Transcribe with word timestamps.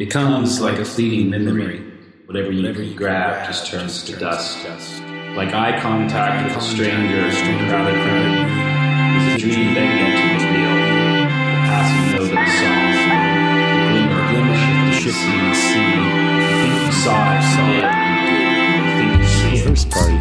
Becomes 0.00 0.62
like 0.62 0.78
a 0.78 0.84
fleeting 0.86 1.28
memory. 1.28 1.84
Whatever 2.24 2.50
you 2.50 2.94
grab 2.94 3.46
just 3.46 3.66
turns 3.66 4.02
to 4.04 4.16
dust. 4.16 4.64
Like 5.36 5.52
eye 5.52 5.78
contact 5.78 6.48
with 6.48 6.56
a 6.56 6.60
stranger 6.66 7.18
in 7.18 7.26
a 7.26 7.68
crowded 7.68 7.96
room. 8.00 8.48
Is 9.18 9.34
a 9.34 9.36
dream 9.36 9.74
begging 9.74 10.16
to 10.16 10.22
be 10.24 10.56
real. 10.56 10.72
The 10.72 11.60
passing 11.68 12.16
note 12.16 12.32
of 12.32 12.32
a 12.32 12.48
song. 12.48 12.88
The 12.96 13.92
glimmer, 13.92 14.22
glimmer 14.30 14.56
of 14.56 14.88
the 14.88 14.96
shifting 14.96 15.52
sea. 15.52 15.92
You 16.40 16.56
think 16.56 16.80
you 16.86 16.92
saw 16.92 17.36
it, 17.36 17.44
saw 17.52 17.68
it. 17.76 17.84
You 18.72 18.88
think 18.96 19.12
you 19.20 19.28
see 19.28 19.52
it. 19.60 19.68
First 19.68 19.86
party. 19.90 20.16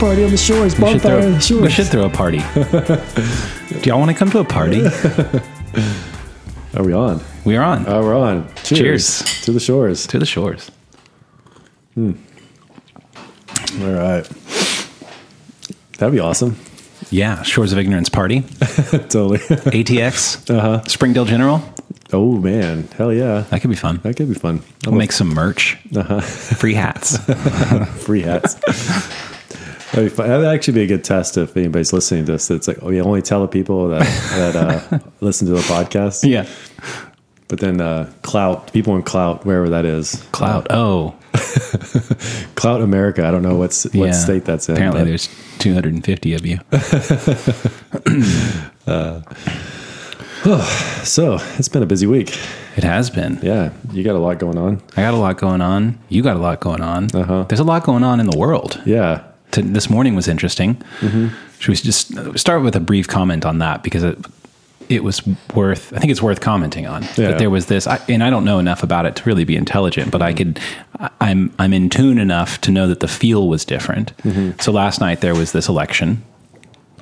Party 0.00 0.24
on 0.24 0.30
the 0.30 0.38
shores, 0.38 0.72
We 0.74 0.80
bonfire 0.80 1.18
on 1.20 1.32
the 1.32 1.40
shores. 1.40 1.60
we 1.60 1.68
should 1.68 1.88
throw 1.88 2.06
a 2.06 2.08
party. 2.08 2.38
Do 2.58 3.90
y'all 3.90 3.98
want 3.98 4.10
to 4.10 4.16
come 4.16 4.30
to 4.30 4.38
a 4.38 4.44
party? 4.44 4.86
Are 6.74 6.82
we 6.82 6.94
on? 6.94 7.20
We 7.46 7.56
are 7.56 7.62
on. 7.62 7.84
Oh, 7.86 8.02
we're 8.02 8.16
on. 8.16 8.48
Cheers. 8.64 9.22
Cheers. 9.22 9.42
To 9.44 9.52
the 9.52 9.60
shores. 9.60 10.06
to 10.08 10.18
the 10.18 10.26
shores. 10.26 10.68
All 11.96 12.12
right. 13.78 14.28
That'd 15.98 16.12
be 16.12 16.18
awesome. 16.18 16.56
Yeah, 17.10 17.42
Shores 17.44 17.72
of 17.72 17.78
Ignorance 17.78 18.08
party. 18.08 18.40
totally. 18.60 19.38
ATX. 19.70 20.50
Uh-huh. 20.52 20.82
Springdale 20.88 21.24
General. 21.24 21.62
oh, 22.12 22.32
man. 22.32 22.88
Hell 22.96 23.12
yeah. 23.12 23.42
That 23.50 23.60
could 23.60 23.70
be 23.70 23.76
fun. 23.76 24.00
That 24.02 24.16
could 24.16 24.28
be 24.28 24.34
fun. 24.34 24.60
We'll 24.84 24.96
make 24.96 25.12
some 25.12 25.28
merch. 25.28 25.78
Uh-huh. 25.94 26.20
Free 26.22 26.74
hats. 26.74 27.16
free 28.04 28.22
hats. 28.22 28.54
That'd, 29.92 30.10
be 30.10 30.16
fun. 30.16 30.26
That'd 30.28 30.46
actually 30.46 30.74
be 30.74 30.82
a 30.82 30.86
good 30.88 31.04
test 31.04 31.36
if 31.36 31.56
anybody's 31.56 31.92
listening 31.92 32.26
to 32.26 32.32
this. 32.32 32.50
It's 32.50 32.66
like, 32.66 32.78
oh, 32.82 32.90
you 32.90 33.02
only 33.02 33.22
tell 33.22 33.42
the 33.42 33.48
people 33.48 33.86
that, 33.90 34.04
that 34.30 34.56
uh, 34.56 34.98
listen 35.20 35.46
to 35.46 35.52
the 35.52 35.60
podcast. 35.60 36.28
yeah. 36.28 36.48
But 37.48 37.60
then 37.60 37.80
uh, 37.80 38.12
Clout, 38.22 38.72
people 38.72 38.96
in 38.96 39.02
Clout, 39.02 39.46
wherever 39.46 39.68
that 39.68 39.84
is. 39.84 40.26
Cloud. 40.32 40.66
Oh, 40.70 41.14
Clout 42.56 42.80
America. 42.82 43.26
I 43.26 43.30
don't 43.30 43.42
know 43.42 43.54
what's 43.56 43.84
what 43.84 43.94
yeah. 44.06 44.12
state 44.12 44.44
that's 44.44 44.68
in. 44.68 44.74
Apparently, 44.74 45.02
but- 45.02 45.06
there's 45.06 45.28
250 45.58 46.34
of 46.34 46.44
you. 46.46 46.58
Oh, 48.88 49.22
So 51.04 51.38
it's 51.58 51.68
been 51.68 51.82
a 51.82 51.86
busy 51.86 52.06
week. 52.06 52.36
It 52.76 52.84
has 52.84 53.10
been. 53.10 53.38
Yeah, 53.42 53.70
you 53.92 54.02
got 54.02 54.16
a 54.16 54.18
lot 54.18 54.38
going 54.38 54.58
on. 54.58 54.82
I 54.96 55.02
got 55.02 55.14
a 55.14 55.16
lot 55.16 55.38
going 55.38 55.60
on. 55.60 55.98
You 56.08 56.22
got 56.22 56.36
a 56.36 56.40
lot 56.40 56.60
going 56.60 56.82
on. 56.82 57.14
Uh-huh. 57.14 57.44
There's 57.48 57.60
a 57.60 57.64
lot 57.64 57.84
going 57.84 58.02
on 58.02 58.20
in 58.20 58.26
the 58.26 58.36
world. 58.36 58.80
Yeah, 58.84 59.22
To, 59.52 59.62
this 59.62 59.88
morning 59.88 60.14
was 60.14 60.28
interesting. 60.28 60.82
Should 61.58 61.68
we 61.68 61.74
just 61.76 62.38
start 62.38 62.62
with 62.62 62.76
a 62.76 62.80
brief 62.80 63.08
comment 63.08 63.46
on 63.46 63.60
that 63.60 63.82
because 63.82 64.02
it 64.04 64.18
it 64.88 65.04
was 65.04 65.22
worth. 65.54 65.92
I 65.92 65.98
think 65.98 66.10
it's 66.10 66.22
worth 66.22 66.40
commenting 66.40 66.86
on. 66.86 67.02
Yeah. 67.02 67.30
That 67.30 67.38
there 67.38 67.50
was 67.50 67.66
this, 67.66 67.86
I, 67.86 68.00
and 68.08 68.22
I 68.22 68.30
don't 68.30 68.44
know 68.44 68.58
enough 68.58 68.82
about 68.82 69.06
it 69.06 69.16
to 69.16 69.24
really 69.24 69.44
be 69.44 69.56
intelligent, 69.56 70.10
but 70.10 70.22
I 70.22 70.32
could. 70.32 70.60
I'm 71.20 71.54
I'm 71.58 71.72
in 71.72 71.90
tune 71.90 72.18
enough 72.18 72.60
to 72.62 72.70
know 72.70 72.86
that 72.88 73.00
the 73.00 73.08
feel 73.08 73.48
was 73.48 73.64
different. 73.64 74.16
Mm-hmm. 74.18 74.60
So 74.60 74.72
last 74.72 75.00
night 75.00 75.20
there 75.20 75.34
was 75.34 75.52
this 75.52 75.68
election 75.68 76.22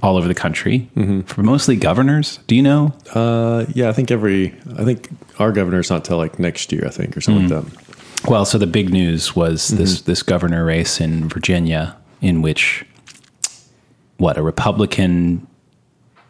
all 0.03 0.17
over 0.17 0.29
the 0.29 0.35
country 0.35 0.89
mm-hmm. 0.97 1.23
for 1.23 1.43
mostly 1.43 1.77
governors. 1.77 2.39
Do 2.47 2.57
you 2.57 2.63
know? 2.63 2.93
uh, 3.15 3.67
yeah. 3.75 3.89
I 3.89 3.93
think 3.93 4.11
every. 4.11 4.55
I 4.77 4.85
think 4.85 5.09
our 5.39 5.53
governor's 5.53 5.91
not 5.91 6.05
till 6.05 6.19
like 6.19 6.39
next 6.39 6.73
year. 6.73 6.85
I 6.87 6.91
think 6.91 7.17
or 7.17 7.21
something 7.21 7.49
like 7.49 7.65
mm. 7.65 7.71
that. 7.71 8.29
Well, 8.29 8.45
so 8.45 8.57
the 8.57 8.67
big 8.67 8.91
news 8.91 9.37
was 9.37 9.69
this 9.69 9.97
mm-hmm. 9.97 10.11
this 10.11 10.23
governor 10.23 10.65
race 10.65 11.01
in 11.01 11.29
Virginia, 11.29 11.97
in 12.21 12.41
which 12.43 12.85
what 14.17 14.39
a 14.39 14.43
Republican 14.43 15.47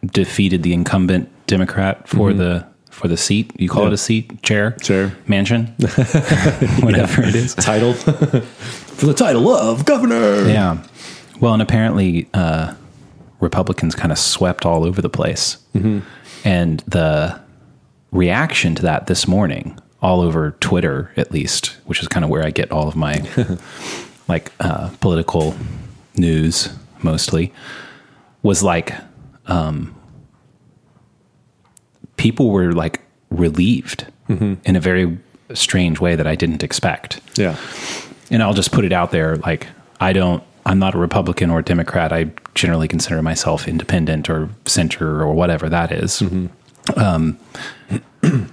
defeated 0.05 0.63
the 0.63 0.73
incumbent 0.73 1.29
Democrat 1.47 2.07
for 2.07 2.33
the 2.33 2.65
for 2.89 3.07
the 3.07 3.17
seat. 3.17 3.51
You 3.59 3.67
call 3.69 3.83
Yeah. 3.83 3.87
it 3.89 3.93
a 3.93 3.97
seat, 3.97 4.41
chair, 4.41 4.71
Chair. 4.81 5.15
mansion, 5.27 5.65
whatever 6.79 7.23
it 7.23 7.35
is. 7.35 7.53
Title 7.55 7.93
for 7.93 9.05
the 9.05 9.13
title 9.13 9.49
of 9.49 9.85
governor. 9.85 10.47
Yeah. 10.47 10.77
Well, 11.41 11.53
and 11.53 11.61
apparently 11.61 12.27
uh, 12.33 12.73
Republicans 13.41 13.95
kind 13.95 14.11
of 14.11 14.17
swept 14.17 14.65
all 14.65 14.85
over 14.85 15.01
the 15.01 15.09
place, 15.09 15.57
and 16.45 16.79
the 16.87 17.39
reaction 18.11 18.75
to 18.75 18.81
that 18.83 19.07
this 19.07 19.27
morning, 19.27 19.77
all 20.01 20.21
over 20.21 20.51
Twitter 20.61 21.11
at 21.17 21.31
least, 21.31 21.75
which 21.85 22.01
is 22.01 22.07
kind 22.07 22.23
of 22.23 22.29
where 22.29 22.43
I 22.45 22.51
get 22.51 22.71
all 22.71 22.87
of 22.87 22.95
my 22.95 23.21
like 24.27 24.51
uh, 24.59 24.89
political 25.01 25.55
news 26.17 26.69
mostly, 27.03 27.51
was 28.41 28.63
like 28.63 28.93
um, 29.47 29.93
people 32.17 32.49
were 32.49 32.71
like 32.71 33.01
relieved 33.29 34.05
in 34.29 34.75
a 34.75 34.79
very 34.79 35.17
strange 35.53 35.99
way 35.99 36.15
that 36.15 36.25
I 36.25 36.35
didn't 36.35 36.63
expect 36.63 37.21
Yeah. 37.37 37.55
and 38.31 38.41
I'll 38.41 38.53
just 38.55 38.71
put 38.71 38.83
it 38.85 38.91
out 38.91 39.11
there 39.11 39.35
like 39.37 39.67
I 40.01 40.13
don't 40.13 40.41
I'm 40.65 40.79
not 40.79 40.95
a 40.95 40.97
Republican 40.97 41.51
or 41.51 41.59
a 41.59 41.63
Democrat. 41.63 42.11
I 42.11 42.31
generally 42.55 42.87
consider 42.87 43.21
myself 43.21 43.67
independent 43.67 44.29
or 44.31 44.49
center 44.65 45.21
or 45.21 45.31
whatever 45.35 45.69
that 45.69 45.91
is. 45.91 46.23
Um, 46.97 47.37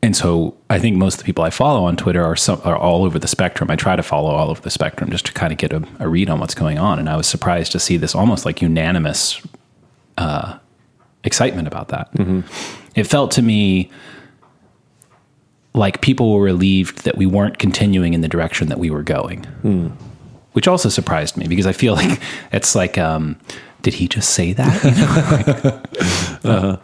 and 0.00 0.14
so 0.16 0.56
I 0.70 0.78
think 0.78 0.96
most 0.96 1.14
of 1.14 1.18
the 1.18 1.24
people 1.24 1.42
I 1.42 1.50
follow 1.50 1.84
on 1.84 1.96
Twitter 1.96 2.24
are 2.24 2.36
some, 2.36 2.60
are 2.62 2.76
all 2.76 3.04
over 3.04 3.18
the 3.18 3.26
spectrum. 3.26 3.68
I 3.68 3.74
try 3.76 3.96
to 3.96 4.02
follow 4.02 4.30
all 4.30 4.50
over 4.50 4.60
the 4.60 4.70
spectrum 4.70 5.10
just 5.10 5.26
to 5.26 5.32
kind 5.32 5.50
of 5.52 5.58
get 5.58 5.72
a, 5.72 5.82
a 5.98 6.08
read 6.08 6.30
on 6.30 6.38
what's 6.38 6.54
going 6.54 6.78
on. 6.78 7.00
And 7.00 7.08
I 7.08 7.16
was 7.16 7.26
surprised 7.26 7.72
to 7.72 7.80
see 7.80 7.96
this 7.96 8.14
almost 8.14 8.44
like 8.44 8.62
unanimous 8.62 9.42
uh, 10.18 10.58
excitement 11.24 11.68
about 11.68 11.88
that. 11.88 12.08
It 12.94 13.04
felt 13.04 13.30
to 13.32 13.42
me 13.42 13.90
like 15.74 16.00
people 16.00 16.32
were 16.32 16.42
relieved 16.42 17.04
that 17.04 17.16
we 17.16 17.26
weren't 17.26 17.58
continuing 17.58 18.14
in 18.14 18.20
the 18.20 18.28
direction 18.28 18.68
that 18.68 18.78
we 18.78 18.90
were 18.90 19.02
going, 19.02 19.44
which 20.52 20.66
also 20.66 20.88
surprised 20.88 21.36
me 21.36 21.46
because 21.46 21.66
I 21.66 21.72
feel 21.72 21.94
like 22.00 22.20
it's 22.52 22.74
like, 22.74 22.98
um, 22.98 23.38
did 23.82 23.94
he 23.94 24.08
just 24.08 24.30
say 24.30 24.52
that? 24.54 24.84
You 24.84 24.90
know? 24.90 25.82
Like, 26.42 26.44
uh, 26.44 26.76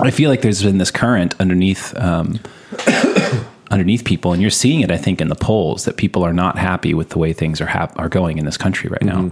I 0.00 0.10
feel 0.10 0.30
like 0.30 0.42
there's 0.42 0.62
been 0.62 0.78
this 0.78 0.90
current 0.90 1.34
underneath. 1.40 1.96
Um, 1.96 2.40
underneath 3.70 4.02
people, 4.04 4.32
and 4.32 4.40
you're 4.40 4.50
seeing 4.50 4.80
it, 4.80 4.90
I 4.90 4.96
think, 4.96 5.20
in 5.20 5.28
the 5.28 5.34
polls 5.34 5.84
that 5.84 5.98
people 5.98 6.24
are 6.24 6.32
not 6.32 6.56
happy 6.56 6.94
with 6.94 7.10
the 7.10 7.18
way 7.18 7.34
things 7.34 7.60
are 7.60 7.66
hap- 7.66 7.98
are 7.98 8.08
going 8.08 8.38
in 8.38 8.46
this 8.46 8.56
country 8.56 8.88
right 8.88 9.02
now. 9.02 9.30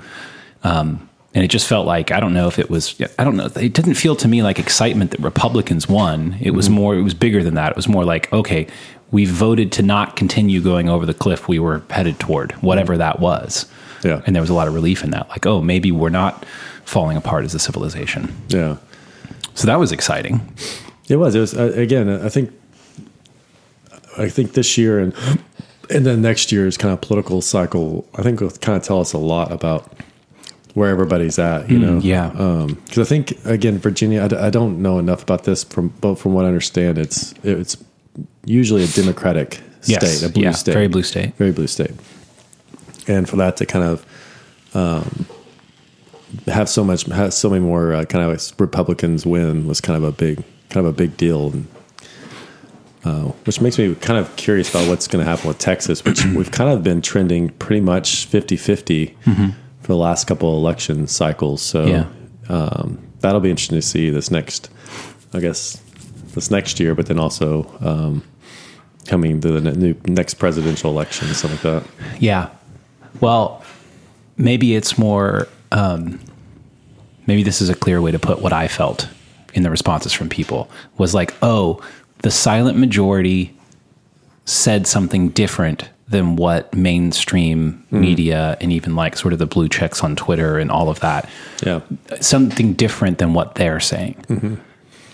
Um, 0.62 1.08
and 1.36 1.44
it 1.44 1.48
just 1.48 1.68
felt 1.68 1.86
like 1.86 2.10
I 2.10 2.18
don't 2.18 2.32
know 2.32 2.48
if 2.48 2.58
it 2.58 2.70
was 2.70 2.98
I 3.18 3.22
don't 3.22 3.36
know 3.36 3.44
it 3.44 3.74
didn't 3.74 3.94
feel 3.94 4.16
to 4.16 4.26
me 4.26 4.42
like 4.42 4.58
excitement 4.58 5.10
that 5.10 5.20
Republicans 5.20 5.86
won. 5.86 6.34
It 6.40 6.52
was 6.52 6.70
more 6.70 6.96
it 6.96 7.02
was 7.02 7.12
bigger 7.12 7.44
than 7.44 7.54
that. 7.54 7.72
It 7.72 7.76
was 7.76 7.86
more 7.86 8.06
like 8.06 8.32
okay, 8.32 8.66
we 9.12 9.26
voted 9.26 9.70
to 9.72 9.82
not 9.82 10.16
continue 10.16 10.62
going 10.62 10.88
over 10.88 11.04
the 11.04 11.12
cliff 11.12 11.46
we 11.46 11.58
were 11.58 11.82
headed 11.90 12.18
toward, 12.18 12.52
whatever 12.62 12.96
that 12.96 13.20
was. 13.20 13.70
Yeah. 14.02 14.22
And 14.24 14.34
there 14.34 14.40
was 14.40 14.48
a 14.48 14.54
lot 14.54 14.66
of 14.66 14.72
relief 14.72 15.04
in 15.04 15.10
that. 15.10 15.28
Like, 15.28 15.44
oh, 15.44 15.60
maybe 15.60 15.92
we're 15.92 16.08
not 16.08 16.46
falling 16.86 17.18
apart 17.18 17.44
as 17.44 17.54
a 17.54 17.58
civilization. 17.58 18.34
Yeah. 18.48 18.78
So 19.54 19.66
that 19.66 19.78
was 19.78 19.92
exciting. 19.92 20.40
It 21.08 21.16
was. 21.16 21.34
It 21.34 21.40
was 21.40 21.54
uh, 21.54 21.72
again. 21.76 22.08
I 22.08 22.30
think. 22.30 22.50
I 24.16 24.30
think 24.30 24.54
this 24.54 24.78
year 24.78 24.98
and 24.98 25.12
and 25.90 26.06
then 26.06 26.22
next 26.22 26.50
year's 26.50 26.78
kind 26.78 26.94
of 26.94 27.02
political 27.02 27.42
cycle. 27.42 28.08
I 28.14 28.22
think 28.22 28.40
will 28.40 28.50
kind 28.50 28.78
of 28.78 28.82
tell 28.82 29.00
us 29.00 29.12
a 29.12 29.18
lot 29.18 29.52
about 29.52 29.92
where 30.76 30.90
everybody's 30.90 31.38
at. 31.38 31.70
You 31.70 31.78
know. 31.78 31.98
yeah. 31.98 32.28
Because 32.84 32.98
I 32.98 33.04
think 33.04 33.32
again, 33.46 33.78
Virginia. 33.78 34.22
I, 34.24 34.28
d- 34.28 34.36
I 34.36 34.50
don't 34.50 34.82
know 34.82 34.98
enough 34.98 35.22
about 35.22 35.44
this 35.44 35.64
from, 35.64 35.88
but 36.02 36.16
from 36.16 36.34
what 36.34 36.44
I 36.44 36.48
understand, 36.48 36.98
it's 36.98 37.32
it's 37.42 37.76
usually 38.44 38.84
a 38.84 38.88
Democratic 38.88 39.54
state, 39.80 40.02
Yes. 40.02 40.22
a 40.22 40.28
blue 40.28 40.42
Yeah, 40.44 40.50
state, 40.52 40.74
very 40.74 40.88
blue 40.88 41.02
state. 41.02 41.34
very 41.36 41.52
blue 41.52 41.66
state. 41.66 41.92
And 43.08 43.28
for 43.28 43.36
that 43.36 43.56
to 43.56 43.66
kind 43.66 43.84
of 43.84 44.04
um, 44.74 45.26
have 46.46 46.68
so 46.68 46.84
much, 46.84 47.04
have 47.06 47.32
so 47.32 47.48
many 47.48 47.64
more 47.64 47.94
uh, 47.94 48.04
kind 48.04 48.30
of 48.30 48.60
Republicans 48.60 49.24
win 49.24 49.66
was 49.66 49.80
kind 49.80 49.96
of 49.96 50.04
a 50.04 50.12
big, 50.12 50.42
kind 50.70 50.84
of 50.86 50.92
a 50.92 50.96
big 50.96 51.16
deal, 51.16 51.52
and, 51.52 51.66
uh, 53.04 53.28
which 53.46 53.60
makes 53.60 53.78
me 53.78 53.94
kind 53.94 54.18
of 54.18 54.34
curious 54.36 54.68
about 54.70 54.88
what's 54.88 55.06
going 55.08 55.24
to 55.24 55.30
happen 55.30 55.46
with 55.48 55.58
Texas, 55.58 56.04
which 56.04 56.24
we've 56.26 56.50
kind 56.50 56.68
of 56.70 56.82
been 56.82 57.00
trending 57.00 57.48
pretty 57.50 57.80
much 57.80 58.28
50-50 58.30 59.14
for 59.86 59.92
the 59.92 59.98
last 59.98 60.26
couple 60.26 60.50
of 60.50 60.56
election 60.56 61.06
cycles. 61.06 61.62
So 61.62 61.86
Yeah. 61.86 62.06
um, 62.48 62.98
that'll 63.20 63.38
be 63.40 63.50
interesting 63.50 63.78
to 63.78 63.82
see 63.86 64.10
this 64.10 64.32
next, 64.32 64.68
I 65.32 65.38
guess, 65.38 65.80
this 66.34 66.50
next 66.50 66.80
year, 66.80 66.96
but 66.96 67.06
then 67.06 67.20
also 67.20 67.70
um, 67.80 68.24
coming 69.06 69.40
to 69.42 69.60
the 69.60 69.70
new 69.76 69.94
next 70.08 70.34
presidential 70.34 70.90
election, 70.90 71.32
stuff 71.34 71.52
like 71.52 71.60
that. 71.62 71.84
Yeah. 72.20 72.48
Well, 73.20 73.62
maybe 74.36 74.74
it's 74.74 74.98
more. 74.98 75.46
Um, 75.70 76.18
maybe 77.28 77.44
this 77.44 77.60
is 77.62 77.68
a 77.68 77.74
clear 77.76 78.00
way 78.02 78.10
to 78.10 78.18
put 78.18 78.40
what 78.42 78.52
I 78.52 78.66
felt 78.66 79.08
in 79.54 79.62
the 79.62 79.70
responses 79.70 80.12
from 80.12 80.28
people 80.28 80.68
was 80.98 81.14
like, 81.14 81.32
oh, 81.42 81.80
the 82.22 82.30
silent 82.32 82.76
majority 82.76 83.56
said 84.46 84.86
something 84.88 85.28
different 85.28 85.88
than 86.08 86.36
what 86.36 86.72
mainstream 86.72 87.84
hmm. 87.90 88.00
media 88.00 88.56
and 88.60 88.72
even 88.72 88.94
like 88.94 89.16
sort 89.16 89.32
of 89.32 89.38
the 89.38 89.46
blue 89.46 89.68
checks 89.68 90.04
on 90.04 90.14
Twitter 90.14 90.58
and 90.58 90.70
all 90.70 90.88
of 90.88 91.00
that 91.00 91.28
Yeah. 91.64 91.80
something 92.20 92.74
different 92.74 93.18
than 93.18 93.34
what 93.34 93.56
they're 93.56 93.80
saying. 93.80 94.14
Mm-hmm. 94.28 94.54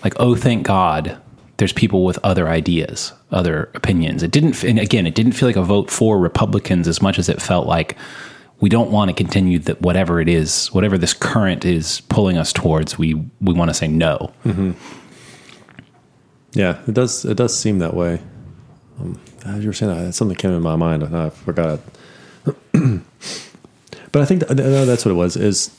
Like, 0.03 0.13
oh, 0.19 0.35
thank 0.35 0.67
God 0.67 1.17
there's 1.57 1.73
people 1.73 2.03
with 2.03 2.19
other 2.23 2.47
ideas, 2.47 3.13
other 3.31 3.69
opinions. 3.73 4.21
It 4.21 4.31
didn't, 4.31 4.63
and 4.63 4.79
again, 4.79 5.07
it 5.07 5.15
didn't 5.15 5.31
feel 5.31 5.47
like 5.47 5.55
a 5.55 5.63
vote 5.63 5.89
for 5.89 6.19
Republicans 6.19 6.87
as 6.87 7.01
much 7.01 7.17
as 7.17 7.29
it 7.29 7.41
felt 7.41 7.67
like 7.67 7.95
we 8.59 8.69
don't 8.69 8.91
want 8.91 9.09
to 9.09 9.15
continue 9.15 9.59
that 9.59 9.81
whatever 9.81 10.21
it 10.21 10.29
is, 10.29 10.67
whatever 10.67 10.97
this 10.97 11.13
current 11.13 11.65
is 11.65 12.01
pulling 12.01 12.37
us 12.37 12.53
towards. 12.53 12.97
We 12.97 13.15
we 13.41 13.53
want 13.53 13.69
to 13.69 13.73
say 13.73 13.87
no. 13.87 14.31
Mm-hmm. 14.45 14.71
Yeah, 16.53 16.81
it 16.87 16.93
does. 16.93 17.25
It 17.25 17.35
does 17.35 17.57
seem 17.57 17.79
that 17.79 17.93
way. 17.93 18.21
Um, 19.01 19.19
as 19.45 19.63
you 19.63 19.69
were 19.69 19.73
saying 19.73 20.05
that, 20.05 20.13
something 20.13 20.37
came 20.37 20.51
in 20.51 20.61
my 20.61 20.75
mind, 20.75 21.03
and 21.03 21.15
I 21.15 21.29
forgot 21.29 21.79
it. 22.45 22.55
but 24.11 24.21
I 24.21 24.25
think 24.25 24.49
no, 24.49 24.85
that's 24.85 25.05
what 25.05 25.11
it 25.11 25.15
was. 25.15 25.35
Is 25.35 25.69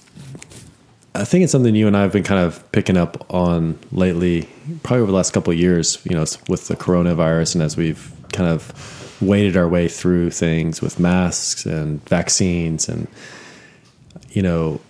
I 1.14 1.24
think 1.24 1.44
it's 1.44 1.52
something 1.52 1.74
you 1.74 1.86
and 1.86 1.96
I 1.96 2.02
have 2.02 2.12
been 2.12 2.24
kind 2.24 2.40
of 2.40 2.70
picking 2.72 2.96
up 2.96 3.24
on 3.32 3.78
lately, 3.92 4.48
probably 4.82 5.02
over 5.02 5.10
the 5.10 5.16
last 5.16 5.32
couple 5.32 5.52
of 5.52 5.58
years. 5.58 5.98
You 6.04 6.16
know, 6.16 6.24
with 6.48 6.68
the 6.68 6.76
coronavirus, 6.76 7.56
and 7.56 7.62
as 7.62 7.76
we've 7.76 8.12
kind 8.32 8.50
of 8.50 9.16
waded 9.20 9.56
our 9.56 9.68
way 9.68 9.88
through 9.88 10.30
things 10.30 10.82
with 10.82 10.98
masks 10.98 11.66
and 11.66 12.06
vaccines, 12.08 12.88
and 12.88 13.06
you 14.30 14.42
know, 14.42 14.80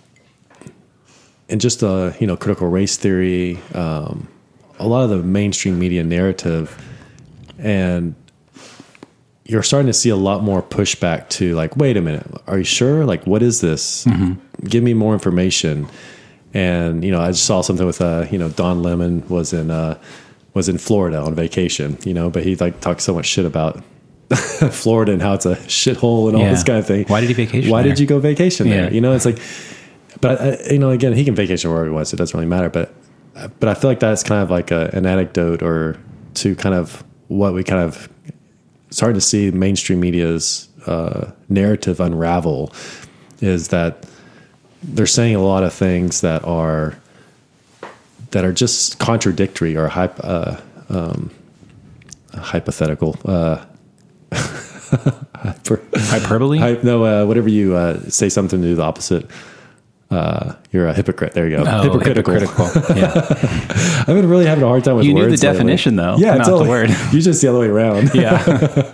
and 1.49 1.61
just 1.61 1.83
uh, 1.83 2.11
you 2.19 2.27
know, 2.27 2.35
critical 2.35 2.67
race 2.67 2.97
theory. 2.97 3.59
Um, 3.73 4.27
a 4.77 4.87
lot 4.87 5.03
of 5.03 5.09
the 5.09 5.23
mainstream 5.23 5.79
media 5.79 6.03
narrative 6.03 6.77
and 7.57 8.13
you're 9.45 9.63
starting 9.63 9.87
to 9.87 9.93
see 9.93 10.09
a 10.09 10.15
lot 10.15 10.43
more 10.43 10.61
pushback 10.63 11.29
to 11.29 11.53
like 11.55 11.75
wait 11.77 11.97
a 11.97 12.01
minute 12.01 12.25
are 12.47 12.57
you 12.57 12.63
sure 12.63 13.05
like 13.05 13.25
what 13.27 13.41
is 13.43 13.61
this 13.61 14.07
give 14.63 14.83
me 14.83 14.93
more 14.93 15.13
information 15.13 15.87
and 16.53 17.03
you 17.03 17.11
know 17.11 17.21
i 17.21 17.27
just 17.31 17.45
saw 17.45 17.61
something 17.61 17.85
with 17.85 18.01
uh 18.01 18.25
you 18.31 18.37
know 18.37 18.49
don 18.49 18.81
lemon 18.81 19.27
was 19.29 19.53
in 19.53 19.69
uh 19.71 19.97
was 20.53 20.67
in 20.69 20.77
florida 20.77 21.17
on 21.19 21.35
vacation 21.35 21.97
you 22.03 22.13
know 22.13 22.29
but 22.29 22.43
he 22.43 22.55
like 22.55 22.79
talked 22.81 23.01
so 23.01 23.13
much 23.13 23.25
shit 23.25 23.45
about 23.45 23.83
florida 24.71 25.11
and 25.11 25.21
how 25.21 25.33
it's 25.33 25.45
a 25.45 25.55
shithole 25.67 26.27
and 26.27 26.35
all 26.37 26.43
Yeah. 26.43 26.51
this 26.51 26.63
kind 26.63 26.79
of 26.79 26.87
thing 26.87 27.05
Why 27.07 27.21
did 27.21 27.27
he 27.29 27.33
vacation 27.35 27.69
why 27.71 27.81
there? 27.83 27.91
did 27.91 27.99
you 27.99 28.07
go 28.07 28.19
vacation 28.19 28.67
there 28.69 28.85
Yeah. 28.85 28.89
you 28.91 29.01
know 29.01 29.13
it's 29.13 29.25
like 29.25 29.37
but 30.21 30.41
uh, 30.41 30.57
you 30.71 30.79
know 30.79 30.89
again 30.89 31.13
he 31.13 31.23
can 31.23 31.35
vacation 31.35 31.69
wherever 31.69 31.85
he 31.87 31.93
wants 31.93 32.13
it 32.13 32.17
doesn't 32.17 32.35
really 32.37 32.49
matter 32.49 32.69
but 32.69 32.93
but 33.59 33.69
i 33.69 33.73
feel 33.75 33.89
like 33.91 33.99
that's 33.99 34.23
kind 34.23 34.41
of 34.41 34.49
like 34.49 34.71
a, 34.71 34.89
an 34.93 35.05
anecdote 35.05 35.61
or 35.61 35.97
to 36.35 36.55
kind 36.55 36.73
of 36.73 37.03
what 37.27 37.53
we 37.53 37.63
kind 37.63 37.81
of 37.81 38.09
starting 38.95 39.15
to 39.15 39.21
see 39.21 39.51
mainstream 39.51 39.99
media's 39.99 40.69
uh, 40.85 41.29
narrative 41.49 41.99
unravel 41.99 42.71
is 43.41 43.67
that 43.67 44.05
they're 44.81 45.05
saying 45.05 45.35
a 45.35 45.41
lot 45.41 45.63
of 45.63 45.73
things 45.73 46.21
that 46.21 46.41
are 46.45 46.97
that 48.31 48.45
are 48.45 48.53
just 48.53 48.97
contradictory 48.97 49.75
or 49.75 49.89
hype, 49.89 50.17
uh, 50.23 50.55
um, 50.87 51.29
hypothetical 52.33 53.17
uh, 53.25 53.65
hyper, 54.31 55.81
Hyperbole. 55.93 56.59
Hy- 56.59 56.79
no, 56.81 57.03
uh, 57.03 57.25
whatever 57.25 57.49
you 57.49 57.75
uh, 57.75 57.99
say 58.09 58.29
something 58.29 58.61
to 58.61 58.67
do 58.67 58.75
the 58.75 58.81
opposite. 58.81 59.29
Uh, 60.11 60.53
you're 60.71 60.87
a 60.87 60.93
hypocrite. 60.93 61.33
There 61.33 61.47
you 61.49 61.57
go. 61.57 61.63
Oh, 61.67 61.81
hypocritical. 61.83 62.33
hypocritical. 62.35 62.95
yeah. 62.95 63.11
I've 64.01 64.05
been 64.07 64.29
really 64.29 64.45
having 64.45 64.63
a 64.63 64.67
hard 64.67 64.83
time 64.83 64.95
with 64.97 65.05
You 65.05 65.13
knew 65.13 65.21
words 65.23 65.41
the 65.41 65.47
lately. 65.47 65.57
definition, 65.57 65.95
though, 65.95 66.15
Yeah, 66.17 66.35
not 66.35 66.45
the 66.45 66.51
totally. 66.51 66.69
word. 66.69 66.89
Usually 67.11 67.21
just 67.21 67.41
the 67.41 67.47
other 67.47 67.59
way 67.59 67.67
around. 67.67 68.11
Yeah. 68.13 68.91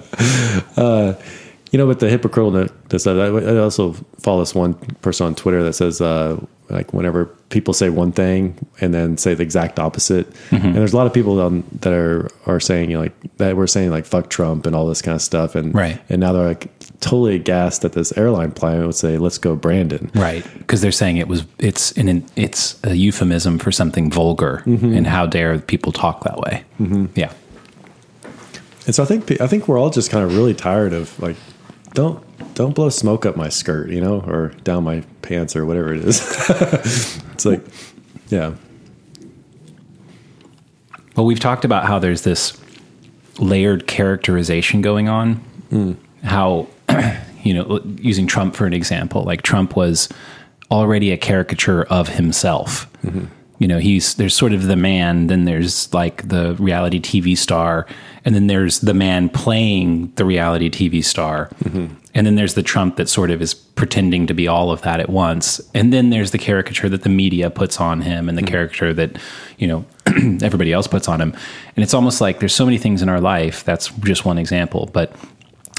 You 1.72 1.78
know, 1.78 1.88
with 1.88 2.00
the 2.02 2.10
hypocritical, 2.10 2.68
I 3.08 3.58
also 3.60 3.94
follow 4.20 4.42
this 4.42 4.54
one 4.54 4.74
person 5.02 5.26
on 5.28 5.36
Twitter 5.36 5.64
that 5.64 5.72
says, 5.72 6.02
uh, 6.02 6.38
like, 6.72 6.94
whenever 6.94 7.26
people 7.50 7.74
say 7.74 7.90
one 7.90 8.12
thing 8.12 8.56
and 8.80 8.94
then 8.94 9.18
say 9.18 9.34
the 9.34 9.44
exact 9.44 9.78
opposite, 9.80 10.30
Mm-hmm. 10.52 10.66
and 10.68 10.76
there's 10.76 10.94
a 10.94 10.98
lot 10.98 11.06
of 11.08 11.14
people 11.14 11.36
that 11.82 11.94
are 11.94 12.30
are 12.46 12.60
saying, 12.60 12.90
you 12.90 12.98
know, 12.98 13.04
like 13.04 13.14
that 13.38 13.56
we're 13.58 13.68
saying 13.68 13.92
like 13.92 14.06
fuck 14.06 14.30
Trump 14.30 14.66
and 14.66 14.76
all 14.76 14.88
this 14.88 15.02
kind 15.02 15.16
of 15.16 15.22
stuff, 15.22 15.56
and 15.56 15.74
Right. 15.76 16.00
and 16.10 16.20
now 16.22 16.32
they're 16.34 16.48
like 16.48 16.70
totally 17.02 17.36
aghast 17.36 17.82
that 17.82 17.94
this 17.94 18.16
airline 18.18 18.52
pilot 18.52 18.86
would 18.86 18.96
say, 18.96 19.18
"Let's 19.18 19.38
go, 19.38 19.56
Brandon." 19.56 20.12
Right, 20.16 20.46
because 20.60 20.82
they're 20.82 20.92
saying 20.92 21.18
it 21.18 21.28
was 21.28 21.46
it's 21.60 21.92
an 21.94 22.24
it's 22.36 22.80
a 22.84 22.96
euphemism 22.96 23.60
for 23.60 23.72
something 23.72 24.10
vulgar, 24.12 24.64
and 24.66 25.06
how 25.08 25.26
dare 25.26 25.58
people 25.60 25.92
talk 25.92 26.24
that 26.24 26.38
way? 26.40 26.64
Mm-hmm. 26.80 27.06
Yeah, 27.16 27.32
And 28.86 28.96
so 28.96 29.04
I 29.04 29.06
think 29.06 29.42
I 29.42 29.48
think 29.48 29.68
we're 29.68 29.80
all 29.80 29.90
just 29.90 30.10
kind 30.12 30.24
of 30.24 30.36
really 30.36 30.54
tired 30.54 30.94
of 30.94 31.20
like, 31.20 31.36
don't 31.94 32.24
don't 32.54 32.76
blow 32.76 32.90
smoke 32.90 33.26
up 33.26 33.36
my 33.36 33.50
skirt, 33.50 33.90
you 33.90 34.02
know, 34.02 34.22
or 34.22 34.50
down 34.64 34.84
my 34.84 35.02
pants 35.22 35.56
or 35.56 35.66
whatever 35.66 35.94
it 35.94 36.04
is. 36.04 36.20
it's 37.34 37.46
like, 37.46 37.66
yeah, 38.30 38.54
well, 41.16 41.26
we've 41.26 41.40
talked 41.40 41.66
about 41.66 41.86
how 41.86 42.00
there's 42.00 42.22
this 42.22 42.60
layered 43.38 43.88
characterization 43.88 44.82
going 44.82 45.10
on. 45.10 45.36
Hmm. 45.70 45.94
How 46.24 46.68
you 47.44 47.54
know, 47.54 47.82
using 47.98 48.28
Trump 48.28 48.56
for 48.56 48.66
an 48.66 48.74
example, 48.74 49.24
like 49.24 49.42
Trump 49.42 49.76
was 49.76 50.10
already 50.70 51.12
a 51.12 51.18
caricature 51.18 51.84
of 51.84 52.10
himself. 52.10 52.92
Mm-hmm. 53.04 53.26
You 53.60 53.68
know, 53.68 53.78
he's 53.78 54.16
there's 54.16 54.36
sort 54.36 54.54
of 54.54 54.64
the 54.64 54.76
man, 54.76 55.28
then 55.28 55.46
there's 55.46 55.94
like 55.94 56.28
the 56.28 56.56
reality 56.56 57.00
TV 57.00 57.38
star, 57.38 57.86
and 58.26 58.34
then 58.34 58.48
there's 58.48 58.80
the 58.80 58.94
man 58.94 59.30
playing 59.30 60.12
the 60.16 60.26
reality 60.26 60.70
TV 60.70 61.04
star. 61.04 61.50
Mm-hmm. 61.64 61.94
And 62.14 62.28
then 62.28 62.36
there's 62.36 62.56
the 62.56 62.64
Trump 62.64 62.98
that 62.98 63.08
sort 63.08 63.32
of 63.32 63.42
is 63.42 63.54
pretending 63.54 64.28
to 64.28 64.34
be 64.34 64.48
all 64.48 64.72
of 64.72 64.82
that 64.82 65.00
at 65.00 65.10
once. 65.10 65.62
And 65.74 65.94
then 65.94 66.10
there's 66.10 66.32
the 66.32 66.38
caricature 66.38 66.90
that 66.90 67.04
the 67.04 67.10
media 67.10 67.50
puts 67.50 67.80
on 67.80 68.02
him 68.02 68.28
and 68.28 68.38
the 68.38 68.42
hmm. 68.42 68.48
caricature 68.48 68.94
that, 68.94 69.18
you 69.58 69.68
know, 69.68 69.86
everybody 70.42 70.74
else 70.74 70.88
puts 70.88 71.08
on 71.08 71.22
him. 71.22 71.34
And 71.76 71.84
it's 71.84 71.94
almost 71.94 72.20
like 72.20 72.40
there's 72.40 72.56
so 72.56 72.66
many 72.66 72.78
things 72.78 73.02
in 73.02 73.10
our 73.10 73.22
life. 73.22 73.64
That's 73.64 73.90
just 73.90 74.26
one 74.26 74.38
example, 74.38 74.90
but 74.94 75.16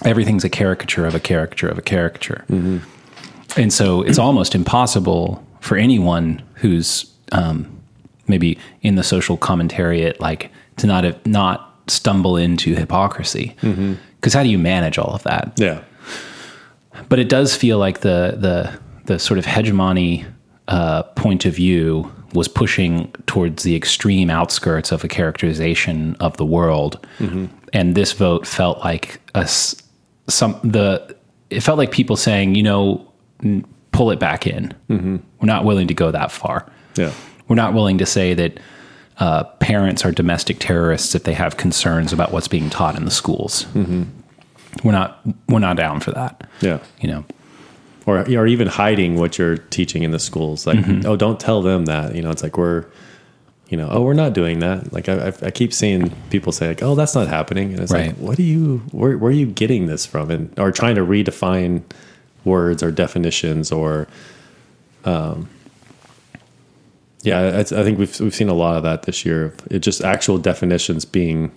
everything's 0.05 0.44
a 0.44 0.50
caricature 0.50 1.06
of 1.06 1.14
a 1.14 1.20
caricature 1.20 1.69
of 1.69 1.79
a 1.79 1.82
caricature. 1.82 2.44
Mm-hmm. 2.49 3.61
And 3.61 3.73
so 3.73 4.02
it's 4.02 4.19
almost 4.19 4.55
impossible 4.55 5.44
for 5.61 5.76
anyone 5.76 6.43
who's 6.55 7.12
um, 7.32 7.81
maybe 8.26 8.58
in 8.82 8.94
the 8.94 9.02
social 9.02 9.37
commentariat, 9.37 10.19
like 10.20 10.50
to 10.79 10.87
not 10.87 11.05
have, 11.05 11.26
not 11.26 11.73
stumble 11.88 12.37
into 12.37 12.75
hypocrisy. 12.75 13.55
Mm-hmm. 13.61 13.94
Because 14.17 14.34
how 14.34 14.43
do 14.43 14.49
you 14.49 14.58
manage 14.58 14.99
all 14.99 15.14
of 15.14 15.23
that? 15.25 15.52
yeah, 15.56 15.82
but 17.09 17.19
it 17.19 17.29
does 17.29 17.55
feel 17.56 17.79
like 17.79 18.00
the 18.00 18.37
the 18.39 18.79
the 19.06 19.19
sort 19.19 19.39
of 19.39 19.44
hegemony 19.47 20.25
uh, 20.69 21.03
point 21.03 21.44
of 21.44 21.55
view 21.55 22.11
was 22.35 22.49
pushing 22.49 23.12
towards 23.27 23.62
the 23.62 23.75
extreme 23.77 24.31
outskirts 24.31 24.93
of 24.93 25.05
a 25.05 25.09
characterization 25.09 26.17
of 26.21 26.37
the 26.37 26.47
world, 26.47 27.05
and 27.73 27.94
this 27.94 28.12
vote 28.12 28.47
felt 28.47 28.79
like 28.81 29.21
a 29.35 29.47
some 29.49 30.59
the 30.62 31.15
it 31.51 31.61
felt 31.63 31.77
like 31.79 31.91
people 31.91 32.17
saying, 32.17 32.55
you 32.55 32.63
know, 32.63 33.06
n- 33.43 33.65
pull 33.91 34.11
it 34.11 34.19
back 34.19 34.46
in. 34.46 34.72
We're 34.89 35.20
not 35.46 35.65
willing 35.65 35.89
to 35.89 35.94
go 35.94 36.11
that 36.11 36.32
far. 36.32 36.65
yeah, 36.96 37.13
We're 37.49 37.56
not 37.56 37.75
willing 37.75 37.99
to 37.99 38.06
say 38.06 38.32
that 38.32 38.58
uh, 39.19 39.44
parents 39.61 40.05
are 40.06 40.13
domestic 40.13 40.58
terrorists 40.61 41.15
if 41.15 41.25
they 41.25 41.34
have 41.34 41.58
concerns 41.58 42.13
about 42.13 42.32
what's 42.32 42.49
being 42.49 42.70
taught 42.70 42.96
in 42.96 43.05
the 43.05 43.11
schools. 43.11 43.67
We're 44.82 44.93
not 44.93 45.20
we're 45.48 45.58
not 45.58 45.76
down 45.76 46.00
for 46.00 46.12
that. 46.12 46.48
yeah. 46.60 46.79
You 47.00 47.08
know. 47.08 47.24
Or 48.06 48.19
or 48.20 48.46
even 48.48 48.67
hiding 48.67 49.17
what 49.17 49.38
you're 49.38 49.58
teaching 49.58 50.02
in 50.02 50.10
the 50.10 50.19
schools, 50.19 50.67
like, 50.67 50.79
oh, 51.06 51.14
don't 51.14 51.38
tell 51.38 51.62
them 51.62 51.84
that. 51.84 52.17
You 52.17 52.22
know, 52.22 52.31
it's 52.31 52.43
like 52.43 52.58
we're, 52.58 52.84
you 53.69 53.76
know, 53.76 53.88
oh, 53.93 54.02
we're 54.02 54.12
not 54.14 54.32
doing 54.32 54.58
that. 54.58 54.93
Like 54.93 55.08
I, 55.08 55.29
I- 55.29 55.46
I 55.46 55.50
keep 55.52 55.72
seeing 55.72 56.10
people 56.31 56.50
say, 56.50 56.67
like, 56.67 56.82
oh, 56.82 56.96
that's 56.96 57.14
not 57.14 57.29
happening, 57.29 57.72
and 57.72 57.81
it's 57.81 57.93
like, 58.08 58.17
what 58.17 58.41
are 58.41 58.43
you, 58.43 58.79
where, 58.91 59.17
where 59.17 59.31
are 59.31 59.34
you 59.34 59.46
getting 59.46 59.86
this 59.86 60.05
from, 60.05 60.32
and 60.32 60.52
or 60.58 60.72
trying 60.72 60.96
to 60.96 61.02
redefine 61.02 61.82
words 62.44 62.82
or 62.82 62.91
definitions 62.91 63.70
or 63.70 64.08
um 65.05 65.48
yeah 67.22 67.38
I, 67.41 67.60
I 67.60 67.62
think 67.64 68.00
we've 68.00 68.19
we've 68.20 68.34
seen 68.34 68.48
a 68.48 68.55
lot 68.55 68.76
of 68.76 68.82
that 68.82 69.05
this 69.05 69.24
year 69.24 69.55
it 69.70 69.79
just 69.79 70.02
actual 70.02 70.38
definitions 70.38 71.05
being 71.05 71.52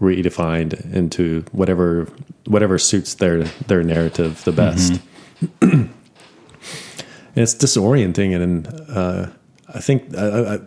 redefined 0.00 0.92
into 0.94 1.44
whatever 1.52 2.08
whatever 2.46 2.78
suits 2.78 3.14
their 3.14 3.44
their 3.68 3.82
narrative 3.82 4.42
the 4.44 4.52
best. 4.52 5.00
And 5.62 5.90
it's 7.36 7.54
disorienting 7.54 8.34
and 8.34 8.66
uh 8.90 9.26
i 9.72 9.78
think 9.78 10.16
I, 10.16 10.54
I 10.54 10.58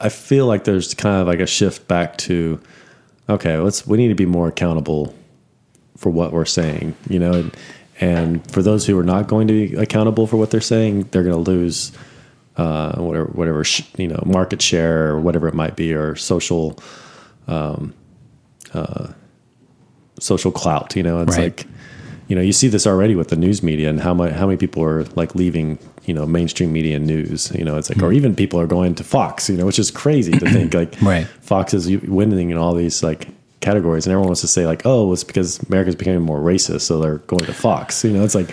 i 0.00 0.08
feel 0.08 0.46
like 0.46 0.64
there's 0.64 0.92
kind 0.92 1.20
of 1.20 1.28
like 1.28 1.38
a 1.38 1.46
shift 1.46 1.86
back 1.86 2.18
to 2.18 2.60
okay 3.28 3.56
let's 3.58 3.86
we 3.86 3.96
need 3.96 4.08
to 4.08 4.16
be 4.16 4.26
more 4.26 4.48
accountable 4.48 5.14
for 5.96 6.10
what 6.10 6.32
we're 6.32 6.44
saying, 6.44 6.94
you 7.08 7.18
know, 7.18 7.32
and, 7.32 7.56
and 8.00 8.50
for 8.50 8.62
those 8.62 8.86
who 8.86 8.98
are 8.98 9.04
not 9.04 9.28
going 9.28 9.48
to 9.48 9.68
be 9.68 9.76
accountable 9.76 10.26
for 10.26 10.36
what 10.36 10.50
they're 10.50 10.60
saying, 10.60 11.02
they're 11.10 11.22
going 11.22 11.44
to 11.44 11.50
lose 11.50 11.92
uh, 12.56 12.98
whatever, 12.98 13.26
whatever 13.26 13.64
sh- 13.64 13.84
you 13.96 14.08
know, 14.08 14.22
market 14.26 14.60
share 14.60 15.08
or 15.12 15.20
whatever 15.20 15.48
it 15.48 15.54
might 15.54 15.76
be, 15.76 15.94
or 15.94 16.16
social, 16.16 16.78
um, 17.46 17.94
uh, 18.74 19.08
social 20.20 20.52
clout. 20.52 20.94
You 20.96 21.02
know, 21.02 21.20
it's 21.22 21.36
Right. 21.36 21.44
like 21.58 21.66
you 22.26 22.34
know, 22.34 22.40
you 22.40 22.54
see 22.54 22.68
this 22.68 22.86
already 22.86 23.14
with 23.14 23.28
the 23.28 23.36
news 23.36 23.62
media 23.62 23.90
and 23.90 24.00
how 24.00 24.14
much 24.14 24.32
how 24.32 24.46
many 24.46 24.56
people 24.56 24.82
are 24.82 25.04
like 25.14 25.34
leaving, 25.34 25.78
you 26.06 26.14
know, 26.14 26.24
mainstream 26.24 26.72
media 26.72 26.96
and 26.96 27.06
news. 27.06 27.52
You 27.54 27.64
know, 27.66 27.76
it's 27.76 27.90
like, 27.90 28.02
or 28.02 28.14
even 28.14 28.34
people 28.34 28.58
are 28.58 28.66
going 28.66 28.94
to 28.94 29.04
Fox. 29.04 29.50
You 29.50 29.56
know, 29.58 29.66
which 29.66 29.78
is 29.78 29.90
crazy 29.90 30.32
to 30.32 30.50
think 30.50 30.72
like 30.80 30.94
Right. 31.02 31.26
Fox 31.42 31.74
is 31.74 31.86
winning 32.02 32.48
in 32.50 32.56
all 32.56 32.74
these 32.74 33.02
like 33.02 33.28
categories, 33.60 34.06
and 34.06 34.12
everyone 34.12 34.28
wants 34.28 34.40
to 34.40 34.48
say 34.48 34.64
like, 34.66 34.82
oh, 34.86 35.12
it's 35.12 35.22
because 35.24 35.58
America's 35.68 35.96
becoming 35.96 36.22
more 36.22 36.38
racist, 36.40 36.82
so 36.82 36.98
they're 36.98 37.18
going 37.18 37.44
to 37.44 37.52
Fox. 37.54 38.02
You 38.04 38.12
know, 38.12 38.24
it's 38.24 38.34
like, 38.34 38.48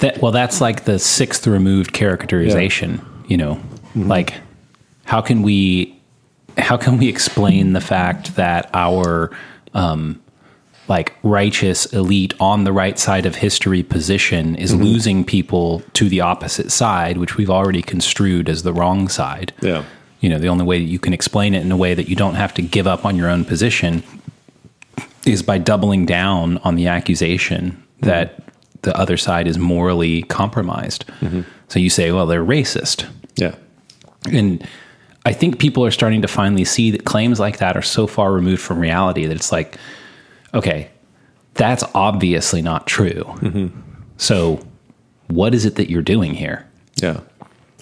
That, 0.00 0.20
well, 0.20 0.32
that's 0.32 0.60
like 0.60 0.84
the 0.84 0.98
sixth 0.98 1.46
removed 1.46 1.92
characterization. 1.94 3.00
You 3.28 3.36
know, 3.38 3.60
like 3.94 4.34
how 5.04 5.20
can 5.22 5.40
we 5.42 5.98
how 6.60 6.76
can 6.76 6.98
we 6.98 7.08
explain 7.08 7.72
the 7.72 7.80
fact 7.80 8.36
that 8.36 8.70
our 8.74 9.30
um, 9.74 10.20
like 10.90 11.14
righteous 11.22 11.86
elite 11.92 12.34
on 12.40 12.64
the 12.64 12.72
right 12.72 12.98
side 12.98 13.24
of 13.24 13.36
history 13.36 13.82
position 13.82 14.56
is 14.56 14.72
mm-hmm. 14.72 14.82
losing 14.82 15.24
people 15.24 15.80
to 15.92 16.08
the 16.08 16.20
opposite 16.20 16.72
side, 16.72 17.16
which 17.16 17.36
we've 17.36 17.48
already 17.48 17.80
construed 17.80 18.48
as 18.48 18.64
the 18.64 18.72
wrong 18.72 19.08
side. 19.08 19.52
yeah, 19.62 19.84
You 20.20 20.28
know, 20.28 20.38
the 20.40 20.48
only 20.48 20.64
way 20.64 20.78
that 20.78 20.90
you 20.90 20.98
can 20.98 21.12
explain 21.12 21.54
it 21.54 21.62
in 21.62 21.70
a 21.70 21.76
way 21.76 21.94
that 21.94 22.08
you 22.08 22.16
don't 22.16 22.34
have 22.34 22.52
to 22.54 22.62
give 22.62 22.88
up 22.88 23.04
on 23.04 23.14
your 23.16 23.28
own 23.28 23.44
position 23.44 24.02
is 25.24 25.44
by 25.44 25.58
doubling 25.58 26.06
down 26.06 26.58
on 26.58 26.74
the 26.74 26.88
accusation 26.88 27.70
mm-hmm. 27.70 28.06
that 28.06 28.42
the 28.82 28.96
other 28.96 29.16
side 29.16 29.46
is 29.46 29.58
morally 29.58 30.22
compromised. 30.24 31.06
Mm-hmm. 31.20 31.42
So 31.68 31.78
you 31.78 31.88
say, 31.88 32.10
well, 32.10 32.26
they're 32.26 32.44
racist. 32.44 33.06
yeah, 33.36 33.54
And 34.26 34.66
I 35.26 35.32
think 35.32 35.58
people 35.58 35.84
are 35.84 35.90
starting 35.90 36.22
to 36.22 36.28
finally 36.28 36.64
see 36.64 36.90
that 36.92 37.04
claims 37.04 37.38
like 37.38 37.58
that 37.58 37.76
are 37.76 37.82
so 37.82 38.06
far 38.06 38.32
removed 38.32 38.62
from 38.62 38.78
reality 38.78 39.26
that 39.26 39.36
it's 39.36 39.52
like, 39.52 39.76
okay, 40.54 40.90
that's 41.54 41.84
obviously 41.94 42.62
not 42.62 42.86
true. 42.86 43.24
Mm-hmm. 43.24 43.78
So 44.16 44.64
what 45.28 45.54
is 45.54 45.64
it 45.66 45.74
that 45.76 45.90
you're 45.90 46.02
doing 46.02 46.34
here? 46.34 46.66
yeah. 47.02 47.20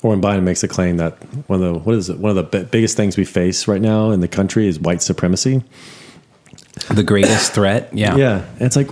Or 0.00 0.10
when 0.10 0.22
Biden 0.22 0.44
makes 0.44 0.62
a 0.62 0.68
claim 0.68 0.98
that 0.98 1.14
one 1.48 1.60
of 1.60 1.74
the 1.74 1.78
what 1.80 1.96
is 1.96 2.08
it 2.08 2.18
one 2.18 2.30
of 2.30 2.36
the 2.36 2.44
bi- 2.44 2.62
biggest 2.62 2.96
things 2.96 3.16
we 3.16 3.24
face 3.24 3.66
right 3.66 3.80
now 3.82 4.12
in 4.12 4.20
the 4.20 4.28
country 4.28 4.68
is 4.68 4.78
white 4.78 5.02
supremacy. 5.02 5.60
The 6.88 7.02
greatest 7.02 7.52
threat? 7.54 7.92
Yeah. 7.92 8.14
Yeah, 8.16 8.44
and 8.52 8.62
it's 8.62 8.76
like, 8.76 8.88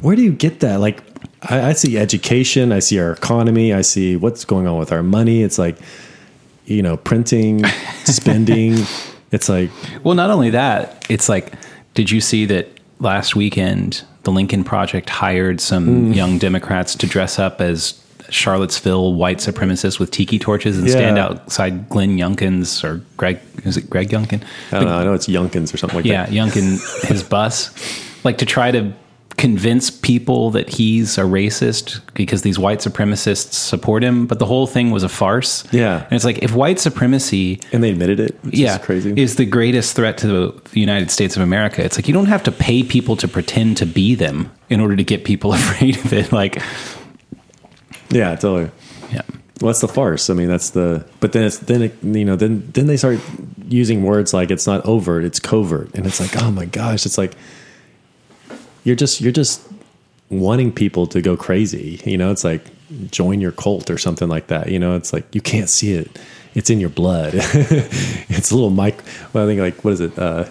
where 0.00 0.16
do 0.16 0.22
you 0.22 0.32
get 0.32 0.58
that? 0.58 0.80
Like, 0.80 1.00
I, 1.42 1.68
I 1.68 1.72
see 1.74 1.96
education, 1.96 2.72
I 2.72 2.80
see 2.80 2.98
our 2.98 3.12
economy, 3.12 3.72
I 3.72 3.82
see 3.82 4.16
what's 4.16 4.44
going 4.44 4.66
on 4.66 4.78
with 4.78 4.90
our 4.90 5.04
money. 5.04 5.44
It's 5.44 5.60
like, 5.60 5.78
you 6.66 6.82
know, 6.82 6.96
printing, 6.96 7.64
spending. 8.04 8.84
It's 9.32 9.48
like, 9.48 9.70
Well, 10.04 10.14
not 10.14 10.28
only 10.28 10.50
that, 10.50 11.06
it's 11.08 11.26
like, 11.26 11.54
did 11.94 12.10
you 12.10 12.20
see 12.20 12.44
that 12.44 12.68
last 13.00 13.34
weekend 13.34 14.04
the 14.24 14.30
Lincoln 14.30 14.62
Project 14.62 15.08
hired 15.08 15.58
some 15.58 16.12
mm. 16.12 16.14
young 16.14 16.36
Democrats 16.36 16.94
to 16.96 17.06
dress 17.06 17.38
up 17.38 17.60
as 17.62 17.98
Charlottesville 18.28 19.14
white 19.14 19.38
supremacists 19.38 19.98
with 19.98 20.10
tiki 20.10 20.38
torches 20.38 20.78
and 20.78 20.88
stand 20.88 21.18
outside 21.18 21.88
Glenn 21.88 22.16
Youngkin's 22.16 22.82
or 22.84 23.02
Greg, 23.16 23.40
is 23.64 23.76
it 23.76 23.90
Greg 23.90 24.10
Youngkin? 24.10 24.42
I 24.70 24.76
don't 24.78 24.84
know. 24.84 24.98
I 24.98 25.04
know 25.04 25.12
it's 25.14 25.26
Youngkins 25.26 25.72
or 25.72 25.76
something 25.76 25.98
like 25.98 26.04
Yeah, 26.04 26.26
that. 26.26 26.32
Yeah, 26.32 26.46
Youngkin, 26.46 27.04
his 27.08 27.22
bus, 27.22 27.70
like 28.24 28.38
to 28.38 28.46
try 28.46 28.70
to 28.70 28.92
convince 29.36 29.90
people 29.90 30.50
that 30.52 30.68
he's 30.68 31.18
a 31.18 31.22
racist 31.22 32.00
because 32.14 32.42
these 32.42 32.58
white 32.58 32.78
supremacists 32.80 33.54
support 33.54 34.04
him. 34.04 34.26
But 34.26 34.38
the 34.38 34.46
whole 34.46 34.66
thing 34.66 34.90
was 34.90 35.02
a 35.02 35.08
farce. 35.08 35.64
Yeah. 35.72 36.04
And 36.04 36.12
it's 36.12 36.24
like, 36.24 36.38
if 36.38 36.54
white 36.54 36.78
supremacy 36.78 37.60
And 37.72 37.82
they 37.82 37.90
admitted 37.90 38.20
it. 38.20 38.38
Yeah, 38.44 38.78
is 38.78 38.84
crazy. 38.84 39.14
is 39.16 39.36
the 39.36 39.44
greatest 39.46 39.96
threat 39.96 40.18
to 40.18 40.26
the, 40.26 40.60
the 40.72 40.80
United 40.80 41.10
States 41.10 41.36
of 41.36 41.42
America. 41.42 41.82
It's 41.84 41.96
like 41.98 42.08
you 42.08 42.14
don't 42.14 42.26
have 42.26 42.42
to 42.44 42.52
pay 42.52 42.82
people 42.82 43.16
to 43.16 43.28
pretend 43.28 43.76
to 43.78 43.86
be 43.86 44.14
them 44.14 44.50
in 44.68 44.80
order 44.80 44.96
to 44.96 45.04
get 45.04 45.24
people 45.24 45.52
afraid 45.54 45.96
of 45.98 46.12
it. 46.12 46.32
Like, 46.32 46.62
yeah, 48.10 48.34
totally. 48.36 48.70
yeah, 49.12 49.22
Well, 49.60 49.68
that's 49.68 49.80
the 49.80 49.88
farce. 49.88 50.28
I 50.30 50.34
mean, 50.34 50.48
that's 50.48 50.70
the. 50.70 51.06
But 51.20 51.32
then 51.32 51.44
it's 51.44 51.58
then 51.58 51.82
it, 51.82 52.02
you 52.02 52.24
know 52.24 52.36
then 52.36 52.68
then 52.72 52.86
they 52.86 52.96
start 52.96 53.18
using 53.68 54.02
words 54.02 54.34
like 54.34 54.50
it's 54.50 54.66
not 54.66 54.84
overt, 54.84 55.24
it's 55.24 55.40
covert, 55.40 55.94
and 55.94 56.06
it's 56.06 56.20
like 56.20 56.40
oh 56.42 56.50
my 56.50 56.66
gosh, 56.66 57.06
it's 57.06 57.16
like 57.16 57.34
you're 58.84 58.96
just 58.96 59.20
you're 59.20 59.32
just 59.32 59.62
wanting 60.30 60.72
people 60.72 61.06
to 61.08 61.20
go 61.20 61.36
crazy. 61.36 62.00
You 62.04 62.18
know, 62.18 62.30
it's 62.30 62.44
like 62.44 62.62
join 63.10 63.40
your 63.40 63.52
cult 63.52 63.90
or 63.90 63.98
something 63.98 64.28
like 64.28 64.48
that. 64.48 64.70
You 64.70 64.78
know, 64.78 64.96
it's 64.96 65.12
like 65.12 65.32
you 65.34 65.40
can't 65.40 65.68
see 65.68 65.92
it; 65.94 66.18
it's 66.54 66.70
in 66.70 66.80
your 66.80 66.90
blood. 66.90 67.32
it's 67.34 68.50
a 68.50 68.54
little 68.54 68.70
mic. 68.70 69.02
Well, 69.32 69.44
I 69.44 69.46
think 69.46 69.60
like 69.60 69.84
what 69.84 69.94
is 69.94 70.00
it? 70.00 70.18
Uh, 70.18 70.48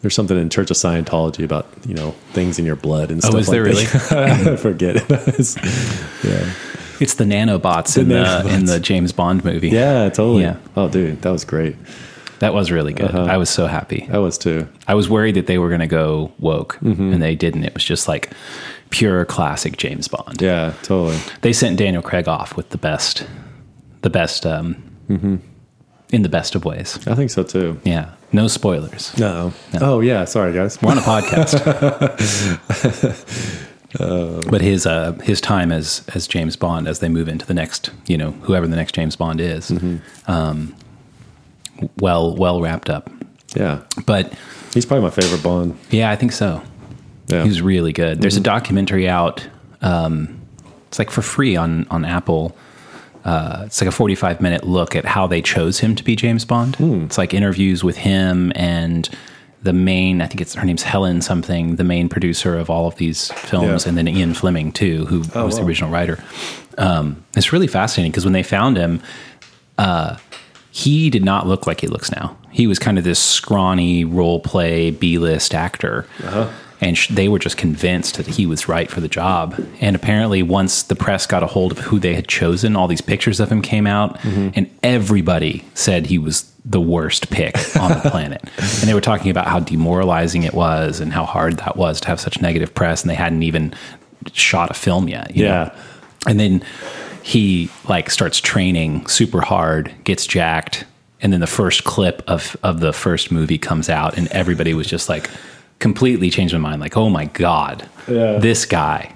there's 0.00 0.14
something 0.14 0.36
in 0.36 0.50
Church 0.50 0.70
of 0.70 0.76
Scientology 0.76 1.44
about 1.44 1.68
you 1.86 1.94
know 1.94 2.10
things 2.32 2.58
in 2.58 2.64
your 2.64 2.76
blood 2.76 3.10
and 3.10 3.22
stuff. 3.22 3.34
Oh, 3.34 3.42
stuff. 3.42 3.54
is 3.54 3.92
like 3.92 4.08
there 4.08 4.26
that. 4.26 4.48
I 4.52 4.56
forget. 4.56 4.96
Yeah. 6.24 6.52
it's 7.00 7.14
the 7.14 7.24
nanobots 7.24 7.98
in 7.98 8.08
The 8.08 8.42
the 8.44 8.54
in 8.54 8.64
the 8.66 8.78
James 8.78 9.12
Bond 9.12 9.44
movie. 9.44 9.70
Yeah, 9.70 10.08
totally. 10.08 10.42
Yeah. 10.42 10.56
Oh, 10.76 10.88
dude, 10.88 11.20
that 11.22 11.30
was 11.30 11.44
great. 11.44 11.74
That 12.42 12.52
was 12.52 12.72
really 12.72 12.92
good. 12.92 13.14
Uh-huh. 13.14 13.24
I 13.30 13.36
was 13.36 13.48
so 13.48 13.66
happy. 13.68 14.08
I 14.12 14.18
was 14.18 14.36
too. 14.36 14.66
I 14.88 14.94
was 14.94 15.08
worried 15.08 15.36
that 15.36 15.46
they 15.46 15.58
were 15.58 15.68
going 15.68 15.80
to 15.80 15.86
go 15.86 16.32
woke, 16.40 16.76
Mm-hmm. 16.82 17.12
and 17.12 17.22
they 17.22 17.36
didn't. 17.36 17.62
It 17.64 17.72
was 17.72 17.84
just 17.84 18.08
like 18.08 18.30
pure 18.90 19.24
classic 19.24 19.76
James 19.76 20.08
Bond. 20.08 20.42
Yeah, 20.42 20.74
totally. 20.82 21.18
They 21.42 21.52
sent 21.52 21.78
Daniel 21.78 22.02
Craig 22.02 22.26
off 22.28 22.56
with 22.56 22.70
the 22.70 22.78
best, 22.78 23.24
the 24.02 24.10
best, 24.10 24.44
um, 24.44 24.82
in 25.08 26.22
the 26.22 26.28
best 26.28 26.54
of 26.56 26.64
ways. 26.64 26.98
I 27.06 27.14
think 27.14 27.30
so 27.30 27.44
too. 27.44 27.80
Yeah, 27.84 28.10
no 28.32 28.48
spoilers. 28.48 29.16
No. 29.18 29.52
Oh 29.80 30.00
yeah. 30.00 30.24
Sorry, 30.24 30.52
guys. 30.52 30.82
We're 30.82 30.90
on 30.90 30.98
a 30.98 31.00
podcast. 31.00 31.62
but 34.50 34.60
his 34.60 34.84
uh, 34.86 35.12
his 35.22 35.40
time 35.40 35.70
as 35.70 36.04
as 36.14 36.26
James 36.26 36.56
Bond 36.56 36.88
as 36.88 36.98
they 36.98 37.08
move 37.08 37.28
into 37.28 37.46
the 37.46 37.54
next, 37.54 37.90
you 38.06 38.18
know, 38.18 38.32
whoever 38.42 38.66
the 38.66 38.76
next 38.76 38.94
James 38.94 39.14
Bond 39.16 39.40
is, 39.40 39.72
um, 40.26 40.74
well 41.98 42.34
well 42.36 42.60
wrapped 42.60 42.90
up. 42.90 43.10
Yeah, 43.54 43.80
But 44.06 44.32
he's 44.72 44.86
probably 44.86 45.04
my 45.04 45.10
favorite 45.10 45.42
Bond. 45.42 45.76
yeah, 45.90 46.10
I 46.10 46.16
think 46.16 46.32
so. 46.32 46.62
Yeah. 47.28 47.42
He 47.42 47.48
was 47.48 47.60
really 47.62 47.92
good. 47.92 48.20
There's 48.22 48.36
a 48.36 48.40
documentary 48.40 49.08
out. 49.08 49.46
Um, 49.82 50.40
it's 50.88 50.98
like 50.98 51.10
for 51.10 51.22
free 51.22 51.56
on 51.56 51.86
on 51.90 52.04
Apple. 52.04 52.56
Uh, 53.24 53.62
it's 53.66 53.80
like 53.80 53.88
a 53.88 53.92
45 53.92 54.40
minute 54.40 54.64
look 54.64 54.96
at 54.96 55.04
how 55.04 55.26
they 55.26 55.40
chose 55.42 55.78
him 55.78 55.94
to 55.94 56.02
be 56.02 56.16
James 56.16 56.44
Bond. 56.44 56.76
It's 56.80 57.18
like 57.18 57.32
interviews 57.34 57.84
with 57.84 57.96
him 57.96 58.52
and 58.56 59.08
the 59.62 59.72
main. 59.72 60.20
I 60.20 60.26
think 60.26 60.40
it's 60.40 60.54
her 60.54 60.64
name's 60.64 60.82
Helen 60.82 61.20
something, 61.22 61.76
the 61.76 61.84
main 61.84 62.08
producer 62.08 62.58
of 62.58 62.68
all 62.68 62.88
of 62.88 62.96
these 62.96 63.30
films, 63.32 63.84
Yeah. 63.84 63.88
and 63.90 63.98
then 63.98 64.08
Ian 64.08 64.34
Fleming 64.34 64.72
too, 64.72 65.06
who 65.06 65.20
was 65.40 65.56
the 65.56 65.62
original 65.64 65.88
writer. 65.90 66.18
Um, 66.78 67.22
it's 67.36 67.52
really 67.52 67.68
fascinating 67.68 68.10
because 68.10 68.24
when 68.24 68.32
they 68.32 68.42
found 68.42 68.76
him, 68.76 69.00
uh, 69.78 70.16
he 70.74 71.10
did 71.10 71.22
not 71.22 71.46
look 71.46 71.66
like 71.66 71.82
he 71.82 71.86
looks 71.86 72.10
now. 72.10 72.34
He 72.50 72.66
was 72.66 72.78
kind 72.78 72.96
of 72.96 73.04
this 73.04 73.18
scrawny 73.18 74.06
role 74.06 74.40
play 74.40 74.90
B 74.90 75.18
list 75.18 75.54
actor. 75.54 76.06
Uh-huh. 76.24 76.50
And 76.80 76.96
sh- 76.98 77.08
they 77.08 77.28
were 77.28 77.38
just 77.38 77.58
convinced 77.58 78.16
that 78.16 78.26
he 78.26 78.46
was 78.46 78.68
right 78.68 78.90
for 78.90 79.00
the 79.00 79.06
job. 79.06 79.54
And 79.80 79.94
apparently, 79.94 80.42
once 80.42 80.82
the 80.82 80.96
press 80.96 81.26
got 81.26 81.42
a 81.42 81.46
hold 81.46 81.72
of 81.72 81.78
who 81.78 82.00
they 82.00 82.14
had 82.14 82.26
chosen, 82.26 82.74
all 82.74 82.88
these 82.88 83.02
pictures 83.02 83.38
of 83.38 83.52
him 83.52 83.60
came 83.62 83.86
out, 83.86 84.18
mm-hmm. 84.20 84.48
and 84.54 84.68
everybody 84.82 85.62
said 85.74 86.06
he 86.06 86.18
was 86.18 86.50
the 86.64 86.80
worst 86.80 87.30
pick 87.30 87.54
on 87.76 87.90
the 87.90 88.00
planet. 88.10 88.42
And 88.56 88.88
they 88.88 88.94
were 88.94 89.00
talking 89.00 89.30
about 89.30 89.46
how 89.46 89.60
demoralizing 89.60 90.42
it 90.42 90.54
was 90.54 91.00
and 91.00 91.12
how 91.12 91.24
hard 91.24 91.58
that 91.58 91.76
was 91.76 92.00
to 92.00 92.08
have 92.08 92.18
such 92.18 92.40
negative 92.40 92.74
press. 92.74 93.02
And 93.02 93.10
they 93.10 93.14
hadn't 93.14 93.42
even 93.42 93.74
shot 94.32 94.70
a 94.70 94.74
film 94.74 95.06
yet. 95.08 95.36
you 95.36 95.44
know? 95.44 95.50
Yeah. 95.50 95.76
And 96.26 96.40
then 96.40 96.64
he 97.22 97.70
like 97.88 98.10
starts 98.10 98.40
training 98.40 99.06
super 99.06 99.40
hard, 99.40 99.92
gets 100.04 100.26
jacked, 100.26 100.84
and 101.20 101.32
then 101.32 101.40
the 101.40 101.46
first 101.46 101.84
clip 101.84 102.22
of 102.26 102.56
of 102.62 102.80
the 102.80 102.92
first 102.92 103.30
movie 103.32 103.58
comes 103.58 103.88
out, 103.88 104.16
and 104.18 104.28
everybody 104.28 104.74
was 104.74 104.86
just 104.86 105.08
like 105.08 105.30
completely 105.78 106.30
changed 106.30 106.52
my 106.54 106.60
mind. 106.60 106.80
Like, 106.80 106.96
oh 106.96 107.08
my 107.10 107.24
god, 107.26 107.88
Yeah. 108.08 108.38
this 108.38 108.64
guy 108.66 109.12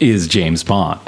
is 0.00 0.26
James 0.28 0.64
Bond. 0.64 1.00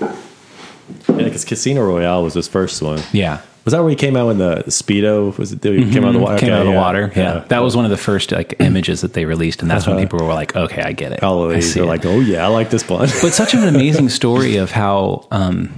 Yeah, 0.00 1.24
because 1.24 1.44
Casino 1.44 1.84
Royale 1.84 2.22
was 2.22 2.34
his 2.34 2.46
first 2.48 2.80
one. 2.82 3.00
Yeah. 3.12 3.40
Was 3.68 3.72
that 3.72 3.80
where 3.82 3.90
he 3.90 3.96
came 3.96 4.16
out 4.16 4.30
in 4.30 4.38
the 4.38 4.64
speedo? 4.68 5.36
Was 5.36 5.52
it? 5.52 5.62
He 5.62 5.92
came 5.92 6.02
out 6.02 6.08
of 6.08 6.14
the 6.14 6.20
water. 6.20 6.36
Mm-hmm. 6.36 6.46
Came 6.46 6.48
Okay, 6.48 6.54
out 6.54 6.60
of 6.62 6.66
the 6.68 6.72
yeah, 6.72 6.80
water. 6.80 7.12
Yeah. 7.14 7.44
That 7.48 7.62
was 7.62 7.76
one 7.76 7.84
of 7.84 7.90
the 7.90 7.98
first 7.98 8.32
like 8.32 8.54
images 8.60 9.02
that 9.02 9.12
they 9.12 9.26
released, 9.26 9.60
and 9.60 9.70
that's 9.70 9.86
when 9.86 9.98
people 9.98 10.20
were 10.20 10.32
like, 10.32 10.56
"Okay, 10.56 10.80
I 10.80 10.92
get 10.92 11.12
it." 11.12 11.22
All 11.22 11.44
of 11.44 11.50
I 11.50 11.56
these 11.56 11.74
see 11.74 11.80
are 11.80 11.82
it. 11.82 11.86
like, 11.86 12.06
oh 12.06 12.20
yeah, 12.20 12.46
I 12.46 12.48
like 12.48 12.70
this 12.70 12.82
Bond. 12.82 13.12
but 13.20 13.34
such 13.34 13.52
an 13.52 13.68
amazing 13.74 14.08
story 14.08 14.56
of 14.56 14.70
how 14.70 15.28
um, 15.30 15.70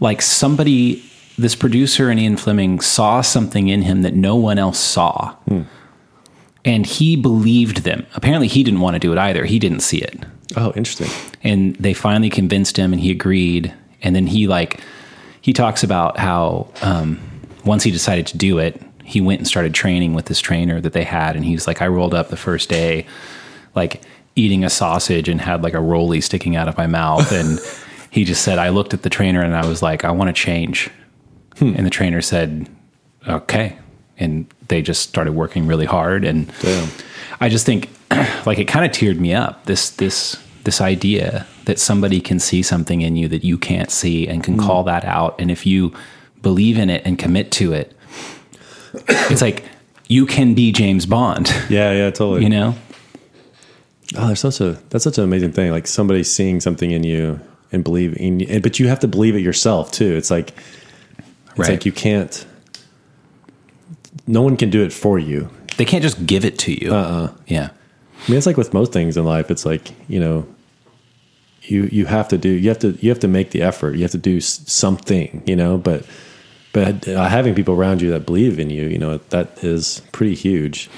like 0.00 0.22
somebody 0.22 1.02
this 1.36 1.54
producer 1.54 2.08
and 2.08 2.18
ian 2.18 2.36
fleming 2.38 2.80
saw 2.80 3.20
something 3.20 3.68
in 3.68 3.82
him 3.82 4.00
that 4.02 4.14
no 4.14 4.36
one 4.36 4.58
else 4.58 4.78
saw 4.78 5.36
and 6.64 6.86
he 6.86 7.16
believed 7.16 7.78
them 7.78 8.06
apparently 8.14 8.46
he 8.48 8.62
didn't 8.62 8.80
want 8.80 8.94
to 8.94 9.00
do 9.00 9.12
it 9.12 9.18
either 9.18 9.44
he 9.44 9.58
didn't 9.58 9.80
see 9.80 9.98
it 9.98 10.24
oh, 10.56 10.72
interesting. 10.76 11.08
and 11.42 11.74
they 11.76 11.92
finally 11.92 12.30
convinced 12.30 12.76
him 12.76 12.92
and 12.92 13.02
he 13.02 13.10
agreed 13.10 13.74
and 14.02 14.14
then 14.14 14.26
he 14.28 14.46
like 14.46 14.80
he 15.44 15.52
talks 15.52 15.82
about 15.84 16.18
how 16.18 16.66
um, 16.80 17.20
once 17.64 17.84
he 17.84 17.90
decided 17.90 18.26
to 18.26 18.38
do 18.38 18.58
it 18.58 18.80
he 19.04 19.20
went 19.20 19.38
and 19.38 19.46
started 19.46 19.74
training 19.74 20.14
with 20.14 20.24
this 20.26 20.40
trainer 20.40 20.80
that 20.80 20.94
they 20.94 21.04
had 21.04 21.36
and 21.36 21.44
he 21.44 21.52
was 21.52 21.66
like 21.66 21.82
i 21.82 21.86
rolled 21.86 22.14
up 22.14 22.28
the 22.28 22.36
first 22.36 22.68
day 22.68 23.06
like 23.74 24.02
eating 24.36 24.64
a 24.64 24.70
sausage 24.70 25.28
and 25.28 25.40
had 25.40 25.62
like 25.62 25.74
a 25.74 25.80
rolly 25.80 26.20
sticking 26.20 26.56
out 26.56 26.68
of 26.68 26.76
my 26.76 26.86
mouth. 26.86 27.30
And 27.32 27.60
he 28.10 28.24
just 28.24 28.42
said, 28.42 28.58
I 28.58 28.70
looked 28.70 28.94
at 28.94 29.02
the 29.02 29.10
trainer 29.10 29.42
and 29.42 29.54
I 29.54 29.66
was 29.66 29.82
like, 29.82 30.04
I 30.04 30.10
want 30.10 30.28
to 30.28 30.32
change. 30.32 30.90
And 31.60 31.86
the 31.86 31.90
trainer 31.90 32.20
said, 32.20 32.68
okay. 33.28 33.78
And 34.18 34.52
they 34.68 34.82
just 34.82 35.08
started 35.08 35.32
working 35.32 35.66
really 35.66 35.86
hard. 35.86 36.24
And 36.24 36.52
Damn. 36.60 36.88
I 37.40 37.48
just 37.48 37.66
think 37.66 37.90
like 38.46 38.58
it 38.58 38.66
kind 38.66 38.84
of 38.84 38.90
teared 38.90 39.18
me 39.18 39.34
up. 39.34 39.66
This, 39.66 39.90
this, 39.90 40.36
this 40.64 40.80
idea 40.80 41.46
that 41.66 41.78
somebody 41.78 42.20
can 42.20 42.38
see 42.40 42.62
something 42.62 43.02
in 43.02 43.16
you 43.16 43.28
that 43.28 43.44
you 43.44 43.56
can't 43.58 43.90
see 43.90 44.26
and 44.26 44.42
can 44.42 44.56
mm. 44.56 44.60
call 44.60 44.82
that 44.84 45.04
out. 45.04 45.38
And 45.38 45.50
if 45.50 45.66
you 45.66 45.92
believe 46.42 46.78
in 46.78 46.90
it 46.90 47.02
and 47.04 47.18
commit 47.18 47.50
to 47.52 47.72
it, 47.72 47.96
it's 48.94 49.42
like 49.42 49.64
you 50.08 50.26
can 50.26 50.54
be 50.54 50.72
James 50.72 51.06
Bond, 51.06 51.48
Yeah, 51.68 51.92
yeah, 51.92 52.10
totally. 52.10 52.42
you 52.42 52.48
know? 52.50 52.74
Oh, 54.16 54.26
there's 54.26 54.40
such 54.40 54.60
a 54.60 54.72
that's 54.90 55.04
such 55.04 55.18
an 55.18 55.24
amazing 55.24 55.52
thing. 55.52 55.70
Like 55.70 55.86
somebody 55.86 56.22
seeing 56.22 56.60
something 56.60 56.90
in 56.90 57.04
you 57.04 57.40
and 57.72 57.82
believing, 57.82 58.42
and, 58.42 58.62
but 58.62 58.78
you 58.78 58.86
have 58.88 59.00
to 59.00 59.08
believe 59.08 59.34
it 59.34 59.40
yourself 59.40 59.90
too. 59.90 60.14
It's 60.14 60.30
like 60.30 60.50
it's 61.50 61.58
Right. 61.58 61.70
like 61.70 61.86
you 61.86 61.92
can't. 61.92 62.46
No 64.26 64.42
one 64.42 64.56
can 64.56 64.70
do 64.70 64.82
it 64.82 64.92
for 64.92 65.18
you. 65.18 65.50
They 65.76 65.84
can't 65.84 66.02
just 66.02 66.26
give 66.26 66.44
it 66.44 66.58
to 66.60 66.72
you. 66.72 66.94
Uh-uh. 66.94 67.32
Yeah. 67.46 67.70
I 68.26 68.30
mean, 68.30 68.38
it's 68.38 68.46
like 68.46 68.56
with 68.56 68.72
most 68.72 68.92
things 68.92 69.16
in 69.16 69.24
life. 69.24 69.50
It's 69.50 69.66
like 69.66 69.92
you 70.08 70.20
know, 70.20 70.46
you 71.64 71.88
you 71.90 72.06
have 72.06 72.28
to 72.28 72.38
do 72.38 72.48
you 72.48 72.68
have 72.68 72.78
to 72.80 72.92
you 73.00 73.08
have 73.10 73.20
to 73.20 73.28
make 73.28 73.50
the 73.50 73.62
effort. 73.62 73.94
You 73.96 74.02
have 74.02 74.12
to 74.12 74.18
do 74.18 74.40
something. 74.40 75.42
You 75.46 75.56
know, 75.56 75.78
but 75.78 76.06
but 76.72 77.06
uh, 77.08 77.28
having 77.28 77.54
people 77.54 77.74
around 77.74 78.02
you 78.02 78.10
that 78.10 78.26
believe 78.26 78.58
in 78.58 78.68
you, 78.70 78.86
you 78.86 78.98
know, 78.98 79.18
that 79.30 79.62
is 79.62 80.02
pretty 80.12 80.34
huge. 80.34 80.90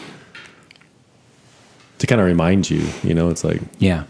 To 1.98 2.06
kind 2.06 2.20
of 2.20 2.26
remind 2.26 2.68
you, 2.70 2.86
you 3.02 3.14
know, 3.14 3.30
it's 3.30 3.42
like, 3.44 3.60
Yeah. 3.78 4.04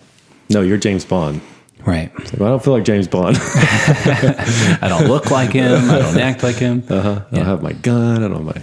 no, 0.51 0.61
you're 0.61 0.77
James 0.77 1.05
Bond. 1.05 1.41
Right. 1.85 2.13
Like, 2.19 2.33
well, 2.41 2.49
I 2.49 2.51
don't 2.51 2.65
feel 2.65 2.73
like 2.73 2.85
James 2.85 3.07
Bond. 3.07 3.37
I 3.41 4.87
don't 4.89 5.07
look 5.07 5.31
like 5.31 5.53
him. 5.53 5.89
I 5.89 5.99
don't 6.01 6.19
act 6.19 6.43
like 6.43 6.57
him. 6.57 6.83
Uh-huh. 6.89 7.21
I 7.31 7.37
don't 7.37 7.45
have 7.47 7.63
my 7.63 7.73
gun. 7.75 8.25
I 8.25 8.29
don't 8.29 8.45
have 8.45 8.57
my 8.57 8.63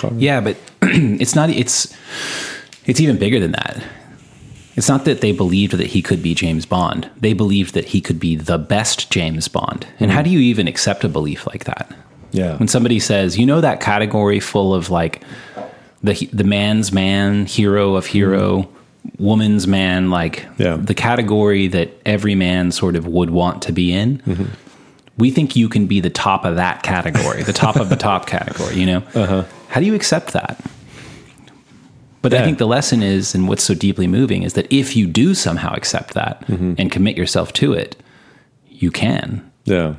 car. 0.00 0.10
Yeah, 0.16 0.40
but 0.40 0.56
it's 0.82 1.36
not. 1.36 1.48
It's 1.50 1.94
it's 2.86 3.00
even 3.00 3.18
bigger 3.18 3.38
than 3.38 3.52
that. 3.52 3.82
It's 4.76 4.88
not 4.88 5.06
that 5.06 5.22
they 5.22 5.32
believed 5.32 5.72
that 5.72 5.88
he 5.88 6.02
could 6.02 6.22
be 6.22 6.34
James 6.34 6.66
Bond. 6.66 7.10
They 7.18 7.32
believed 7.32 7.74
that 7.74 7.86
he 7.86 8.00
could 8.00 8.20
be 8.20 8.36
the 8.36 8.58
best 8.58 9.10
James 9.10 9.48
Bond. 9.48 9.86
And 9.98 10.10
how 10.10 10.22
do 10.22 10.28
you 10.30 10.38
even 10.40 10.68
accept 10.68 11.02
a 11.02 11.08
belief 11.08 11.46
like 11.46 11.64
that? 11.64 11.90
Yeah. 12.32 12.56
When 12.58 12.68
somebody 12.68 13.00
says, 13.00 13.38
you 13.38 13.46
know, 13.46 13.62
that 13.62 13.80
category 13.80 14.38
full 14.38 14.74
of 14.74 14.90
like 14.90 15.22
the 16.02 16.28
the 16.32 16.44
man's 16.44 16.92
man, 16.92 17.46
hero 17.46 17.94
of 17.96 18.04
hero, 18.06 18.68
woman's 19.18 19.66
man, 19.66 20.10
like 20.10 20.46
Yeah. 20.58 20.76
the 20.76 20.94
category 20.94 21.68
that 21.68 21.90
every 22.04 22.34
man 22.34 22.70
sort 22.70 22.96
of 22.96 23.06
would 23.06 23.30
want 23.30 23.62
to 23.62 23.72
be 23.72 23.92
in. 23.92 24.20
We 25.16 25.30
think 25.30 25.56
you 25.56 25.70
can 25.70 25.86
be 25.86 26.00
the 26.00 26.10
top 26.10 26.44
of 26.44 26.56
that 26.56 26.82
category, 26.82 27.42
the 27.42 27.54
top 27.54 27.76
of 27.76 27.88
the 27.88 27.96
top 27.96 28.26
category. 28.26 28.74
You 28.76 28.86
know, 28.86 29.02
uh-huh. 29.14 29.44
how 29.68 29.80
do 29.80 29.86
you 29.86 29.94
accept 29.94 30.34
that? 30.34 30.60
But 32.30 32.40
I 32.40 32.44
think 32.44 32.58
the 32.58 32.66
lesson 32.66 33.02
is, 33.02 33.34
and 33.34 33.48
what's 33.48 33.62
so 33.62 33.74
deeply 33.74 34.06
moving, 34.06 34.42
is 34.42 34.54
that 34.54 34.66
if 34.72 34.96
you 34.96 35.06
do 35.06 35.34
somehow 35.34 35.72
accept 35.74 36.14
that 36.14 36.46
and 36.48 36.90
commit 36.90 37.16
yourself 37.16 37.52
to 37.54 37.72
it, 37.72 37.96
you 38.68 38.90
can. 38.90 39.50
Yeah. 39.64 39.94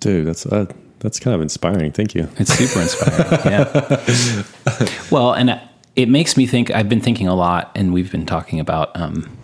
Dude, 0.00 0.26
that's 0.26 0.44
uh, 0.46 0.66
that's 0.98 1.20
kind 1.20 1.34
of 1.34 1.40
inspiring. 1.40 1.92
Thank 1.92 2.14
you. 2.14 2.28
It's 2.38 2.52
super 2.52 2.80
inspiring. 2.80 3.40
yeah. 3.44 4.88
Well, 5.10 5.32
and 5.32 5.60
it 5.94 6.08
makes 6.08 6.36
me 6.36 6.46
think. 6.46 6.70
I've 6.72 6.88
been 6.88 7.00
thinking 7.00 7.28
a 7.28 7.34
lot, 7.34 7.70
and 7.76 7.92
we've 7.92 8.10
been 8.10 8.26
talking 8.26 8.58
about, 8.58 8.96
um, 8.96 9.36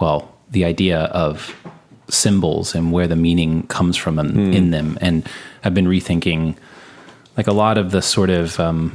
well, 0.00 0.34
the 0.50 0.64
idea 0.64 1.04
of 1.04 1.54
symbols 2.08 2.74
and 2.74 2.92
where 2.92 3.06
the 3.06 3.16
meaning 3.16 3.66
comes 3.68 3.96
from 3.96 4.18
in, 4.18 4.52
in 4.52 4.70
them. 4.70 4.98
And 5.00 5.26
I've 5.64 5.74
been 5.74 5.86
rethinking, 5.86 6.56
like 7.36 7.46
a 7.46 7.52
lot 7.52 7.78
of 7.78 7.90
the 7.90 8.02
sort 8.02 8.30
of, 8.30 8.60
um, 8.60 8.94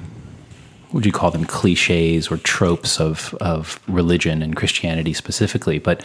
would 0.93 1.05
you 1.05 1.11
call 1.11 1.31
them, 1.31 1.45
cliches 1.45 2.31
or 2.31 2.37
tropes 2.37 2.99
of 2.99 3.33
of 3.41 3.79
religion 3.87 4.41
and 4.41 4.55
Christianity 4.55 5.13
specifically, 5.13 5.79
but. 5.79 6.03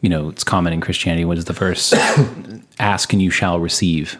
You 0.00 0.10
know, 0.10 0.28
it's 0.28 0.44
common 0.44 0.74
in 0.74 0.82
Christianity. 0.82 1.24
What 1.24 1.38
is 1.38 1.46
the 1.46 1.54
verse? 1.54 1.94
Ask 2.78 3.14
and 3.14 3.22
you 3.22 3.30
shall 3.30 3.58
receive 3.58 4.18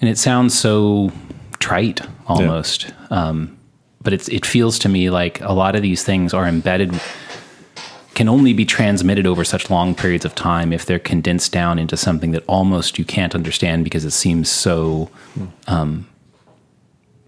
and 0.00 0.08
it 0.08 0.18
sounds 0.18 0.58
so 0.58 1.12
trite 1.58 2.00
almost. 2.26 2.92
Um, 3.10 3.56
but 4.02 4.12
it's 4.12 4.28
it 4.28 4.46
feels 4.46 4.78
to 4.80 4.88
me 4.88 5.10
like 5.10 5.40
a 5.42 5.52
lot 5.52 5.76
of 5.76 5.82
these 5.82 6.02
things 6.02 6.32
are 6.32 6.46
embedded 6.46 6.98
can 8.14 8.28
only 8.28 8.52
be 8.52 8.64
transmitted 8.64 9.26
over 9.26 9.44
such 9.44 9.70
long 9.70 9.94
periods 9.94 10.24
of 10.24 10.34
time 10.34 10.72
if 10.72 10.84
they're 10.84 10.98
condensed 10.98 11.52
down 11.52 11.78
into 11.78 11.96
something 11.96 12.32
that 12.32 12.42
almost 12.46 12.98
you 12.98 13.04
can't 13.04 13.34
understand 13.34 13.84
because 13.84 14.04
it 14.04 14.10
seems 14.10 14.50
so 14.50 15.08
um, 15.68 16.06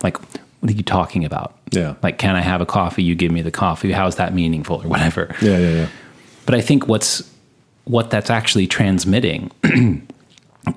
like 0.03 0.17
what 0.63 0.71
are 0.71 0.75
you 0.75 0.83
talking 0.85 1.25
about 1.25 1.59
Yeah. 1.73 1.97
like 2.03 2.19
can 2.19 2.37
i 2.37 2.41
have 2.41 2.61
a 2.61 2.67
coffee 2.67 3.03
you 3.03 3.15
give 3.17 3.33
me 3.33 3.43
the 3.43 3.51
coffee 3.51 3.91
how's 3.93 4.15
that 4.17 4.33
meaningful 4.33 4.77
or 4.83 4.89
whatever 4.89 5.35
Yeah, 5.43 5.59
yeah, 5.59 5.71
yeah. 5.81 5.87
but 6.47 6.55
I 6.55 6.61
think 6.61 6.87
what's 6.89 7.29
what 7.85 8.11
that's 8.11 8.31
actually 8.31 8.67
transmitting 8.69 9.51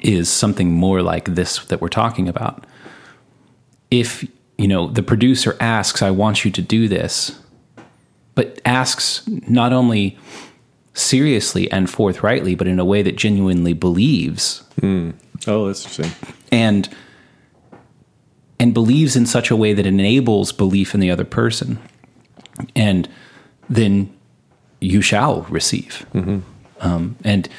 is 0.01 0.27
something 0.27 0.71
more 0.71 1.03
like 1.03 1.35
this 1.35 1.59
that 1.65 1.79
we're 1.81 1.87
talking 1.89 2.27
about. 2.27 2.65
If 3.91 4.25
you 4.57 4.67
know 4.67 4.87
the 4.87 5.03
producer 5.03 5.55
asks, 5.59 6.01
"I 6.01 6.09
want 6.09 6.43
you 6.43 6.49
to 6.51 6.61
do 6.63 6.87
this," 6.87 7.37
but 8.33 8.59
asks 8.65 9.21
not 9.47 9.71
only 9.71 10.17
seriously 10.95 11.69
and 11.71 11.89
forthrightly, 11.89 12.55
but 12.55 12.67
in 12.67 12.79
a 12.79 12.85
way 12.85 13.03
that 13.03 13.15
genuinely 13.17 13.73
believes 13.73 14.63
hmm. 14.79 15.11
Oh, 15.47 15.67
that's 15.67 15.85
interesting. 15.85 16.11
and 16.51 16.89
and 18.59 18.73
believes 18.73 19.15
in 19.15 19.25
such 19.25 19.51
a 19.51 19.55
way 19.55 19.73
that 19.73 19.85
enables 19.85 20.51
belief 20.51 20.93
in 20.93 20.99
the 20.99 21.11
other 21.11 21.25
person 21.25 21.77
and 22.75 23.07
then 23.69 24.09
you 24.79 25.01
shall 25.01 25.41
receive. 25.43 26.05
Um, 26.81 27.17
and 27.23 27.49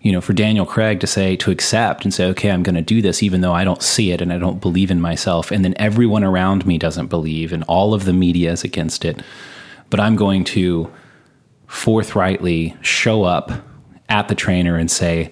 you 0.00 0.10
know 0.10 0.20
for 0.20 0.32
daniel 0.32 0.66
craig 0.66 0.98
to 1.00 1.06
say 1.06 1.36
to 1.36 1.50
accept 1.50 2.04
and 2.04 2.12
say 2.12 2.26
okay 2.26 2.50
i'm 2.50 2.62
going 2.64 2.74
to 2.74 2.82
do 2.82 3.00
this 3.00 3.22
even 3.22 3.40
though 3.40 3.52
i 3.52 3.62
don't 3.64 3.82
see 3.82 4.10
it 4.10 4.20
and 4.20 4.32
i 4.32 4.38
don't 4.38 4.60
believe 4.60 4.90
in 4.90 5.00
myself 5.00 5.52
and 5.52 5.64
then 5.64 5.74
everyone 5.76 6.24
around 6.24 6.66
me 6.66 6.76
doesn't 6.76 7.06
believe 7.06 7.52
and 7.52 7.62
all 7.64 7.94
of 7.94 8.04
the 8.04 8.12
media 8.12 8.50
is 8.50 8.64
against 8.64 9.04
it 9.04 9.22
but 9.90 10.00
i'm 10.00 10.16
going 10.16 10.42
to 10.42 10.90
forthrightly 11.68 12.76
show 12.80 13.22
up 13.22 13.52
at 14.08 14.26
the 14.28 14.34
trainer 14.34 14.76
and 14.76 14.90
say 14.90 15.30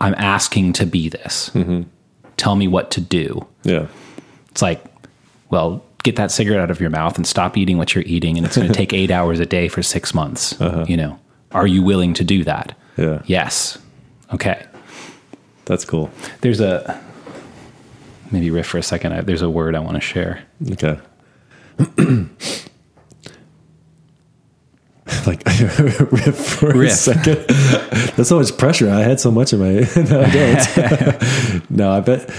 i'm 0.00 0.14
asking 0.16 0.72
to 0.72 0.86
be 0.86 1.08
this. 1.08 1.50
Tell 2.38 2.56
me 2.56 2.68
what 2.68 2.90
to 2.92 3.00
do 3.00 3.46
Yeah. 3.68 3.86
it's 4.50 4.62
like, 4.62 4.84
well, 5.50 5.82
get 6.02 6.16
that 6.16 6.30
cigarette 6.30 6.60
out 6.60 6.70
of 6.70 6.80
your 6.80 6.90
mouth 6.90 7.16
and 7.16 7.26
stop 7.26 7.56
eating 7.56 7.78
what 7.78 7.94
you're 7.94 8.04
eating, 8.06 8.36
and 8.36 8.46
it's 8.46 8.56
going 8.56 8.68
to 8.72 8.74
take 8.74 8.92
eight 8.92 9.10
hours 9.10 9.40
a 9.40 9.46
day 9.46 9.68
for 9.68 9.82
six 9.82 10.14
months. 10.14 10.58
Uh-huh. 10.60 10.84
You 10.88 10.96
know, 10.96 11.18
are 11.52 11.66
you 11.66 11.82
willing 11.82 12.14
to 12.14 12.24
do 12.24 12.44
that? 12.44 12.74
Yeah. 12.96 13.22
Yes. 13.26 13.78
Okay. 14.32 14.64
That's 15.66 15.84
cool. 15.84 16.10
There's 16.40 16.60
a 16.60 17.00
maybe 18.30 18.50
riff 18.50 18.66
for 18.66 18.78
a 18.78 18.82
second. 18.82 19.12
I, 19.12 19.20
there's 19.20 19.42
a 19.42 19.50
word 19.50 19.74
I 19.74 19.80
want 19.80 19.96
to 19.96 20.00
share. 20.00 20.42
Okay. 20.72 20.98
like 25.26 25.44
riff 26.10 26.36
for 26.36 26.82
a 26.82 26.90
second. 26.90 27.46
That's 28.16 28.28
so 28.28 28.38
much 28.38 28.56
pressure. 28.56 28.90
I 28.90 29.00
had 29.00 29.20
so 29.20 29.30
much 29.30 29.52
in 29.52 29.60
my. 29.60 29.72
no, 29.96 30.22
I 30.22 30.30
don't. 30.30 31.70
no, 31.70 31.92
I 31.92 32.00
bet. 32.00 32.30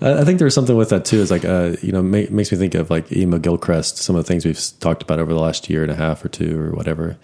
I 0.00 0.24
think 0.24 0.38
there's 0.38 0.54
something 0.54 0.76
with 0.76 0.90
that 0.90 1.04
too. 1.04 1.18
Is 1.18 1.30
like, 1.30 1.44
uh, 1.44 1.76
you 1.82 1.92
know, 1.92 2.02
ma- 2.02 2.28
makes 2.30 2.52
me 2.52 2.58
think 2.58 2.74
of 2.74 2.90
like 2.90 3.10
Iain 3.12 3.30
McGilchrist. 3.30 3.96
Some 3.96 4.16
of 4.16 4.24
the 4.24 4.28
things 4.28 4.44
we've 4.44 4.60
talked 4.80 5.02
about 5.02 5.18
over 5.18 5.32
the 5.32 5.40
last 5.40 5.70
year 5.70 5.82
and 5.82 5.90
a 5.90 5.96
half 5.96 6.24
or 6.24 6.28
two 6.28 6.60
or 6.60 6.72
whatever 6.72 7.16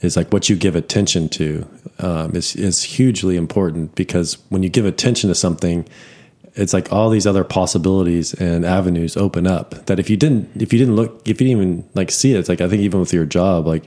is 0.00 0.16
like 0.16 0.32
what 0.32 0.48
you 0.48 0.56
give 0.56 0.76
attention 0.76 1.28
to 1.28 1.66
um, 1.98 2.34
is 2.34 2.54
is 2.56 2.82
hugely 2.82 3.36
important 3.36 3.94
because 3.94 4.34
when 4.48 4.62
you 4.62 4.68
give 4.68 4.86
attention 4.86 5.28
to 5.28 5.34
something, 5.34 5.86
it's 6.54 6.72
like 6.72 6.92
all 6.92 7.10
these 7.10 7.26
other 7.26 7.44
possibilities 7.44 8.34
and 8.34 8.64
avenues 8.64 9.16
open 9.16 9.46
up 9.46 9.86
that 9.86 9.98
if 9.98 10.10
you 10.10 10.16
didn't 10.16 10.50
if 10.60 10.72
you 10.72 10.78
didn't 10.78 10.96
look 10.96 11.20
if 11.28 11.40
you 11.40 11.46
didn't 11.46 11.62
even 11.62 11.88
like 11.94 12.10
see 12.10 12.34
it 12.34 12.38
it's 12.38 12.48
like 12.48 12.60
i 12.60 12.68
think 12.68 12.82
even 12.82 13.00
with 13.00 13.12
your 13.12 13.24
job 13.24 13.66
like 13.66 13.84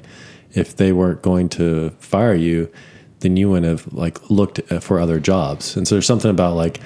if 0.53 0.75
they 0.77 0.91
weren't 0.91 1.21
going 1.21 1.49
to 1.49 1.89
fire 1.99 2.33
you 2.33 2.71
then 3.23 3.35
you 3.35 3.49
wouldn't 3.49 3.65
have 3.65 3.91
like 3.91 4.29
looked 4.29 4.61
for 4.81 4.99
other 4.99 5.19
jobs. 5.19 5.75
And 5.75 5.87
so 5.87 5.95
there's 5.95 6.05
something 6.05 6.31
about 6.31 6.55
like 6.55 6.79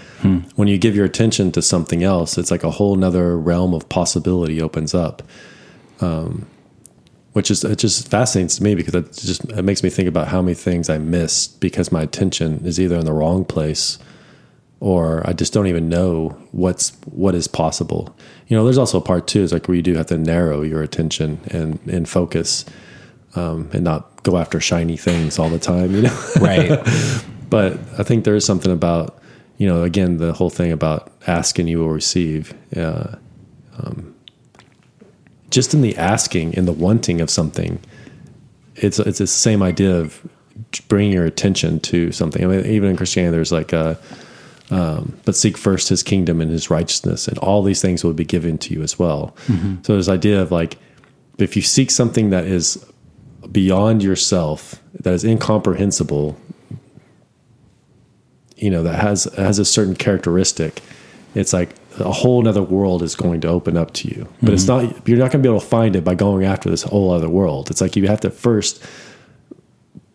when 0.56 0.67
you 0.67 0.78
give 0.78 0.95
your 0.95 1.06
attention 1.06 1.52
to 1.52 1.62
something 1.62 2.04
else 2.04 2.38
it's 2.38 2.50
like 2.50 2.63
a 2.63 2.71
whole 2.71 2.95
nother 2.95 3.38
realm 3.38 3.73
of 3.73 3.88
possibility 3.89 4.62
opens 4.62 4.93
up. 4.95 5.21
Um, 6.00 6.47
which 7.34 7.52
is 7.52 7.63
it 7.63 7.78
just 7.78 8.08
fascinates 8.10 8.60
me 8.60 8.73
because 8.73 8.95
it 8.95 9.13
just 9.13 9.43
it 9.52 9.62
makes 9.63 9.84
me 9.84 9.89
think 9.89 10.08
about 10.08 10.28
how 10.28 10.41
many 10.41 10.56
things 10.56 10.89
i 10.89 10.97
missed 10.97 11.60
because 11.60 11.91
my 11.91 12.02
attention 12.02 12.65
is 12.65 12.80
either 12.80 12.95
in 12.97 13.06
the 13.06 13.13
wrong 13.13 13.45
place 13.45 14.00
or 14.80 15.28
I 15.28 15.34
just 15.34 15.54
don't 15.54 15.67
even 15.67 15.89
know 15.89 16.30
what's 16.52 16.91
what 17.06 17.36
is 17.36 17.47
possible. 17.47 18.15
You 18.47 18.56
know, 18.56 18.63
there's 18.63 18.78
also 18.78 19.00
a 19.00 19.02
part 19.02 19.28
too 19.28 19.41
is 19.41 19.52
like 19.52 19.67
where 19.67 19.76
you 19.76 19.82
do 19.82 19.95
have 19.95 20.08
to 20.08 20.17
narrow 20.17 20.62
your 20.62 20.84
attention 20.84 21.39
and 21.50 21.80
and 21.88 22.08
focus, 22.08 22.65
um, 23.38 23.69
and 23.73 23.84
not 23.84 24.23
go 24.23 24.38
after 24.38 24.60
shiny 24.60 24.97
things 24.97 25.39
all 25.39 25.50
the 25.50 25.60
time. 25.60 25.93
You 25.95 26.02
know, 26.04 26.23
Right. 26.41 26.69
but 27.50 27.73
I 27.97 28.04
think 28.04 28.23
there 28.26 28.36
is 28.36 28.45
something 28.45 28.71
about 28.71 29.19
you 29.58 29.67
know 29.67 29.84
again 29.84 30.17
the 30.17 30.34
whole 30.34 30.50
thing 30.50 30.71
about 30.71 31.12
ask 31.28 31.60
and 31.60 31.69
you 31.69 31.80
will 31.80 31.89
receive. 31.91 32.54
Uh, 32.76 33.15
um, 33.80 34.13
just 35.50 35.73
in 35.73 35.82
the 35.82 35.95
asking, 35.97 36.54
in 36.54 36.65
the 36.65 36.73
wanting 36.73 37.21
of 37.21 37.30
something, 37.30 37.80
it's 38.76 39.00
it's 39.00 39.19
the 39.19 39.28
same 39.28 39.62
idea 39.63 39.95
of 39.95 40.21
bringing 40.88 41.13
your 41.13 41.26
attention 41.26 41.80
to 41.80 42.12
something. 42.12 42.43
I 42.43 42.47
mean, 42.47 42.65
even 42.65 42.89
in 42.89 42.97
Christianity, 42.97 43.32
there's 43.32 43.52
like 43.52 43.71
a 43.73 43.97
um, 44.69 45.17
but 45.23 45.36
seek 45.36 45.58
first 45.58 45.88
His 45.89 46.04
kingdom 46.04 46.41
and 46.41 46.52
His 46.52 46.69
righteousness, 46.69 47.28
and 47.30 47.38
all 47.38 47.63
these 47.63 47.82
things 47.82 48.04
will 48.04 48.13
be 48.13 48.26
given 48.26 48.58
to 48.58 48.73
you 48.73 48.82
as 48.84 49.00
well. 49.00 49.34
So 49.84 49.93
there's 49.93 50.10
idea 50.10 50.41
of 50.41 50.52
like 50.52 50.78
if 51.38 51.56
you 51.56 51.62
seek 51.62 51.91
something 51.91 52.32
that 52.32 52.43
is 52.45 52.84
beyond 53.51 54.03
yourself, 54.03 54.81
that 54.93 55.13
is 55.13 55.23
incomprehensible, 55.23 56.38
you 58.55 58.69
know, 58.69 58.83
that 58.83 58.99
has 58.99 59.25
has 59.36 59.60
a 59.60 59.65
certain 59.65 59.95
characteristic, 59.95 60.81
it's 61.36 61.53
like 61.53 61.69
a 61.99 62.12
whole 62.12 62.47
other 62.47 62.62
world 62.62 63.01
is 63.03 63.15
going 63.15 63.41
to 63.41 63.47
open 63.47 63.77
up 63.77 63.93
to 63.93 64.07
you. 64.07 64.27
But 64.41 64.53
it's 64.53 64.65
mm-hmm. 64.65 64.95
not 64.95 65.07
you're 65.07 65.17
not 65.17 65.31
going 65.31 65.43
to 65.43 65.47
be 65.47 65.49
able 65.49 65.60
to 65.60 65.65
find 65.67 65.95
it 65.95 66.03
by 66.03 66.15
going 66.15 66.45
after 66.45 66.69
this 66.69 66.83
whole 66.83 67.12
other 67.12 67.29
world. 67.29 67.69
It's 67.69 67.81
like 67.81 67.95
you 67.95 68.07
have 68.07 68.21
to 68.21 68.29
first 68.29 68.83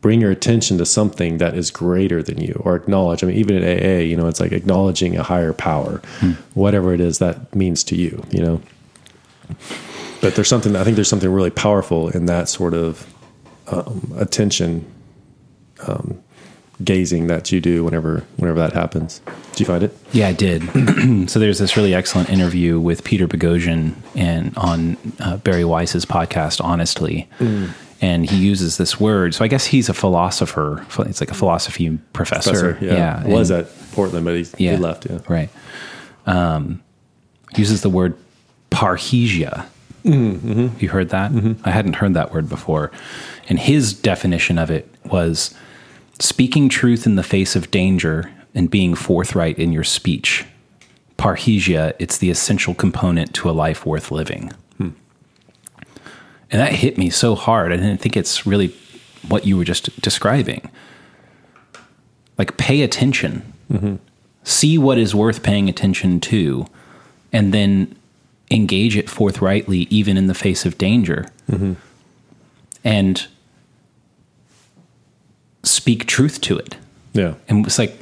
bring 0.00 0.20
your 0.20 0.32
attention 0.32 0.78
to 0.78 0.84
something 0.84 1.38
that 1.38 1.54
is 1.54 1.70
greater 1.70 2.22
than 2.22 2.40
you 2.40 2.60
or 2.64 2.74
acknowledge. 2.74 3.22
I 3.22 3.28
mean, 3.28 3.36
even 3.36 3.62
in 3.62 3.62
AA, 3.62 4.00
you 4.00 4.16
know, 4.16 4.26
it's 4.26 4.40
like 4.40 4.50
acknowledging 4.50 5.16
a 5.16 5.22
higher 5.22 5.52
power, 5.52 6.02
hmm. 6.18 6.32
whatever 6.54 6.92
it 6.92 7.00
is 7.00 7.20
that 7.20 7.54
means 7.54 7.84
to 7.84 7.96
you, 7.96 8.22
you 8.30 8.42
know. 8.42 8.60
But 10.20 10.34
there's 10.34 10.48
something, 10.48 10.74
I 10.74 10.82
think 10.82 10.96
there's 10.96 11.08
something 11.08 11.30
really 11.30 11.50
powerful 11.50 12.08
in 12.08 12.26
that 12.26 12.48
sort 12.48 12.74
of 12.74 13.06
um, 13.68 14.12
attention 14.16 14.84
um, 15.86 16.22
gazing 16.82 17.26
that 17.28 17.52
you 17.52 17.60
do 17.60 17.84
whenever, 17.84 18.24
whenever 18.36 18.58
that 18.58 18.72
happens. 18.72 19.20
Do 19.26 19.62
you 19.62 19.66
find 19.66 19.82
it? 19.84 19.96
Yeah, 20.12 20.28
I 20.28 20.32
did. 20.32 20.62
so 21.30 21.38
there's 21.38 21.58
this 21.58 21.76
really 21.76 21.94
excellent 21.94 22.30
interview 22.30 22.80
with 22.80 23.04
Peter 23.04 23.28
Boghossian 23.28 23.94
and 24.14 24.56
on 24.56 24.96
uh, 25.20 25.36
Bari 25.38 25.64
Weiss's 25.64 26.04
podcast, 26.04 26.60
Honestly, 26.62 27.28
and 28.00 28.28
he 28.28 28.36
uses 28.36 28.78
this 28.78 28.98
word. 28.98 29.34
So 29.34 29.44
I 29.44 29.48
guess 29.48 29.66
he's 29.66 29.88
a 29.88 29.94
philosopher. 29.94 30.84
It's 31.00 31.20
like 31.20 31.30
a 31.30 31.34
philosophy 31.34 31.98
professor. 32.12 32.74
Professor, 32.74 32.84
yeah. 32.84 33.24
Was 33.26 33.50
and- 33.50 33.66
at 33.66 33.92
Portland, 33.92 34.24
but 34.24 34.34
he, 34.36 34.46
yeah, 34.58 34.72
he 34.72 34.76
left, 34.78 35.06
yeah. 35.08 35.18
right. 35.28 35.50
Um, 36.26 36.82
uses 37.56 37.82
the 37.82 37.90
word 37.90 38.16
parrhesia. 38.70 39.66
Mm-hmm. 40.04 40.68
You 40.78 40.88
heard 40.88 41.10
that? 41.10 41.32
Mm-hmm. 41.32 41.62
I 41.64 41.70
hadn't 41.70 41.94
heard 41.94 42.14
that 42.14 42.32
word 42.32 42.48
before. 42.48 42.90
And 43.48 43.58
his 43.58 43.92
definition 43.92 44.58
of 44.58 44.70
it 44.70 44.88
was 45.04 45.54
speaking 46.18 46.68
truth 46.68 47.06
in 47.06 47.16
the 47.16 47.22
face 47.22 47.56
of 47.56 47.70
danger 47.70 48.32
and 48.54 48.70
being 48.70 48.94
forthright 48.94 49.58
in 49.58 49.72
your 49.72 49.84
speech. 49.84 50.44
Parrhesia, 51.16 51.94
it's 51.98 52.18
the 52.18 52.30
essential 52.30 52.74
component 52.74 53.34
to 53.34 53.48
a 53.48 53.52
life 53.52 53.86
worth 53.86 54.10
living. 54.10 54.52
Hmm. 54.76 54.90
And 56.50 56.60
that 56.60 56.72
hit 56.72 56.98
me 56.98 57.10
so 57.10 57.34
hard. 57.34 57.72
I 57.72 57.76
didn't 57.76 57.98
think 57.98 58.16
it's 58.16 58.44
really 58.44 58.74
what 59.28 59.46
you 59.46 59.56
were 59.56 59.64
just 59.64 60.00
describing. 60.00 60.68
Like, 62.38 62.56
pay 62.56 62.82
attention, 62.82 63.52
mm-hmm. 63.70 63.96
see 64.42 64.78
what 64.78 64.98
is 64.98 65.14
worth 65.14 65.42
paying 65.42 65.68
attention 65.68 66.18
to, 66.20 66.66
and 67.32 67.54
then 67.54 67.94
engage 68.52 68.96
it 68.96 69.08
forthrightly, 69.08 69.86
even 69.90 70.16
in 70.16 70.26
the 70.26 70.34
face 70.34 70.66
of 70.66 70.78
danger. 70.78 71.28
Mm-hmm. 71.50 71.74
And 72.84 73.26
speak 75.62 76.06
truth 76.06 76.40
to 76.42 76.58
it. 76.58 76.76
Yeah. 77.12 77.34
And 77.48 77.66
it's 77.66 77.78
like, 77.78 77.98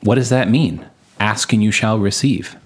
what 0.00 0.16
does 0.16 0.28
that 0.28 0.48
mean? 0.48 0.86
Ask 1.18 1.52
and 1.52 1.62
you 1.62 1.70
shall 1.70 1.98
receive. 1.98 2.56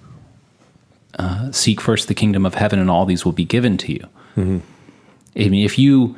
Uh, 1.17 1.51
seek 1.51 1.81
first 1.81 2.07
the 2.07 2.13
kingdom 2.13 2.45
of 2.45 2.55
heaven, 2.55 2.79
and 2.79 2.89
all 2.89 3.05
these 3.05 3.25
will 3.25 3.31
be 3.31 3.45
given 3.45 3.77
to 3.77 3.91
you. 3.91 4.07
Mm-hmm. 4.35 4.59
I 5.35 5.49
mean, 5.49 5.65
if 5.65 5.77
you, 5.77 6.15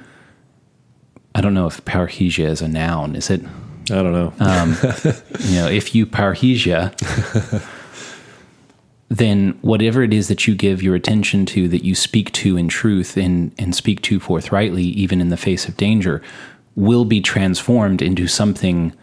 I 1.36 1.42
don't 1.42 1.54
know 1.54 1.68
if 1.68 1.84
parrhesia 1.86 2.48
is 2.48 2.62
a 2.62 2.68
noun. 2.68 3.16
Is 3.16 3.30
it? 3.30 3.42
I 3.90 3.96
don't 3.96 4.14
know. 4.14 4.34
Um, 4.40 4.70
you 5.40 5.56
know, 5.56 5.68
if 5.68 5.96
you 5.96 6.06
parrhesia, 6.06 6.94
then 9.12 9.60
whatever 9.62 10.04
it 10.04 10.14
is 10.14 10.30
that 10.30 10.48
you 10.48 10.56
give 10.56 10.82
your 10.82 10.96
attention 10.96 11.46
to, 11.46 11.68
that 11.68 11.84
you 11.84 11.94
speak 11.94 12.32
to 12.32 12.56
in 12.56 12.70
truth 12.70 13.18
and, 13.18 13.54
and 13.58 13.76
speak 13.76 14.02
to 14.04 14.22
forthrightly, 14.22 14.84
even 14.84 15.20
in 15.20 15.28
the 15.28 15.36
face 15.36 15.68
of 15.68 15.76
danger, 15.76 16.22
will 16.78 17.04
be 17.04 17.20
transformed 17.20 18.02
into 18.02 18.26
something 18.26 18.94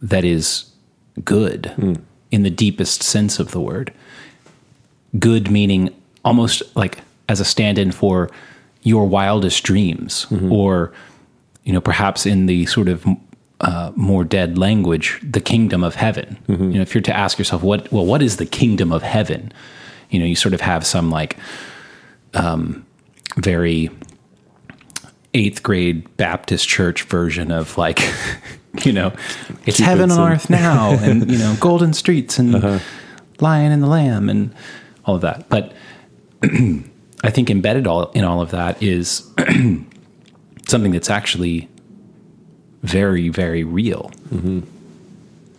that 0.00 0.24
is 0.24 0.70
good 1.24 1.66
hmm. 1.74 1.94
in 2.30 2.44
the 2.44 2.50
deepest 2.50 3.02
sense 3.02 3.40
of 3.40 3.50
the 3.50 3.60
word. 3.60 3.92
Good 5.18 5.50
meaning 5.50 5.92
almost 6.24 6.62
like 6.76 7.00
as 7.28 7.40
a 7.40 7.44
stand 7.44 7.78
in 7.80 7.90
for 7.90 8.30
your 8.84 9.04
wildest 9.04 9.64
dreams, 9.64 10.26
mm-hmm. 10.30 10.52
or, 10.52 10.92
you 11.64 11.72
know, 11.72 11.80
perhaps 11.80 12.24
in 12.24 12.46
the 12.46 12.66
sort 12.66 12.88
of 12.88 13.04
uh, 13.62 13.92
more 13.94 14.24
dead 14.24 14.58
language, 14.58 15.20
the 15.22 15.40
kingdom 15.40 15.84
of 15.84 15.94
heaven. 15.94 16.36
You 16.48 16.56
know, 16.56 16.80
if 16.80 16.94
you're 16.94 17.02
to 17.02 17.16
ask 17.16 17.38
yourself, 17.38 17.62
what, 17.62 17.90
well, 17.92 18.04
what 18.04 18.20
is 18.22 18.36
the 18.36 18.46
kingdom 18.46 18.92
of 18.92 19.02
heaven? 19.02 19.52
You 20.10 20.18
know, 20.18 20.24
you 20.26 20.34
sort 20.36 20.52
of 20.52 20.60
have 20.60 20.84
some 20.84 21.10
like 21.10 21.36
um, 22.34 22.84
very 23.36 23.90
eighth 25.34 25.62
grade 25.62 26.16
Baptist 26.16 26.68
church 26.68 27.04
version 27.04 27.50
of 27.52 27.78
like, 27.78 28.00
you 28.84 28.92
know, 28.92 29.12
it's 29.64 29.78
heaven 29.78 30.10
on 30.10 30.20
and- 30.20 30.34
earth 30.34 30.50
now, 30.50 30.90
and 31.00 31.30
you 31.30 31.38
know, 31.38 31.56
golden 31.60 31.92
streets 31.92 32.38
and 32.38 32.80
lion 33.40 33.72
and 33.72 33.82
the 33.82 33.86
lamb 33.88 34.28
and 34.28 34.54
all 35.04 35.14
of 35.14 35.20
that. 35.22 35.48
But 35.48 35.72
I 36.42 37.30
think 37.30 37.48
embedded 37.48 37.86
all 37.86 38.10
in 38.10 38.24
all 38.24 38.40
of 38.40 38.50
that 38.50 38.82
is 38.82 39.30
something 40.68 40.90
that's 40.92 41.10
actually 41.10 41.68
very, 42.82 43.28
very 43.28 43.64
real. 43.64 44.10
Mm-hmm. 44.30 44.60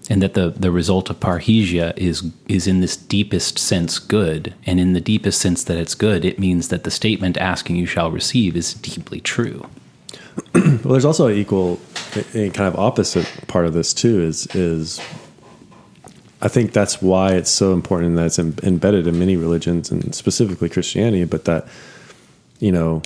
And 0.09 0.21
that 0.21 0.33
the, 0.33 0.49
the 0.49 0.69
result 0.69 1.09
of 1.09 1.21
parrhesia 1.21 1.97
is 1.97 2.29
is 2.49 2.67
in 2.67 2.81
this 2.81 2.97
deepest 2.97 3.57
sense 3.57 3.99
good, 3.99 4.53
and 4.65 4.77
in 4.77 4.91
the 4.91 4.99
deepest 4.99 5.39
sense 5.39 5.63
that 5.63 5.77
it's 5.77 5.95
good, 5.95 6.25
it 6.25 6.37
means 6.37 6.67
that 6.67 6.83
the 6.83 6.91
statement 6.91 7.37
"asking 7.37 7.77
you 7.77 7.85
shall 7.85 8.11
receive" 8.11 8.57
is 8.57 8.73
deeply 8.73 9.21
true. 9.21 9.65
Well, 10.53 10.91
there's 10.91 11.05
also 11.05 11.27
an 11.27 11.37
equal, 11.37 11.79
a 12.15 12.47
a 12.47 12.49
kind 12.49 12.67
of 12.67 12.75
opposite 12.77 13.31
part 13.47 13.65
of 13.65 13.73
this 13.73 13.93
too. 13.93 14.21
Is 14.21 14.45
is 14.53 14.99
I 16.41 16.49
think 16.49 16.73
that's 16.73 17.01
why 17.01 17.33
it's 17.35 17.49
so 17.49 17.71
important 17.71 18.09
and 18.09 18.17
that 18.17 18.25
it's 18.25 18.39
em- 18.39 18.57
embedded 18.63 19.07
in 19.07 19.17
many 19.17 19.37
religions 19.37 19.89
and 19.89 20.13
specifically 20.13 20.67
Christianity. 20.67 21.23
But 21.23 21.45
that 21.45 21.65
you 22.59 22.71
know, 22.71 23.01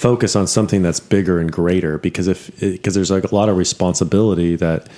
focus 0.00 0.34
on 0.34 0.46
something 0.46 0.80
that's 0.80 0.98
bigger 0.98 1.38
and 1.38 1.52
greater 1.52 1.98
because 1.98 2.26
if 2.26 2.58
because 2.58 2.94
there's 2.94 3.10
like 3.10 3.24
a 3.24 3.34
lot 3.34 3.50
of 3.50 3.56
responsibility 3.58 4.56
that 4.56 4.88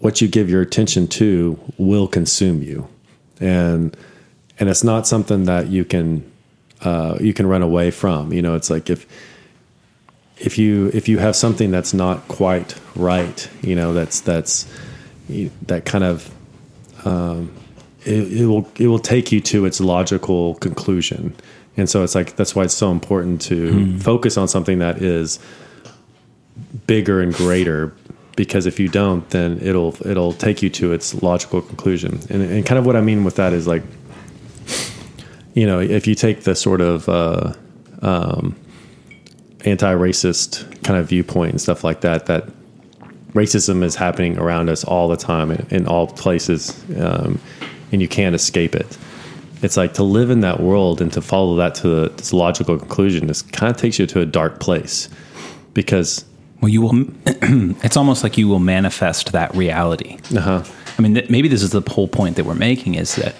what 0.00 0.20
you 0.20 0.26
give 0.26 0.50
your 0.50 0.60
attention 0.60 1.06
to 1.06 1.56
will 1.78 2.08
consume 2.08 2.60
you, 2.60 2.88
and 3.38 3.96
and 4.58 4.68
it's 4.68 4.82
not 4.82 5.06
something 5.06 5.44
that 5.44 5.68
you 5.68 5.84
can 5.84 6.28
uh, 6.82 7.18
you 7.20 7.32
can 7.32 7.46
run 7.46 7.62
away 7.62 7.92
from. 7.92 8.32
You 8.32 8.42
know, 8.42 8.56
it's 8.56 8.68
like 8.68 8.90
if 8.90 9.06
if 10.38 10.58
you 10.58 10.90
if 10.92 11.08
you 11.08 11.18
have 11.18 11.36
something 11.36 11.70
that's 11.70 11.94
not 11.94 12.26
quite 12.26 12.74
right, 12.96 13.48
you 13.62 13.76
know, 13.76 13.94
that's 13.94 14.20
that's 14.20 14.66
that 15.68 15.84
kind 15.84 16.02
of 16.02 16.34
um, 17.04 17.54
it, 18.04 18.40
it 18.40 18.46
will 18.46 18.68
it 18.76 18.88
will 18.88 18.98
take 18.98 19.30
you 19.30 19.40
to 19.42 19.66
its 19.66 19.80
logical 19.80 20.56
conclusion, 20.56 21.36
and 21.80 21.88
so 21.88 22.04
it's 22.04 22.14
like 22.14 22.36
that's 22.36 22.54
why 22.54 22.64
it's 22.64 22.74
so 22.74 22.92
important 22.92 23.40
to 23.42 23.98
focus 23.98 24.36
on 24.36 24.46
something 24.48 24.78
that 24.80 25.02
is 25.02 25.40
bigger 26.86 27.20
and 27.20 27.34
greater. 27.34 27.94
Because 28.36 28.66
if 28.66 28.78
you 28.78 28.88
don't, 28.88 29.28
then 29.30 29.58
it'll 29.60 29.96
it'll 30.06 30.32
take 30.32 30.62
you 30.62 30.70
to 30.70 30.92
its 30.92 31.22
logical 31.22 31.60
conclusion, 31.60 32.20
and, 32.30 32.42
and 32.42 32.64
kind 32.64 32.78
of 32.78 32.86
what 32.86 32.96
I 32.96 33.00
mean 33.00 33.24
with 33.24 33.36
that 33.36 33.52
is 33.52 33.66
like, 33.66 33.82
you 35.54 35.66
know, 35.66 35.80
if 35.80 36.06
you 36.06 36.14
take 36.14 36.42
the 36.44 36.54
sort 36.54 36.80
of 36.80 37.08
uh, 37.08 37.52
anti-racist 39.64 40.82
kind 40.82 40.98
of 40.98 41.08
viewpoint 41.08 41.52
and 41.52 41.60
stuff 41.60 41.84
like 41.84 42.00
that 42.00 42.26
that 42.26 42.48
racism 43.32 43.82
is 43.82 43.94
happening 43.94 44.38
around 44.38 44.68
us 44.68 44.84
all 44.84 45.08
the 45.08 45.16
time 45.16 45.50
in, 45.50 45.66
in 45.70 45.86
all 45.86 46.06
places 46.06 46.82
um, 46.98 47.38
and 47.92 48.00
you 48.00 48.08
can't 48.08 48.34
escape 48.34 48.74
it 48.74 48.98
it's 49.62 49.76
like 49.76 49.94
to 49.94 50.02
live 50.02 50.30
in 50.30 50.40
that 50.40 50.60
world 50.60 51.00
and 51.00 51.12
to 51.12 51.20
follow 51.20 51.56
that 51.56 51.74
to 51.76 52.04
its 52.04 52.32
logical 52.32 52.78
conclusion 52.78 53.26
this 53.26 53.42
kind 53.42 53.70
of 53.70 53.76
takes 53.80 53.98
you 53.98 54.06
to 54.06 54.20
a 54.20 54.26
dark 54.26 54.60
place 54.60 55.08
because 55.74 56.24
Well, 56.60 56.68
you 56.68 56.82
will. 56.82 57.04
it's 57.84 57.96
almost 57.96 58.22
like 58.22 58.36
you 58.36 58.48
will 58.48 58.58
manifest 58.58 59.32
that 59.32 59.54
reality. 59.54 60.18
Uh-huh. 60.36 60.62
I 60.98 61.02
mean, 61.02 61.14
th- 61.14 61.30
maybe 61.30 61.48
this 61.48 61.62
is 61.62 61.70
the 61.70 61.80
whole 61.80 62.08
point 62.08 62.36
that 62.36 62.44
we're 62.44 62.54
making 62.54 62.96
is 62.96 63.14
that 63.16 63.34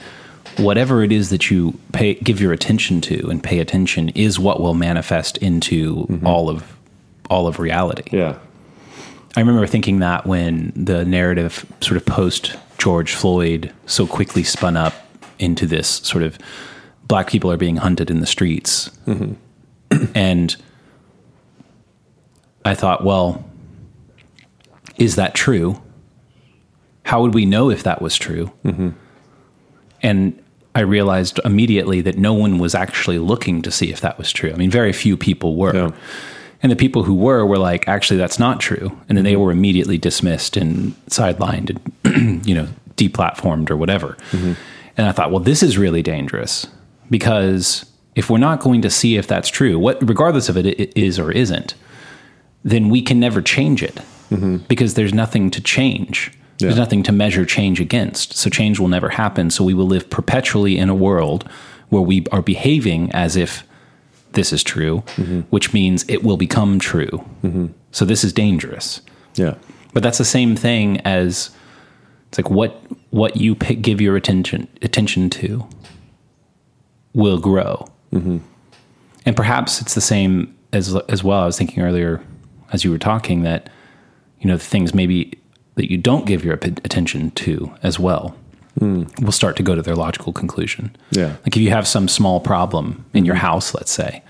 whatever 0.57 1.03
it 1.03 1.13
is 1.13 1.31
that 1.31 1.51
you 1.51 1.79
pay, 1.93 2.15
give 2.15 2.41
your 2.41 2.53
attention 2.53 3.01
to 3.03 3.29
and 3.29 3.43
pay 3.43 3.59
attention 3.59 4.09
is 4.11 4.39
what 4.39 4.61
will 4.61 4.75
manifest 4.75 5.37
into 5.39 6.21
all 6.25 6.49
of 6.49 6.77
all 7.29 7.47
of 7.47 7.59
reality. 7.59 8.05
Yeah. 8.17 8.39
I 9.37 9.41
remember 9.41 9.67
thinking 9.67 10.01
that 10.01 10.27
when 10.27 10.73
the 10.75 11.05
narrative 11.05 11.65
sort 11.81 11.97
of 11.97 12.05
post 12.07 12.57
George 12.79 13.15
Floyd 13.15 13.73
so 13.87 14.07
quickly 14.07 14.43
spun 14.43 14.77
up 14.77 14.95
into 15.41 15.67
this 15.67 15.89
sort 15.89 16.23
of 16.23 16.39
black 17.05 17.29
people 17.29 17.51
are 17.51 17.57
being 17.57 17.77
hunted 17.77 18.11
in 18.11 18.21
the 18.21 18.27
streets. 18.27 18.91
Mm-hmm. 19.07 20.05
and 20.15 20.57
I 22.65 22.75
thought, 22.75 23.05
well, 23.05 23.45
is 24.97 25.17
that 25.17 25.35
true? 25.35 25.83
How 27.05 27.23
would 27.23 27.35
we 27.35 27.47
know 27.47 27.71
if 27.71 27.83
that 27.83 28.01
was 28.01 28.17
true? 28.17 28.53
Mm-hmm. 28.65 28.91
And 30.03 30.43
I 30.75 30.81
realized 30.81 31.41
immediately 31.45 32.01
that 32.03 32.17
no 32.17 32.33
one 32.33 32.59
was 32.59 32.75
actually 32.75 33.19
looking 33.19 33.63
to 33.63 33.71
see 33.71 33.91
if 33.91 34.01
that 34.03 34.19
was 34.19 34.31
true. 34.31 34.53
I 34.53 34.57
mean, 34.57 34.71
very 34.71 34.93
few 34.93 35.17
people 35.17 35.57
were. 35.57 35.75
Yeah. 35.75 35.91
And 36.63 36.71
the 36.71 36.77
people 36.77 37.03
who 37.03 37.15
were 37.15 37.45
were 37.45 37.59
like, 37.59 37.89
actually, 37.89 38.19
that's 38.19 38.39
not 38.39 38.61
true. 38.61 38.97
And 39.09 39.17
then 39.17 39.25
they 39.25 39.33
mm-hmm. 39.33 39.43
were 39.43 39.51
immediately 39.51 39.99
dismissed 39.99 40.57
and 40.57 40.95
sidelined 41.07 41.81
and, 42.05 42.47
you 42.47 42.55
know, 42.55 42.69
deplatformed 42.97 43.71
or 43.71 43.77
whatever. 43.77 44.17
And 45.01 45.09
I 45.09 45.13
thought, 45.13 45.31
well, 45.31 45.41
this 45.41 45.63
is 45.63 45.79
really 45.79 46.03
dangerous 46.03 46.67
because 47.09 47.87
if 48.17 48.29
we're 48.29 48.37
not 48.37 48.61
going 48.61 48.83
to 48.83 48.91
see 48.91 49.17
if 49.17 49.27
that's 49.27 49.49
true, 49.49 49.79
what, 49.79 50.07
regardless 50.07 50.51
of 50.51 50.59
it, 50.59 50.67
it 50.67 50.95
is 50.95 51.19
or 51.19 51.33
isn't, 51.33 51.75
then 52.65 52.91
we 52.91 53.01
can 53.01 53.19
never 53.19 53.41
change 53.41 53.83
it 53.83 53.95
mm-hmm. 54.29 54.59
because 54.69 54.93
there's 54.93 55.15
nothing 55.15 55.51
to 55.53 55.61
change. 55.63 56.31
There's 56.59 56.77
nothing 56.77 57.03
to 57.05 57.13
measure 57.13 57.47
change 57.47 57.81
against. 57.81 58.35
So 58.35 58.51
change 58.51 58.79
will 58.79 58.89
never 58.89 59.09
happen. 59.09 59.49
So 59.49 59.65
we 59.65 59.73
will 59.73 59.87
live 59.87 60.11
perpetually 60.11 60.77
in 60.77 60.91
a 60.91 60.95
world 60.95 61.49
where 61.89 62.03
we 62.03 62.27
are 62.31 62.43
behaving 62.43 63.11
as 63.13 63.37
if 63.37 63.67
this 64.33 64.53
is 64.53 64.63
true, 64.63 65.03
mm-hmm. 65.17 65.41
which 65.49 65.73
means 65.73 66.05
it 66.11 66.23
will 66.23 66.37
become 66.37 66.79
true. 66.79 67.25
Mm-hmm. 67.43 67.69
So 67.93 68.05
this 68.05 68.23
is 68.23 68.35
dangerous. 68.35 69.01
Yeah. 69.37 69.55
But 69.95 70.03
that's 70.03 70.19
the 70.19 70.27
same 70.27 70.57
thing 70.57 71.01
as 71.07 71.53
it's 72.31 72.39
like 72.39 72.49
what 72.49 72.81
what 73.11 73.37
you 73.37 73.57
pick, 73.57 73.83
give 73.83 74.01
your 74.01 74.17
attention 74.17 74.69
attention 74.83 75.29
to 75.31 75.67
will 77.13 77.39
grow, 77.39 77.89
mm-hmm. 78.13 78.39
and 79.27 79.37
perhaps 79.37 79.81
it's 79.81 79.95
the 79.95 80.01
same 80.01 80.57
as 80.73 80.95
as 81.09 81.25
well. 81.25 81.41
I 81.41 81.47
was 81.47 81.59
thinking 81.59 81.83
earlier 81.83 82.23
as 82.73 82.85
you 82.85 82.93
were 82.93 82.99
talking 82.99 83.43
that 83.43 83.69
you 84.39 84.47
know 84.47 84.57
the 84.57 84.65
things 84.65 84.95
maybe 84.95 85.37
that 85.75 85.91
you 85.91 85.99
don't 85.99 86.25
give 86.25 86.45
your 86.45 86.55
attention 86.55 87.33
to 87.33 87.73
as 87.83 87.99
well 87.99 88.37
mm. 88.79 89.25
will 89.25 89.33
start 89.33 89.57
to 89.57 89.63
go 89.63 89.75
to 89.75 89.83
their 89.83 89.97
logical 89.97 90.33
conclusion. 90.33 90.95
Yeah. 91.11 91.37
Like 91.45 91.57
if 91.57 91.57
you 91.57 91.71
have 91.71 91.89
some 91.89 92.07
small 92.07 92.41
problem 92.41 93.05
in 93.13 93.21
mm-hmm. 93.21 93.27
your 93.27 93.35
house, 93.37 93.75
let's 93.75 93.91
say 93.91 94.23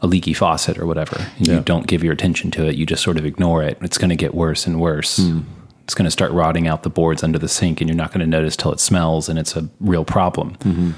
a 0.00 0.06
leaky 0.06 0.34
faucet 0.34 0.78
or 0.78 0.86
whatever, 0.86 1.16
and 1.38 1.48
you 1.48 1.60
don't 1.60 1.86
give 1.86 2.04
your 2.04 2.12
attention 2.12 2.50
to 2.52 2.66
it, 2.66 2.76
you 2.76 2.84
just 2.84 3.02
sort 3.02 3.16
of 3.16 3.24
ignore 3.24 3.62
it. 3.62 3.78
It's 3.80 3.98
going 3.98 4.10
to 4.10 4.16
get 4.16 4.34
worse 4.34 4.66
and 4.66 4.80
worse. 4.80 5.18
Mm. 5.18 5.44
It's 5.86 5.94
going 5.94 6.04
to 6.04 6.10
start 6.10 6.32
rotting 6.32 6.66
out 6.66 6.82
the 6.82 6.90
boards 6.90 7.22
under 7.22 7.38
the 7.38 7.48
sink, 7.48 7.80
and 7.80 7.88
you're 7.88 7.96
not 7.96 8.10
going 8.10 8.18
to 8.20 8.26
notice 8.26 8.56
till 8.56 8.72
it 8.72 8.80
smells, 8.80 9.28
and 9.28 9.38
it's 9.38 9.54
a 9.56 9.68
real 9.78 10.04
problem. 10.04 10.56
Mm-hmm. 10.56 10.90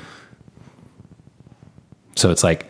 So 2.16 2.30
it's 2.30 2.42
like 2.42 2.66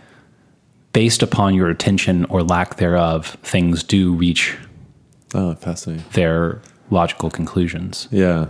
based 0.93 1.23
upon 1.23 1.55
your 1.55 1.71
attention 1.71 2.25
or 2.27 2.43
lack 2.43 2.77
thereof, 2.77 3.37
things 3.43 3.83
do 3.85 4.13
reach 4.13 4.57
Oh, 5.33 5.55
fascinating. 5.55 6.05
their 6.13 6.61
logical 6.91 7.31
conclusions. 7.31 8.09
Yeah. 8.11 8.47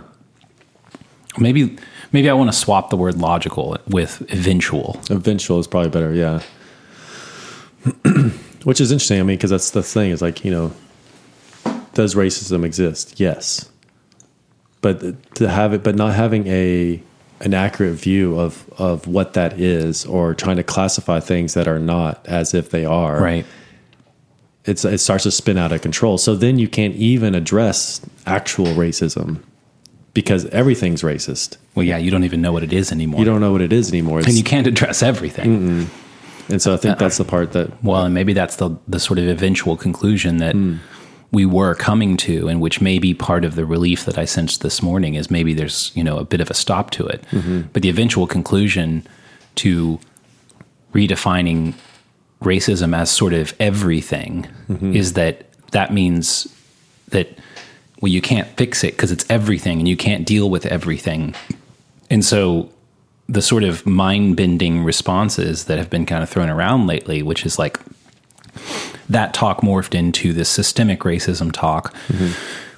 Maybe 1.37 1.77
maybe 2.11 2.27
I 2.29 2.33
want 2.33 2.51
to 2.51 2.57
swap 2.57 2.89
the 2.89 2.97
word 2.97 3.17
logical 3.17 3.77
with 3.87 4.21
eventual. 4.33 4.99
Eventual 5.11 5.59
is 5.59 5.67
probably 5.67 5.91
better. 5.91 6.11
Yeah. 6.11 6.41
Which 8.63 8.81
is 8.81 8.91
interesting. 8.91 9.19
I 9.19 9.23
mean, 9.23 9.37
because 9.37 9.51
that's 9.51 9.69
the 9.71 9.83
thing 9.83 10.09
is 10.11 10.21
like, 10.21 10.43
you 10.43 10.51
know, 10.51 10.73
does 11.93 12.15
racism 12.15 12.63
exist? 12.63 13.19
Yes. 13.19 13.69
But 14.81 15.35
to 15.35 15.49
have 15.49 15.73
it, 15.73 15.83
but 15.83 15.95
not 15.95 16.13
having 16.13 16.47
a, 16.47 17.01
an 17.41 17.53
accurate 17.53 17.95
view 17.95 18.39
of, 18.39 18.69
of 18.77 19.07
what 19.07 19.33
that 19.33 19.59
is 19.59 20.05
or 20.05 20.33
trying 20.33 20.57
to 20.57 20.63
classify 20.63 21.19
things 21.19 21.53
that 21.53 21.67
are 21.67 21.79
not 21.79 22.25
as 22.27 22.53
if 22.53 22.69
they 22.69 22.85
are. 22.85 23.21
Right. 23.21 23.45
It's, 24.65 24.85
it 24.85 24.99
starts 24.99 25.23
to 25.23 25.31
spin 25.31 25.57
out 25.57 25.71
of 25.71 25.81
control. 25.81 26.17
So 26.17 26.35
then 26.35 26.59
you 26.59 26.67
can't 26.67 26.95
even 26.95 27.35
address 27.35 28.01
actual 28.25 28.67
racism 28.67 29.41
because 30.13 30.45
everything's 30.47 31.01
racist. 31.01 31.57
Well, 31.75 31.85
yeah, 31.85 31.97
you 31.97 32.11
don't 32.11 32.23
even 32.23 32.41
know 32.41 32.51
what 32.51 32.63
it 32.63 32.73
is 32.73 32.91
anymore. 32.91 33.19
You 33.19 33.25
don't 33.25 33.41
know 33.41 33.51
what 33.51 33.61
it 33.61 33.73
is 33.73 33.89
anymore. 33.89 34.19
and 34.19 34.33
you 34.33 34.43
can't 34.43 34.67
address 34.67 35.01
everything. 35.03 35.89
and 36.49 36.61
so 36.61 36.73
I 36.73 36.77
think 36.77 36.93
uh, 36.93 36.99
that's 36.99 37.17
the 37.17 37.25
part 37.25 37.53
that 37.53 37.83
Well, 37.83 38.03
and 38.05 38.13
maybe 38.13 38.33
that's 38.33 38.57
the 38.57 38.75
the 38.87 38.99
sort 38.99 39.19
of 39.19 39.27
eventual 39.27 39.77
conclusion 39.77 40.37
that 40.37 40.55
mm. 40.55 40.79
We 41.31 41.45
were 41.45 41.75
coming 41.75 42.17
to, 42.17 42.47
and 42.47 42.59
which 42.59 42.81
may 42.81 42.97
be 42.97 43.13
part 43.13 43.45
of 43.45 43.55
the 43.55 43.65
relief 43.65 44.05
that 44.05 44.17
I 44.17 44.25
sensed 44.25 44.61
this 44.61 44.81
morning 44.81 45.15
is 45.15 45.29
maybe 45.29 45.53
there's 45.53 45.91
you 45.95 46.03
know 46.03 46.17
a 46.17 46.25
bit 46.25 46.41
of 46.41 46.49
a 46.49 46.53
stop 46.53 46.91
to 46.91 47.05
it, 47.05 47.23
mm-hmm. 47.31 47.61
but 47.73 47.81
the 47.81 47.89
eventual 47.89 48.27
conclusion 48.27 49.05
to 49.55 49.99
redefining 50.93 51.75
racism 52.41 52.95
as 52.95 53.11
sort 53.11 53.33
of 53.33 53.53
everything 53.59 54.47
mm-hmm. 54.69 54.95
is 54.95 55.13
that 55.13 55.45
that 55.71 55.93
means 55.93 56.47
that 57.09 57.37
well 58.01 58.11
you 58.11 58.21
can't 58.21 58.47
fix 58.57 58.83
it 58.83 58.93
because 58.93 59.11
it's 59.11 59.25
everything 59.29 59.79
and 59.79 59.87
you 59.87 59.97
can't 59.97 60.25
deal 60.25 60.49
with 60.49 60.65
everything. 60.65 61.35
And 62.09 62.25
so 62.25 62.71
the 63.27 63.41
sort 63.43 63.63
of 63.63 63.85
mind 63.85 64.35
bending 64.35 64.83
responses 64.83 65.65
that 65.65 65.77
have 65.77 65.89
been 65.89 66.07
kind 66.07 66.23
of 66.23 66.29
thrown 66.29 66.49
around 66.49 66.87
lately, 66.87 67.21
which 67.21 67.45
is 67.45 67.59
like 67.59 67.79
that 69.09 69.33
talk 69.33 69.61
morphed 69.61 69.95
into 69.95 70.33
this 70.33 70.49
systemic 70.49 71.01
racism 71.01 71.51
talk, 71.51 71.95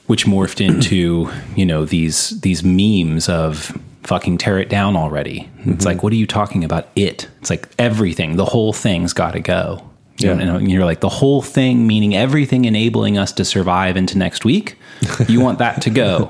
which 0.07 0.25
morphed 0.25 0.65
into, 0.65 1.29
you 1.55 1.65
know, 1.65 1.85
these 1.85 2.39
these 2.41 2.63
memes 2.63 3.29
of 3.29 3.77
fucking 4.03 4.37
tear 4.37 4.57
it 4.57 4.67
down 4.69 4.95
already. 4.95 5.47
It's 5.65 5.85
like, 5.85 5.97
mm-hmm. 5.97 6.03
what 6.05 6.13
are 6.13 6.17
you 6.17 6.25
talking 6.27 6.63
about? 6.63 6.87
It. 6.95 7.27
It's 7.39 7.49
like 7.49 7.69
everything, 7.77 8.35
the 8.35 8.45
whole 8.45 8.73
thing's 8.73 9.13
gotta 9.13 9.39
go. 9.39 9.87
You 10.17 10.29
Yeah. 10.29 10.35
know, 10.35 10.55
and 10.57 10.69
you're 10.71 10.85
like 10.85 11.01
the 11.01 11.09
whole 11.09 11.41
thing, 11.41 11.87
meaning 11.87 12.15
everything 12.15 12.65
enabling 12.65 13.17
us 13.17 13.31
to 13.33 13.45
survive 13.45 13.97
into 13.97 14.17
next 14.17 14.43
week. 14.45 14.77
You 15.27 15.39
want 15.39 15.59
that 15.59 15.81
to 15.83 15.89
go. 15.89 16.29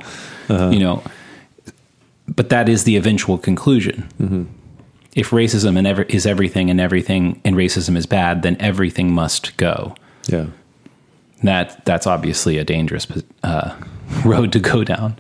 Uh-huh. 0.50 0.70
You 0.70 0.80
know, 0.80 1.04
but 2.28 2.50
that 2.50 2.70
is 2.70 2.84
the 2.84 2.96
eventual 2.98 3.38
conclusion. 3.38 4.08
Mm-hmm. 4.20 4.44
If 5.16 5.32
racism 5.32 5.78
and 5.78 5.86
ever, 5.86 6.04
is 6.04 6.26
everything 6.26 6.70
and 6.70 6.80
everything 6.80 7.42
and 7.44 7.56
racism 7.56 7.98
is 7.98 8.06
bad, 8.06 8.44
then 8.44 8.56
everything 8.60 9.14
must 9.14 9.56
go. 9.58 9.96
yeah. 10.28 10.48
That 11.44 11.84
that's 11.86 12.06
obviously 12.06 12.60
a 12.60 12.64
dangerous 12.64 13.08
uh, 13.44 13.76
road 14.26 14.52
to 14.54 14.60
go 14.60 14.84
down. 14.84 15.18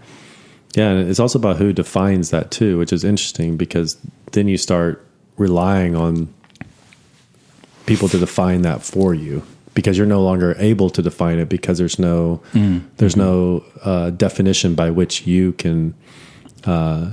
Yeah, 0.75 0.89
and 0.91 1.09
it's 1.09 1.19
also 1.19 1.39
about 1.39 1.57
who 1.57 1.73
defines 1.73 2.29
that 2.29 2.51
too, 2.51 2.77
which 2.77 2.93
is 2.93 3.03
interesting 3.03 3.57
because 3.57 3.97
then 4.33 4.47
you 4.47 4.57
start 4.57 5.03
relying 5.37 5.95
on 5.95 6.31
people 7.87 8.07
to 8.09 8.19
define 8.19 8.61
that 8.61 8.83
for 8.83 9.15
you 9.15 9.41
because 9.73 9.97
you're 9.97 10.05
no 10.05 10.21
longer 10.21 10.55
able 10.59 10.91
to 10.91 11.01
define 11.01 11.39
it 11.39 11.49
because 11.49 11.79
there's 11.79 11.97
no 11.97 12.39
there's 12.97 13.15
no 13.15 13.63
uh, 13.83 14.11
definition 14.11 14.75
by 14.75 14.91
which 14.91 15.25
you 15.25 15.53
can 15.53 15.95
uh, 16.65 17.11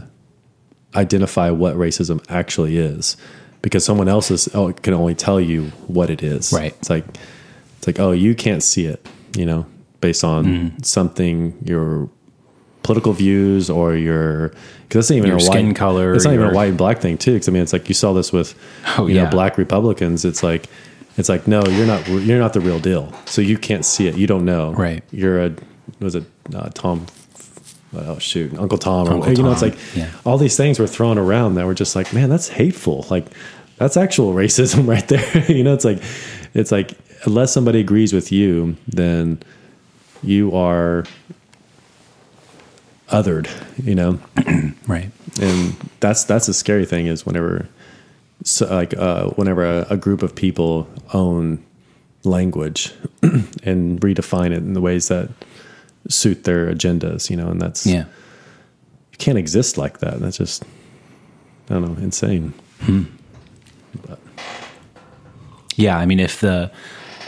identify 0.99 1.51
what 1.51 1.75
racism 1.77 2.25
actually 2.29 2.77
is 2.77 3.17
because 3.63 3.85
someone 3.85 4.09
else 4.09 4.31
is, 4.31 4.49
oh, 4.55 4.73
can 4.73 4.95
only 4.95 5.15
tell 5.15 5.41
you 5.41 5.67
what 5.87 6.11
it 6.11 6.23
is. 6.23 6.53
Right. 6.53 6.75
It's 6.79 6.91
like 6.91 7.05
it's 7.79 7.87
like 7.87 7.99
oh 8.01 8.13
you 8.13 8.35
can't 8.35 8.63
see 8.63 8.87
it 8.87 9.01
you 9.37 9.47
know 9.47 9.67
based 10.01 10.25
on 10.25 10.73
something 10.83 11.55
your 11.65 12.09
political 12.83 13.13
views 13.13 13.69
or 13.69 13.95
your 13.97 14.49
because 14.83 15.07
that's 15.07 15.11
not 15.11 15.17
even 15.17 15.29
Your 15.29 15.37
a 15.37 15.41
skin 15.41 15.67
white 15.69 15.77
color, 15.77 16.15
It's 16.15 16.25
not 16.25 16.35
even 16.35 16.49
a 16.49 16.55
white 16.55 16.71
and 16.71 16.79
black 16.79 16.99
thing 17.01 17.19
too. 17.19 17.35
Because 17.35 17.49
I 17.49 17.53
mean, 17.53 17.63
it's 17.63 17.73
like 17.75 17.89
you 17.89 17.95
saw 17.95 18.13
this 18.15 18.33
with 18.33 18.55
Oh, 18.97 19.07
you 19.07 19.17
yeah. 19.17 19.25
know 19.25 19.31
black 19.31 19.59
Republicans. 19.59 20.25
It's 20.25 20.43
like 20.43 20.67
it's 21.19 21.29
like 21.29 21.47
no, 21.47 21.63
you're 21.67 21.87
not 21.87 22.07
you're 22.09 22.39
not 22.39 22.53
the 22.55 22.61
real 22.61 22.79
deal. 22.81 23.13
So 23.27 23.43
you 23.43 23.59
can't 23.59 23.85
see 23.85 24.07
it. 24.09 24.17
You 24.17 24.27
don't 24.27 24.45
know. 24.45 24.73
Right. 24.73 25.03
You're 25.11 25.45
a 25.47 25.55
was 26.01 26.15
it 26.15 26.25
uh, 26.55 26.71
Tom? 26.75 27.07
Oh 27.95 28.19
shoot, 28.19 28.57
Uncle 28.59 28.79
Tom. 28.79 29.09
Or, 29.09 29.13
Uncle 29.13 29.33
you 29.33 29.43
know, 29.43 29.53
it's 29.53 29.63
like 29.63 29.77
yeah. 29.95 30.11
all 30.25 30.37
these 30.39 30.57
things 30.57 30.79
were 30.79 30.87
thrown 30.87 31.17
around 31.19 31.55
that 31.55 31.67
were 31.67 31.75
just 31.75 31.97
like, 31.97 32.13
man, 32.13 32.29
that's 32.29 32.49
hateful. 32.49 33.07
Like 33.11 33.27
that's 33.77 33.97
actual 33.97 34.33
racism 34.35 34.87
right 34.87 35.07
there. 35.09 35.45
you 35.51 35.65
know, 35.65 35.75
it's 35.75 35.85
like 35.85 36.03
it's 36.55 36.71
like 36.71 36.93
unless 37.25 37.53
somebody 37.53 37.81
agrees 37.81 38.13
with 38.13 38.31
you, 38.31 38.77
then 38.87 39.41
you 40.23 40.55
are 40.55 41.05
othered. 43.09 43.49
You 43.83 43.95
know 43.95 44.21
Right. 44.87 45.11
and 45.41 45.75
that's 46.01 46.25
that's 46.25 46.49
a 46.49 46.55
scary 46.55 46.85
thing 46.85 47.07
is 47.07 47.25
whenever 47.25 47.69
so 48.45 48.67
like 48.67 48.95
uh, 48.97 49.29
whenever 49.31 49.65
a, 49.65 49.87
a 49.91 49.97
group 49.97 50.23
of 50.23 50.35
people 50.35 50.89
own 51.13 51.65
language 52.25 52.93
and 53.23 54.01
redefine 54.01 54.51
it 54.51 54.59
in 54.59 54.75
the 54.75 54.81
ways 54.81 55.09
that 55.09 55.31
suit 56.09 56.45
their 56.45 56.73
agendas, 56.73 57.31
you 57.31 57.37
know, 57.37 57.49
and 57.49 57.61
that's 57.61 57.87
Yeah. 57.87 58.05
you 59.13 59.19
can't 59.19 59.39
exist 59.39 59.79
like 59.79 59.99
that. 59.99 60.21
That's 60.21 60.39
just 60.39 60.65
I 61.71 61.75
don't 61.75 61.83
know, 61.83 62.03
insane. 62.03 62.55
Hmm. 62.81 63.05
Yeah, 65.77 65.97
I 65.97 66.07
mean, 66.07 66.19
if 66.19 66.41
the 66.41 66.71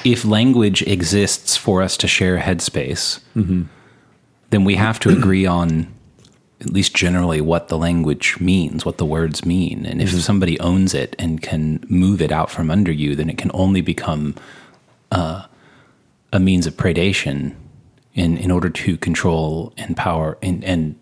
if 0.04 0.24
language 0.24 0.82
exists 0.82 1.56
for 1.56 1.82
us 1.82 1.96
to 1.98 2.08
share 2.08 2.38
headspace, 2.38 3.20
mm-hmm. 3.36 3.62
then 4.50 4.64
we 4.64 4.74
have 4.74 4.98
to 5.00 5.10
agree 5.10 5.46
on 5.46 5.92
at 6.60 6.72
least 6.72 6.94
generally 6.94 7.40
what 7.40 7.68
the 7.68 7.78
language 7.78 8.38
means, 8.40 8.84
what 8.84 8.98
the 8.98 9.04
words 9.04 9.44
mean, 9.46 9.86
and 9.86 10.02
if 10.02 10.10
mm-hmm. 10.10 10.18
somebody 10.18 10.58
owns 10.60 10.94
it 10.94 11.14
and 11.18 11.42
can 11.42 11.84
move 11.88 12.20
it 12.20 12.32
out 12.32 12.50
from 12.50 12.70
under 12.70 12.92
you, 12.92 13.14
then 13.14 13.30
it 13.30 13.38
can 13.38 13.50
only 13.54 13.82
become 13.82 14.34
uh, 15.12 15.46
a 16.32 16.40
means 16.40 16.66
of 16.66 16.74
predation 16.74 17.54
in 18.14 18.36
in 18.36 18.50
order 18.50 18.68
to 18.70 18.96
control 18.96 19.72
and 19.76 19.96
power 19.96 20.38
and 20.42 20.64
and 20.64 20.96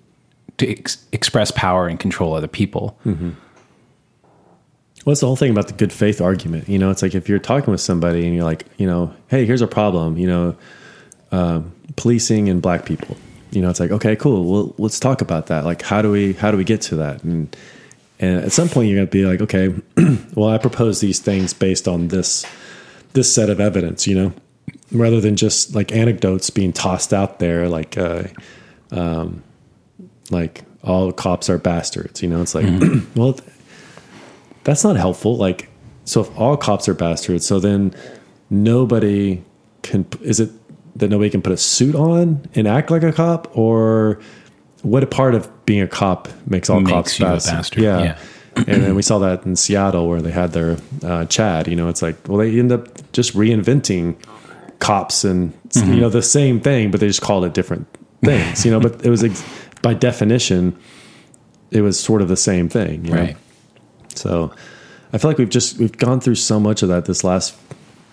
to 0.58 0.68
ex- 0.68 1.04
express 1.12 1.50
power 1.50 1.86
and 1.86 1.98
control 1.98 2.34
other 2.34 2.48
people. 2.48 2.98
What's 5.04 5.20
the 5.20 5.26
whole 5.26 5.36
thing 5.36 5.50
about 5.50 5.68
the 5.68 5.72
good 5.74 5.92
faith 5.92 6.20
argument? 6.20 6.68
You 6.68 6.78
know, 6.78 6.90
it's 6.90 7.00
like 7.00 7.14
if 7.14 7.28
you're 7.28 7.38
talking 7.38 7.70
with 7.70 7.80
somebody 7.80 8.26
and 8.26 8.34
you're 8.34 8.44
like, 8.44 8.66
you 8.76 8.86
know, 8.86 9.14
hey, 9.28 9.46
here's 9.46 9.62
a 9.62 9.66
problem, 9.66 10.18
you 10.18 10.26
know, 10.26 10.56
um, 11.32 11.72
policing 11.96 12.48
and 12.48 12.60
black 12.60 12.84
people. 12.84 13.16
You 13.50 13.62
know, 13.62 13.70
it's 13.70 13.80
like, 13.80 13.90
okay, 13.90 14.16
cool. 14.16 14.44
Well, 14.44 14.74
let's 14.76 15.00
talk 15.00 15.22
about 15.22 15.46
that. 15.46 15.64
Like, 15.64 15.80
how 15.80 16.02
do 16.02 16.10
we 16.10 16.34
how 16.34 16.50
do 16.50 16.58
we 16.58 16.64
get 16.64 16.82
to 16.82 16.96
that? 16.96 17.22
And 17.24 17.56
and 18.18 18.44
at 18.44 18.52
some 18.52 18.68
point, 18.68 18.88
you're 18.88 18.98
gonna 18.98 19.06
be 19.06 19.24
like, 19.24 19.40
okay, 19.40 19.74
well, 20.34 20.50
I 20.50 20.58
propose 20.58 21.00
these 21.00 21.20
things 21.20 21.54
based 21.54 21.88
on 21.88 22.08
this 22.08 22.44
this 23.14 23.32
set 23.32 23.48
of 23.48 23.60
evidence. 23.60 24.06
You 24.06 24.14
know, 24.16 24.32
rather 24.92 25.20
than 25.20 25.36
just 25.36 25.74
like 25.74 25.92
anecdotes 25.92 26.50
being 26.50 26.72
tossed 26.72 27.12
out 27.12 27.38
there, 27.38 27.68
like 27.68 27.96
uh, 27.98 28.24
um, 28.90 29.42
like 30.30 30.64
all 30.82 31.12
cops 31.12 31.48
are 31.50 31.58
bastards. 31.58 32.22
You 32.22 32.28
know, 32.28 32.40
it's 32.42 32.54
like, 32.54 32.66
well, 33.14 33.38
that's 34.64 34.84
not 34.84 34.96
helpful. 34.96 35.36
Like, 35.36 35.68
so 36.04 36.20
if 36.22 36.38
all 36.38 36.56
cops 36.56 36.88
are 36.88 36.94
bastards, 36.94 37.44
so 37.46 37.58
then 37.60 37.94
nobody 38.50 39.42
can, 39.82 40.06
is 40.22 40.40
it 40.40 40.50
that 40.96 41.08
nobody 41.10 41.30
can 41.30 41.42
put 41.42 41.52
a 41.52 41.56
suit 41.56 41.94
on 41.94 42.44
and 42.54 42.66
act 42.66 42.90
like 42.90 43.02
a 43.02 43.12
cop? 43.12 43.56
Or 43.56 44.20
what 44.82 45.02
a 45.02 45.06
part 45.06 45.34
of 45.34 45.50
being 45.66 45.82
a 45.82 45.88
cop 45.88 46.28
makes 46.46 46.70
all 46.70 46.80
Makes 46.80 46.92
cops 46.92 47.18
bastards? 47.18 47.46
bastard, 47.50 47.82
Yeah. 47.82 48.02
yeah. 48.02 48.18
and 48.56 48.82
then 48.82 48.94
we 48.96 49.02
saw 49.02 49.18
that 49.20 49.44
in 49.44 49.54
Seattle 49.54 50.08
where 50.08 50.20
they 50.22 50.30
had 50.32 50.52
their 50.52 50.76
uh, 51.04 51.24
Chad, 51.26 51.68
you 51.68 51.76
know, 51.76 51.88
it's 51.88 52.02
like, 52.02 52.16
well, 52.28 52.38
they 52.38 52.58
end 52.58 52.72
up 52.72 52.88
just 53.12 53.34
reinventing 53.34 54.16
cops 54.78 55.24
and, 55.24 55.52
Mm-hmm. 55.68 55.92
you 55.92 56.00
know, 56.00 56.08
the 56.08 56.22
same 56.22 56.60
thing, 56.60 56.90
but 56.90 56.98
they 57.00 57.06
just 57.06 57.20
called 57.20 57.44
it 57.44 57.52
different 57.52 57.86
things, 58.24 58.64
you 58.64 58.70
know, 58.70 58.80
but 58.80 59.04
it 59.04 59.10
was 59.10 59.22
ex- 59.22 59.44
by 59.82 59.92
definition, 59.92 60.74
it 61.70 61.82
was 61.82 62.00
sort 62.00 62.22
of 62.22 62.28
the 62.28 62.36
same 62.38 62.70
thing. 62.70 63.04
you 63.04 63.12
know? 63.12 63.20
Right. 63.20 63.36
So 64.14 64.50
I 65.12 65.18
feel 65.18 65.30
like 65.30 65.36
we've 65.38 65.50
just 65.50 65.78
we've 65.78 65.96
gone 65.96 66.20
through 66.20 66.36
so 66.36 66.58
much 66.58 66.82
of 66.82 66.88
that 66.88 67.04
this 67.04 67.22
last 67.22 67.54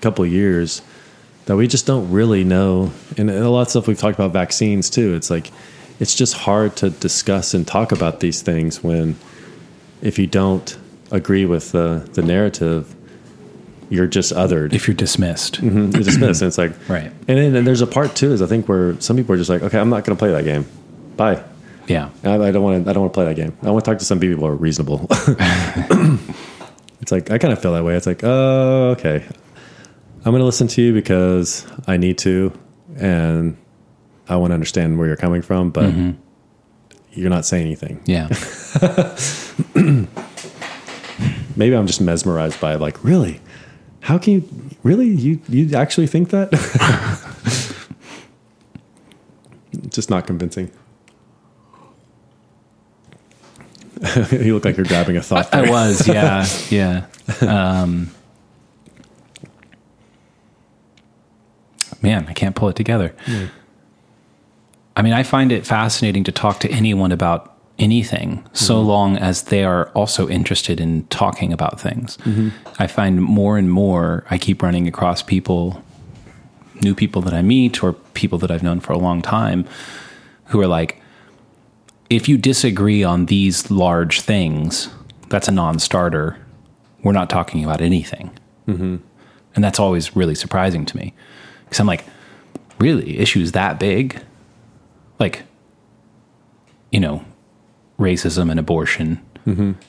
couple 0.01 0.25
of 0.25 0.32
years 0.32 0.82
that 1.45 1.56
we 1.56 1.65
just 1.67 1.86
don't 1.86 2.12
really 2.12 2.43
know. 2.43 2.91
And 3.17 3.30
a 3.32 3.49
lot 3.49 3.62
of 3.62 3.69
stuff 3.69 3.88
we've 3.88 3.97
talked 3.97 4.17
about 4.19 4.34
vaccines 4.34 4.89
too. 4.89 5.13
It's 5.15 5.30
like 5.30 5.51
it's 6.01 6.13
just 6.13 6.34
hard 6.34 6.75
to 6.78 6.89
discuss 6.89 7.54
and 7.54 7.65
talk 7.65 7.93
about 7.93 8.19
these 8.19 8.41
things 8.41 8.84
when 8.84 9.15
if 10.01 10.19
you 10.19 10.28
don't 10.28 10.78
agree 11.12 11.45
with 11.45 11.71
the 11.71 12.08
the 12.13 12.21
narrative, 12.21 12.93
you're 13.89 14.08
just 14.08 14.34
othered. 14.34 14.74
If 14.74 14.88
you're 14.88 14.95
dismissed, 14.95 15.62
mm-hmm. 15.62 15.91
you're 15.91 16.04
dismissed. 16.04 16.41
and 16.41 16.48
it's 16.48 16.58
like 16.58 16.74
Right. 16.89 17.12
And 17.28 17.38
then 17.38 17.56
and 17.56 17.67
there's 17.67 17.82
a 17.82 17.88
part 17.88 18.15
too 18.15 18.32
is 18.32 18.41
I 18.41 18.48
think 18.48 18.67
where 18.67 19.00
some 19.00 19.17
people 19.17 19.34
are 19.36 19.38
just 19.38 19.50
like, 19.50 19.62
okay, 19.63 19.80
I'm 19.80 19.89
not 19.89 20.04
going 20.06 20.15
to 20.17 20.19
play 20.19 20.32
that 20.32 20.43
game. 20.43 20.65
Bye. 21.17 21.43
yeah, 21.88 22.10
I, 22.24 22.48
I 22.48 22.52
don't 22.52 22.63
want 22.63 22.84
to. 22.84 22.89
I 22.89 22.93
don't 22.93 23.04
want 23.04 23.13
to 23.13 23.17
play 23.17 23.26
that 23.26 23.36
game. 23.36 23.56
I 23.62 23.69
want 23.69 23.86
to 23.86 23.91
talk 23.91 24.00
to 24.00 24.06
some 24.06 24.19
people 24.19 24.39
who 24.39 24.45
are 24.48 24.56
reasonable. 24.56 25.06
it's 27.02 27.12
like 27.12 27.30
I 27.30 27.38
kind 27.38 27.54
of 27.54 27.62
feel 27.62 27.74
that 27.74 27.84
way. 27.84 27.95
It's 27.95 28.08
like, 28.08 28.24
oh, 28.24 28.95
okay. 28.98 29.24
I'm 30.26 30.32
going 30.32 30.39
to 30.39 30.45
listen 30.45 30.67
to 30.69 30.82
you 30.82 30.91
because 30.93 31.67
I 31.86 31.98
need 31.98 32.17
to, 32.19 32.52
and 32.98 33.56
I 34.28 34.38
want 34.38 34.50
to 34.50 34.56
understand 34.56 34.98
where 34.98 35.06
you're 35.06 35.15
coming 35.15 35.43
from. 35.43 35.69
But 35.69 35.91
mm-hmm. 35.91 36.19
you're 37.12 37.30
not 37.30 37.45
saying 37.45 37.67
anything. 37.67 38.02
yeah, 38.08 38.30
Maybe 41.56 41.76
I'm 41.76 41.88
just 41.88 42.02
mesmerized 42.02 42.60
by. 42.60 42.76
Like, 42.76 43.04
really? 43.04 43.39
How 44.06 44.18
can 44.20 44.34
you? 44.34 44.48
Really? 44.84 45.08
You 45.08 45.41
you 45.50 45.76
actually 45.76 46.06
think 46.06 46.30
that? 46.30 46.52
just 49.89 50.12
not 50.12 50.28
convincing. 50.28 50.70
you 54.32 54.54
look 54.54 54.63
like 54.63 54.78
you're 54.78 54.86
grabbing 54.86 55.18
a 55.18 55.24
thought. 55.24 55.50
There. 55.50 55.65
I 55.65 55.70
was. 55.72 56.08
Yeah, 56.08 56.46
yeah. 56.70 57.08
Um, 57.41 58.12
man, 62.04 62.28
I 62.28 62.34
can't 62.34 62.56
pull 62.56 62.70
it 62.70 62.76
together. 62.76 63.15
I 64.96 65.02
mean, 65.02 65.13
I 65.13 65.24
find 65.24 65.52
it 65.52 65.65
fascinating 65.65 66.24
to 66.26 66.32
talk 66.32 66.60
to 66.60 66.70
anyone 66.70 67.12
about 67.12 67.55
anything 67.78 68.44
so 68.54 68.76
mm-hmm. 68.76 68.88
long 68.88 69.18
as 69.18 69.44
they 69.44 69.64
are 69.64 69.90
also 69.90 70.30
interested 70.30 70.80
in 70.80 71.06
talking 71.08 71.52
about 71.52 71.80
things. 71.80 72.18
Mm-hmm. 72.18 72.50
I 72.80 72.88
find 72.88 73.22
more 73.22 73.58
and 73.58 73.70
more 73.70 74.26
I 74.30 74.38
keep 74.38 74.62
running 74.62 74.88
across 74.88 75.22
people, 75.22 75.84
new 76.82 76.96
people 76.96 77.22
that 77.24 77.34
I 77.34 77.42
meet 77.42 77.84
or 77.84 77.94
people 77.94 78.38
that 78.40 78.52
I've 78.52 78.64
known 78.64 78.80
for 78.80 78.94
a 78.94 78.98
long 78.98 79.22
time 79.22 79.68
who 80.46 80.62
are 80.62 80.68
like, 80.68 81.02
if 82.10 82.30
you 82.30 82.38
disagree 82.38 83.04
on 83.04 83.26
these 83.26 83.70
large 83.72 84.22
things, 84.22 84.90
that's 85.30 85.48
a 85.48 85.52
non 85.52 85.80
starter. 85.80 86.38
We're 87.04 87.12
not 87.12 87.30
talking 87.30 87.64
about 87.64 87.82
anything. 87.82 88.32
Mm-hmm. 88.68 88.98
And 89.56 89.64
that's 89.64 89.80
always 89.80 90.16
really 90.16 90.36
surprising 90.36 90.86
to 90.86 90.98
me. 90.98 91.14
Because 91.66 91.80
I'm 91.80 91.88
like, 91.88 92.06
really? 92.80 93.18
Issues 93.18 93.54
that 93.54 93.80
big? 93.80 94.22
Like, 95.20 95.44
you 96.92 97.00
know, 97.00 97.26
racism 97.99 98.49
and 98.51 98.60
abortion. 98.60 99.19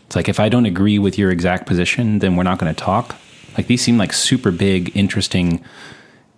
It's 0.06 0.16
like, 0.16 0.28
if 0.28 0.38
I 0.38 0.48
don't 0.48 0.66
agree 0.66 0.98
with 0.98 1.16
your 1.18 1.30
exact 1.30 1.66
position, 1.66 2.18
then 2.18 2.36
we're 2.36 2.42
not 2.44 2.58
going 2.58 2.74
to 2.74 2.78
talk. 2.78 3.16
Like, 3.56 3.68
these 3.68 3.80
seem 3.82 3.96
like 3.96 4.12
super 4.12 4.50
big, 4.50 4.94
interesting, 4.94 5.64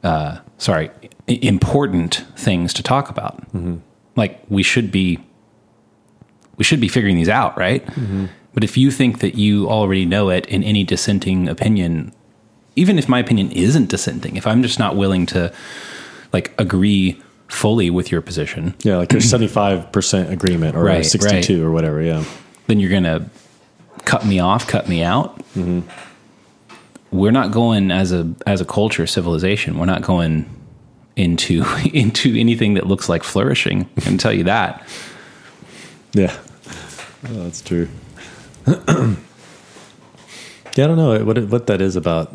uh, 0.05 0.39
sorry, 0.59 0.91
important 1.27 2.25
things 2.37 2.73
to 2.75 2.83
talk 2.83 3.11
about. 3.11 3.43
Like, 4.17 4.41
we 4.49 4.63
should 4.63 4.91
be 4.93 5.19
we 6.57 6.65
should 6.65 6.81
be 6.81 6.89
figuring 6.89 7.17
these 7.17 7.29
out, 7.29 7.57
right? 7.57 7.87
But 8.55 8.65
if 8.65 8.77
you 8.77 8.91
think 8.91 9.21
that 9.21 9.37
you 9.37 9.69
already 9.69 10.05
know 10.05 10.31
it 10.31 10.47
in 10.47 10.65
any 10.65 10.83
dissenting 10.85 11.49
opinion, 11.49 12.13
even 12.75 12.99
if 12.99 13.09
my 13.09 13.21
opinion 13.21 13.53
isn't 13.53 13.89
dissenting, 13.89 14.37
if 14.37 14.47
I'm 14.47 14.63
just 14.63 14.79
not 14.79 14.97
willing 14.97 15.27
to 15.27 15.53
like 16.33 16.53
agree 16.59 17.21
fully 17.49 17.91
with 17.91 18.13
your 18.13 18.21
position, 18.21 18.75
Yeah, 18.85 18.97
like 18.99 19.09
there's 19.09 19.31
75% 19.33 20.31
agreement 20.31 20.77
or 20.77 20.85
Right, 20.85 21.05
62 21.05 21.65
or 21.65 21.71
whatever. 21.71 22.01
Yeah. 22.03 22.25
then 22.67 22.79
you're 22.79 22.91
going 22.91 23.05
to 23.05 23.29
cut 24.05 24.25
me 24.27 24.39
off, 24.39 24.67
cut 24.69 24.89
me 24.89 25.03
out. 25.03 25.39
Mm-hmm. 25.55 25.81
We're 27.11 27.33
not 27.33 27.51
going 27.53 27.91
as 27.91 28.13
a 28.13 28.31
as 28.47 28.61
a 28.61 28.67
culture 28.67 29.07
civilization. 29.07 29.79
We're 29.79 29.87
not 29.87 30.03
going 30.03 30.45
into 31.17 31.65
into 31.95 32.37
anything 32.37 32.75
that 32.75 32.87
looks 32.87 33.09
like 33.09 33.23
flourishing. 33.25 33.89
I 33.97 34.01
can 34.03 34.19
tell 34.19 34.33
you 34.33 34.45
that. 34.45 34.87
Yeah. 36.13 36.37
Oh, 37.29 37.45
that's 37.45 37.63
true. 37.63 37.89
yeah, 38.67 38.75
I 40.85 40.87
don't 40.87 40.97
know 40.97 41.25
what 41.25 41.39
it, 41.39 41.49
what 41.49 41.67
that 41.69 41.81
is 41.81 41.97
about. 41.97 42.35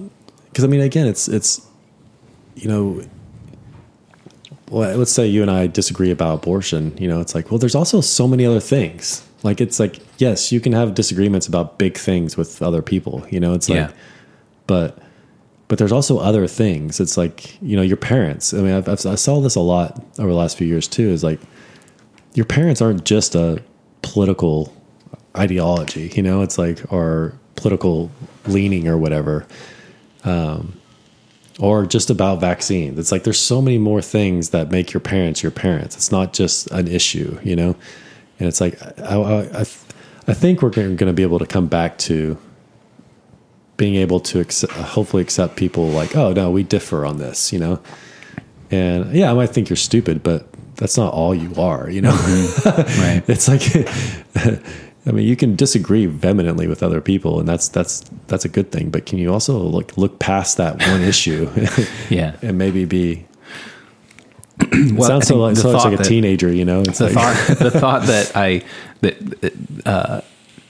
Because 0.50 0.64
I 0.64 0.68
mean, 0.68 0.82
again, 0.82 1.06
it's 1.08 1.28
it's 1.28 1.66
you 2.56 2.68
know, 2.68 3.04
well, 4.74 4.98
let's 4.98 5.12
say 5.12 5.28
you 5.28 5.42
and 5.42 5.52
I 5.52 5.68
disagree 5.68 6.12
about 6.12 6.36
abortion. 6.36 6.96
You 6.98 7.08
know, 7.08 7.22
it's 7.22 7.36
like, 7.36 7.52
well, 7.52 7.58
there's 7.60 7.76
also 7.76 8.02
so 8.02 8.28
many 8.28 8.46
other 8.46 8.60
things. 8.60 9.26
Like, 9.44 9.62
it's 9.62 9.80
like, 9.80 10.00
yes, 10.18 10.52
you 10.52 10.60
can 10.60 10.74
have 10.74 10.94
disagreements 10.94 11.48
about 11.48 11.78
big 11.78 11.98
things 11.98 12.38
with 12.38 12.62
other 12.62 12.82
people. 12.82 13.26
You 13.30 13.40
know, 13.40 13.54
it's 13.54 13.70
like, 13.70 13.78
Yeah. 13.78 13.92
but 14.68 14.98
but 15.70 15.78
there's 15.80 15.92
also 15.92 16.20
other 16.20 16.46
things. 16.48 17.00
It's 17.00 17.18
like 17.18 17.62
you 17.62 17.76
know, 17.76 17.82
your 17.82 17.98
parents. 17.98 18.54
I 18.54 18.58
mean, 18.58 18.74
I've, 18.74 18.88
I've, 18.88 19.06
I 19.06 19.16
saw 19.16 19.40
this 19.42 19.56
a 19.56 19.60
lot 19.62 20.04
over 20.20 20.30
the 20.30 20.36
last 20.36 20.58
few 20.58 20.68
years 20.68 20.88
too. 20.88 21.10
Is 21.10 21.24
like 21.24 21.40
your 22.34 22.46
parents 22.46 22.82
aren't 22.82 23.06
just 23.06 23.36
a 23.36 23.62
political 24.02 24.74
ideology, 25.38 26.12
you 26.16 26.22
know, 26.24 26.42
it's 26.42 26.58
like, 26.58 26.92
or 26.92 27.34
political 27.56 28.12
leaning 28.46 28.88
or 28.88 28.98
whatever, 28.98 29.46
um, 30.26 30.74
or 31.60 31.86
just 31.86 32.10
about 32.10 32.40
vaccines. 32.40 32.98
It's 32.98 33.12
like 33.12 33.24
there's 33.24 33.40
so 33.40 33.62
many 33.62 33.78
more 33.78 34.02
things 34.02 34.50
that 34.50 34.72
make 34.72 34.94
your 34.94 35.02
parents 35.02 35.44
your 35.44 35.52
parents. 35.52 35.96
It's 35.96 36.12
not 36.12 36.34
just 36.34 36.70
an 36.72 36.88
issue, 36.88 37.40
you 37.44 37.56
know, 37.56 37.76
and 38.40 38.48
it's 38.48 38.60
like 38.60 38.82
I, 39.00 39.16
I, 39.16 39.42
I, 39.60 39.66
I 40.28 40.34
think 40.34 40.62
we're 40.62 40.70
going 40.70 40.98
to 40.98 41.14
be 41.14 41.24
able 41.24 41.40
to 41.40 41.46
come 41.46 41.68
back 41.68 41.98
to 42.00 42.38
being 43.78 43.96
able 43.96 44.20
to 44.20 44.40
accept, 44.40 44.74
hopefully 44.74 45.22
accept 45.22 45.56
people 45.56 45.88
like, 45.88 46.16
oh 46.16 46.34
no, 46.34 46.50
we 46.50 46.64
differ 46.64 47.06
on 47.06 47.18
this, 47.18 47.52
you 47.52 47.60
know. 47.60 47.82
And 48.72 49.14
yeah, 49.14 49.30
I 49.30 49.34
might 49.34 49.50
think 49.50 49.70
you're 49.70 49.78
stupid, 49.78 50.24
but 50.24 50.48
that's 50.76 50.98
not 50.98 51.14
all 51.14 51.36
you 51.36 51.54
are, 51.56 51.90
you 51.90 52.02
know. 52.02 52.12
Mm-hmm. 52.12 53.02
Right. 53.02 53.24
it's 53.28 53.48
like, 53.48 53.62
I 55.06 55.12
mean, 55.12 55.28
you 55.28 55.36
can 55.36 55.56
disagree 55.56 56.06
vehemently 56.06 56.68
with 56.68 56.82
other 56.82 57.02
people, 57.02 57.40
and 57.40 57.48
that's 57.48 57.68
that's 57.68 58.02
that's 58.28 58.46
a 58.46 58.50
good 58.50 58.72
thing. 58.72 58.90
But 58.90 59.06
can 59.06 59.18
you 59.20 59.32
also 59.34 59.58
look 59.58 59.98
look 59.98 60.20
past 60.20 60.58
that 60.58 60.82
one 60.88 61.02
issue, 61.14 61.50
Yeah. 62.10 62.36
and 62.42 62.58
maybe 62.58 62.86
be? 62.86 63.26
Well, 64.94 65.04
I 65.06 65.08
sounds 65.08 65.28
so 65.28 65.38
like, 65.38 65.56
the 65.56 65.62
so 65.62 65.72
much 65.74 65.82
thought 65.82 65.92
like 65.92 66.00
a 66.00 66.04
that- 66.04 66.10
teenager, 66.10 66.52
you 66.52 66.64
know. 66.66 66.82
It's 66.82 67.00
the 67.00 67.10
like, 67.10 67.14
thought 67.36 67.58
the 67.60 67.72
thought 67.80 68.02
that 68.04 68.32
I 68.36 68.64
that, 69.02 69.42
that 69.42 69.54
uh, 69.86 70.22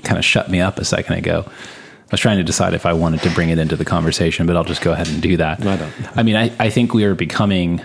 kind 0.04 0.18
of 0.18 0.26
shut 0.26 0.50
me 0.50 0.60
up 0.62 0.78
a 0.80 0.86
second 0.86 1.16
ago. 1.16 1.46
I 1.48 2.12
was 2.14 2.20
trying 2.20 2.38
to 2.38 2.44
decide 2.44 2.74
if 2.74 2.86
I 2.86 2.94
wanted 2.94 3.22
to 3.24 3.30
bring 3.32 3.50
it 3.50 3.60
into 3.60 3.76
the 3.76 3.86
conversation, 3.86 4.46
but 4.46 4.56
I'll 4.56 4.64
just 4.64 4.82
go 4.82 4.94
ahead 4.94 5.08
and 5.10 5.22
do 5.22 5.36
that. 5.38 5.66
I 5.66 5.78
don't. 5.78 5.94
I 6.18 6.24
mean, 6.24 6.36
I, 6.36 6.52
I 6.60 6.70
think 6.70 6.94
we 6.94 7.04
are 7.06 7.16
becoming, 7.16 7.82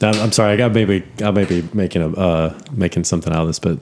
I'm, 0.00 0.14
I'm 0.20 0.32
sorry. 0.32 0.52
I 0.54 0.56
got 0.56 0.72
maybe 0.72 1.04
I 1.22 1.30
may 1.30 1.44
be 1.44 1.62
making 1.74 2.00
a 2.02 2.08
uh, 2.18 2.58
making 2.72 3.04
something 3.04 3.30
out 3.32 3.42
of 3.42 3.46
this, 3.48 3.58
but 3.58 3.78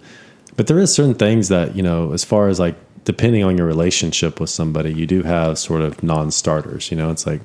but 0.56 0.66
there 0.66 0.78
is 0.80 0.92
certain 0.92 1.14
things 1.14 1.48
that 1.48 1.76
you 1.76 1.82
know, 1.82 2.12
as 2.12 2.24
far 2.24 2.48
as 2.48 2.58
like 2.58 2.74
depending 3.04 3.44
on 3.44 3.56
your 3.56 3.66
relationship 3.66 4.40
with 4.40 4.50
somebody, 4.50 4.92
you 4.92 5.06
do 5.06 5.22
have 5.22 5.56
sort 5.58 5.82
of 5.82 6.02
non-starters. 6.02 6.90
You 6.90 6.96
know, 6.96 7.10
it's 7.10 7.26
like, 7.26 7.40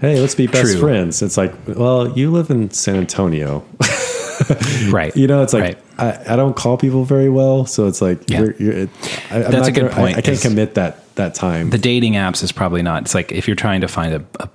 hey, 0.00 0.18
let's 0.20 0.34
be 0.34 0.46
best 0.48 0.72
True. 0.72 0.80
friends. 0.80 1.22
It's 1.22 1.36
like, 1.38 1.54
well, 1.68 2.08
you 2.18 2.30
live 2.32 2.50
in 2.50 2.70
San 2.72 2.96
Antonio. 2.96 3.64
Right. 4.90 5.14
You 5.16 5.26
know, 5.26 5.42
it's 5.42 5.52
like 5.52 5.62
Right. 5.62 5.78
I, 5.98 6.34
I 6.34 6.36
don't 6.36 6.54
call 6.56 6.76
people 6.76 7.04
very 7.04 7.28
well, 7.28 7.66
so 7.66 7.86
it's 7.86 8.00
like 8.00 8.28
Yeah. 8.30 8.40
you're, 8.40 8.54
you're, 8.56 8.72
it, 8.72 8.90
I, 9.30 9.36
I'm 9.36 9.42
That's 9.42 9.54
not 9.54 9.68
a 9.68 9.72
good 9.72 9.80
gonna- 9.90 9.94
point, 9.94 10.16
I, 10.16 10.20
can't 10.22 10.40
commit 10.40 10.74
that 10.74 11.14
that 11.16 11.34
time. 11.34 11.70
the 11.70 11.78
dating 11.78 12.14
apps 12.14 12.42
is 12.42 12.52
probably 12.52 12.82
not. 12.82 13.02
It's 13.02 13.14
like 13.14 13.32
if 13.32 13.46
you're 13.48 13.56
trying 13.56 13.80
to 13.80 13.88
find 13.88 14.14
a, 14.14 14.24
a 14.40 14.48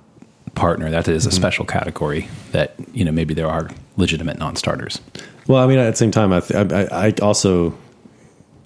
partner, 0.54 0.90
that 0.90 1.08
is 1.08 1.26
a 1.26 1.28
Mm-hmm. 1.28 1.36
special 1.36 1.64
category. 1.66 2.28
That 2.52 2.74
you 2.92 3.04
know 3.04 3.12
maybe 3.12 3.34
there 3.34 3.48
are 3.48 3.68
legitimate 3.96 4.38
non-starters. 4.38 5.00
Well, 5.46 5.62
I 5.62 5.66
mean, 5.66 5.78
at 5.78 5.90
the 5.90 5.96
same 5.96 6.10
time, 6.10 6.32
I 6.32 6.40
th- 6.40 6.72
I, 6.72 7.08
I 7.08 7.12
also 7.20 7.74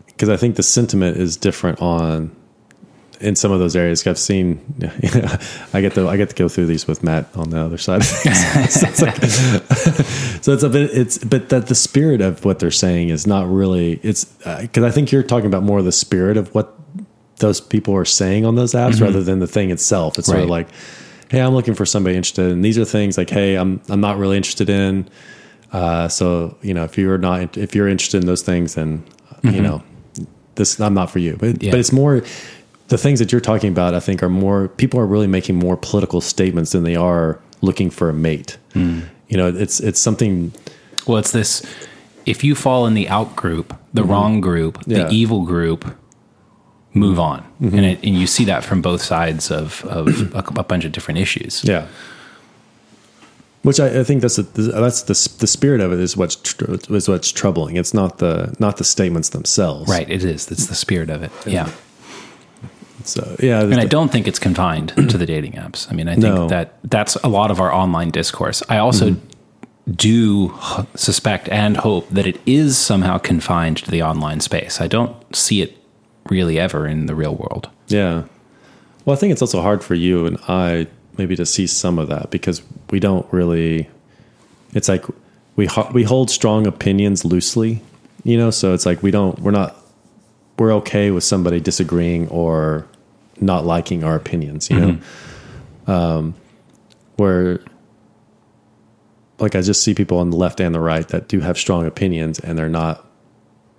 because 0.08 0.28
I 0.28 0.36
think 0.36 0.56
the 0.56 0.62
sentiment 0.62 1.16
is 1.16 1.36
different 1.36 1.80
on 1.82 2.30
in 3.20 3.36
some 3.36 3.52
of 3.52 3.58
those 3.58 3.76
areas. 3.76 4.06
I've 4.06 4.18
seen, 4.18 4.60
I 5.72 5.80
get 5.80 5.94
to 5.94 6.08
I 6.08 6.16
get 6.16 6.30
to 6.30 6.36
go 6.36 6.48
through 6.48 6.66
these 6.66 6.86
with 6.86 7.02
Matt 7.02 7.28
on 7.36 7.50
the 7.50 7.58
other 7.58 7.78
side. 7.78 8.02
So, 8.68 8.86
it's 8.86 9.02
like, 9.02 9.16
so 10.42 10.52
it's 10.52 10.62
a 10.62 10.68
bit 10.68 10.90
it's 10.92 11.18
but 11.18 11.48
that 11.48 11.68
the 11.68 11.74
spirit 11.74 12.20
of 12.20 12.44
what 12.44 12.58
they're 12.58 12.70
saying 12.70 13.08
is 13.08 13.26
not 13.26 13.48
really 13.48 13.98
it's 14.02 14.26
uh, 14.46 14.60
because 14.60 14.84
I 14.84 14.90
think 14.90 15.10
you're 15.10 15.22
talking 15.22 15.46
about 15.46 15.62
more 15.62 15.78
of 15.78 15.84
the 15.84 15.92
spirit 15.92 16.36
of 16.36 16.54
what 16.54 16.78
those 17.38 17.60
people 17.60 17.94
are 17.94 18.04
saying 18.04 18.44
on 18.44 18.56
those 18.56 18.72
apps 18.72 18.94
mm-hmm. 18.94 19.04
rather 19.04 19.22
than 19.22 19.38
the 19.38 19.46
thing 19.46 19.70
itself. 19.70 20.18
It's 20.18 20.28
sort 20.28 20.40
of 20.40 20.50
like, 20.50 20.68
hey, 21.30 21.40
I'm 21.40 21.54
looking 21.54 21.74
for 21.74 21.86
somebody 21.86 22.16
interested, 22.16 22.50
and 22.50 22.64
these 22.64 22.78
are 22.78 22.84
things 22.84 23.16
like, 23.16 23.30
hey, 23.30 23.56
I'm 23.56 23.80
I'm 23.88 24.00
not 24.00 24.18
really 24.18 24.36
interested 24.36 24.68
in. 24.68 25.08
Uh, 25.72 26.08
so 26.08 26.56
you 26.62 26.74
know, 26.74 26.84
if 26.84 26.98
you're 26.98 27.18
not 27.18 27.56
if 27.56 27.74
you're 27.74 27.88
interested 27.88 28.20
in 28.20 28.26
those 28.26 28.42
things, 28.42 28.74
then 28.74 29.04
uh, 29.30 29.36
you 29.42 29.50
mm-hmm. 29.50 29.62
know, 29.62 29.82
this 30.54 30.80
I'm 30.80 30.94
not 30.94 31.10
for 31.10 31.18
you. 31.18 31.36
But 31.38 31.62
Yeah. 31.62 31.70
but 31.70 31.80
it's 31.80 31.92
more 31.92 32.22
the 32.88 32.98
things 32.98 33.18
that 33.20 33.30
you're 33.32 33.40
talking 33.40 33.70
about. 33.70 33.94
I 33.94 34.00
think 34.00 34.22
are 34.22 34.28
more 34.28 34.68
people 34.68 34.98
are 35.00 35.06
really 35.06 35.26
making 35.26 35.56
more 35.56 35.76
political 35.76 36.20
statements 36.20 36.72
than 36.72 36.82
they 36.84 36.96
are 36.96 37.38
looking 37.62 37.90
for 37.90 38.08
a 38.10 38.12
mate. 38.14 38.58
You 38.74 39.36
know, 39.36 39.48
it's 39.48 39.80
it's 39.80 40.00
something. 40.00 40.52
Well, 41.06 41.18
it's 41.18 41.32
this. 41.32 41.62
If 42.26 42.44
you 42.44 42.54
fall 42.54 42.86
in 42.86 42.94
the 42.94 43.08
out 43.08 43.34
group, 43.36 43.74
the 43.94 44.04
wrong 44.04 44.40
group, 44.40 44.78
Mm-hmm. 44.78 44.90
Yeah. 44.90 44.98
Mm-hmm. 44.98 45.08
the 45.08 45.14
evil 45.14 45.44
group, 45.46 45.84
move 46.94 47.18
on, 47.18 47.44
and 47.60 47.80
it, 47.84 47.98
and 48.04 48.14
you 48.16 48.26
see 48.26 48.44
that 48.44 48.64
from 48.64 48.80
both 48.82 49.02
sides 49.02 49.50
of 49.50 49.84
of 49.86 50.32
a, 50.34 50.38
a 50.60 50.64
bunch 50.64 50.84
of 50.84 50.92
different 50.92 51.18
issues. 51.20 51.62
Yeah. 51.64 51.86
Which 53.62 53.80
I, 53.80 54.00
I 54.00 54.04
think 54.04 54.22
that's 54.22 54.36
the, 54.36 54.42
that's 54.42 55.02
the 55.02 55.38
the 55.40 55.46
spirit 55.46 55.80
of 55.80 55.92
it 55.92 55.98
is 55.98 56.16
what's 56.16 56.36
tr- 56.36 56.76
is 56.90 57.08
what's 57.08 57.32
troubling. 57.32 57.76
It's 57.76 57.92
not 57.92 58.18
the 58.18 58.54
not 58.58 58.76
the 58.76 58.84
statements 58.84 59.30
themselves, 59.30 59.90
Right, 59.90 60.08
it 60.08 60.24
is. 60.24 60.50
It's 60.50 60.66
the 60.66 60.74
spirit 60.76 61.10
of 61.10 61.22
it. 61.22 61.32
Yeah. 61.44 61.68
So 63.04 63.36
yeah, 63.40 63.62
And 63.62 63.76
I 63.80 63.86
don't 63.86 64.10
think 64.10 64.26
it's 64.26 64.38
confined 64.38 64.88
to 65.10 65.18
the 65.18 65.26
dating 65.26 65.52
apps. 65.52 65.90
I 65.90 65.94
mean, 65.94 66.08
I 66.08 66.12
think 66.12 66.34
No. 66.34 66.48
that 66.48 66.78
that's 66.84 67.16
a 67.16 67.28
lot 67.28 67.50
of 67.50 67.60
our 67.60 67.72
online 67.72 68.10
discourse. 68.10 68.62
I 68.68 68.78
also 68.78 69.10
mm-hmm. 69.10 69.92
do 69.92 70.54
suspect 70.94 71.48
and 71.48 71.76
hope 71.76 72.08
that 72.10 72.26
it 72.26 72.40
is 72.46 72.76
somehow 72.76 73.18
confined 73.18 73.78
to 73.78 73.90
the 73.90 74.02
online 74.02 74.40
space. 74.40 74.80
I 74.80 74.86
don't 74.86 75.14
see 75.34 75.62
it 75.62 75.76
really 76.28 76.58
ever 76.58 76.86
in 76.86 77.06
the 77.06 77.14
real 77.14 77.34
world. 77.34 77.68
Yeah. 77.86 78.24
Well, 79.04 79.16
I 79.16 79.18
think 79.18 79.32
it's 79.32 79.42
also 79.42 79.62
hard 79.62 79.82
for 79.82 79.94
you 79.94 80.26
and 80.26 80.38
I 80.48 80.86
maybe 81.16 81.34
to 81.36 81.46
see 81.46 81.66
some 81.66 81.98
of 81.98 82.08
that 82.08 82.30
because 82.30 82.62
we 82.90 83.00
don't 83.00 83.26
really. 83.32 83.88
It's 84.74 84.88
like 84.88 85.04
we 85.56 85.66
ho- 85.66 85.90
we 85.92 86.04
hold 86.04 86.30
strong 86.30 86.66
opinions 86.66 87.24
loosely, 87.24 87.82
you 88.22 88.36
know. 88.36 88.50
So 88.50 88.74
it's 88.74 88.86
like 88.86 89.02
we 89.02 89.10
don't 89.10 89.38
we're 89.40 89.50
not 89.50 89.76
we're 90.58 90.72
okay 90.74 91.10
with 91.10 91.24
somebody 91.24 91.60
disagreeing 91.60 92.28
or 92.28 92.86
not 93.40 93.64
liking 93.64 94.02
our 94.04 94.16
opinions, 94.16 94.68
you 94.70 94.78
know. 94.80 94.98
Um, 95.92 96.34
where 97.16 97.60
like 99.38 99.54
I 99.54 99.60
just 99.62 99.82
see 99.82 99.94
people 99.94 100.18
on 100.18 100.30
the 100.30 100.36
left 100.36 100.60
and 100.60 100.74
the 100.74 100.80
right 100.80 101.06
that 101.08 101.28
do 101.28 101.40
have 101.40 101.56
strong 101.58 101.86
opinions 101.86 102.38
and 102.40 102.58
they're 102.58 102.68
not 102.68 103.04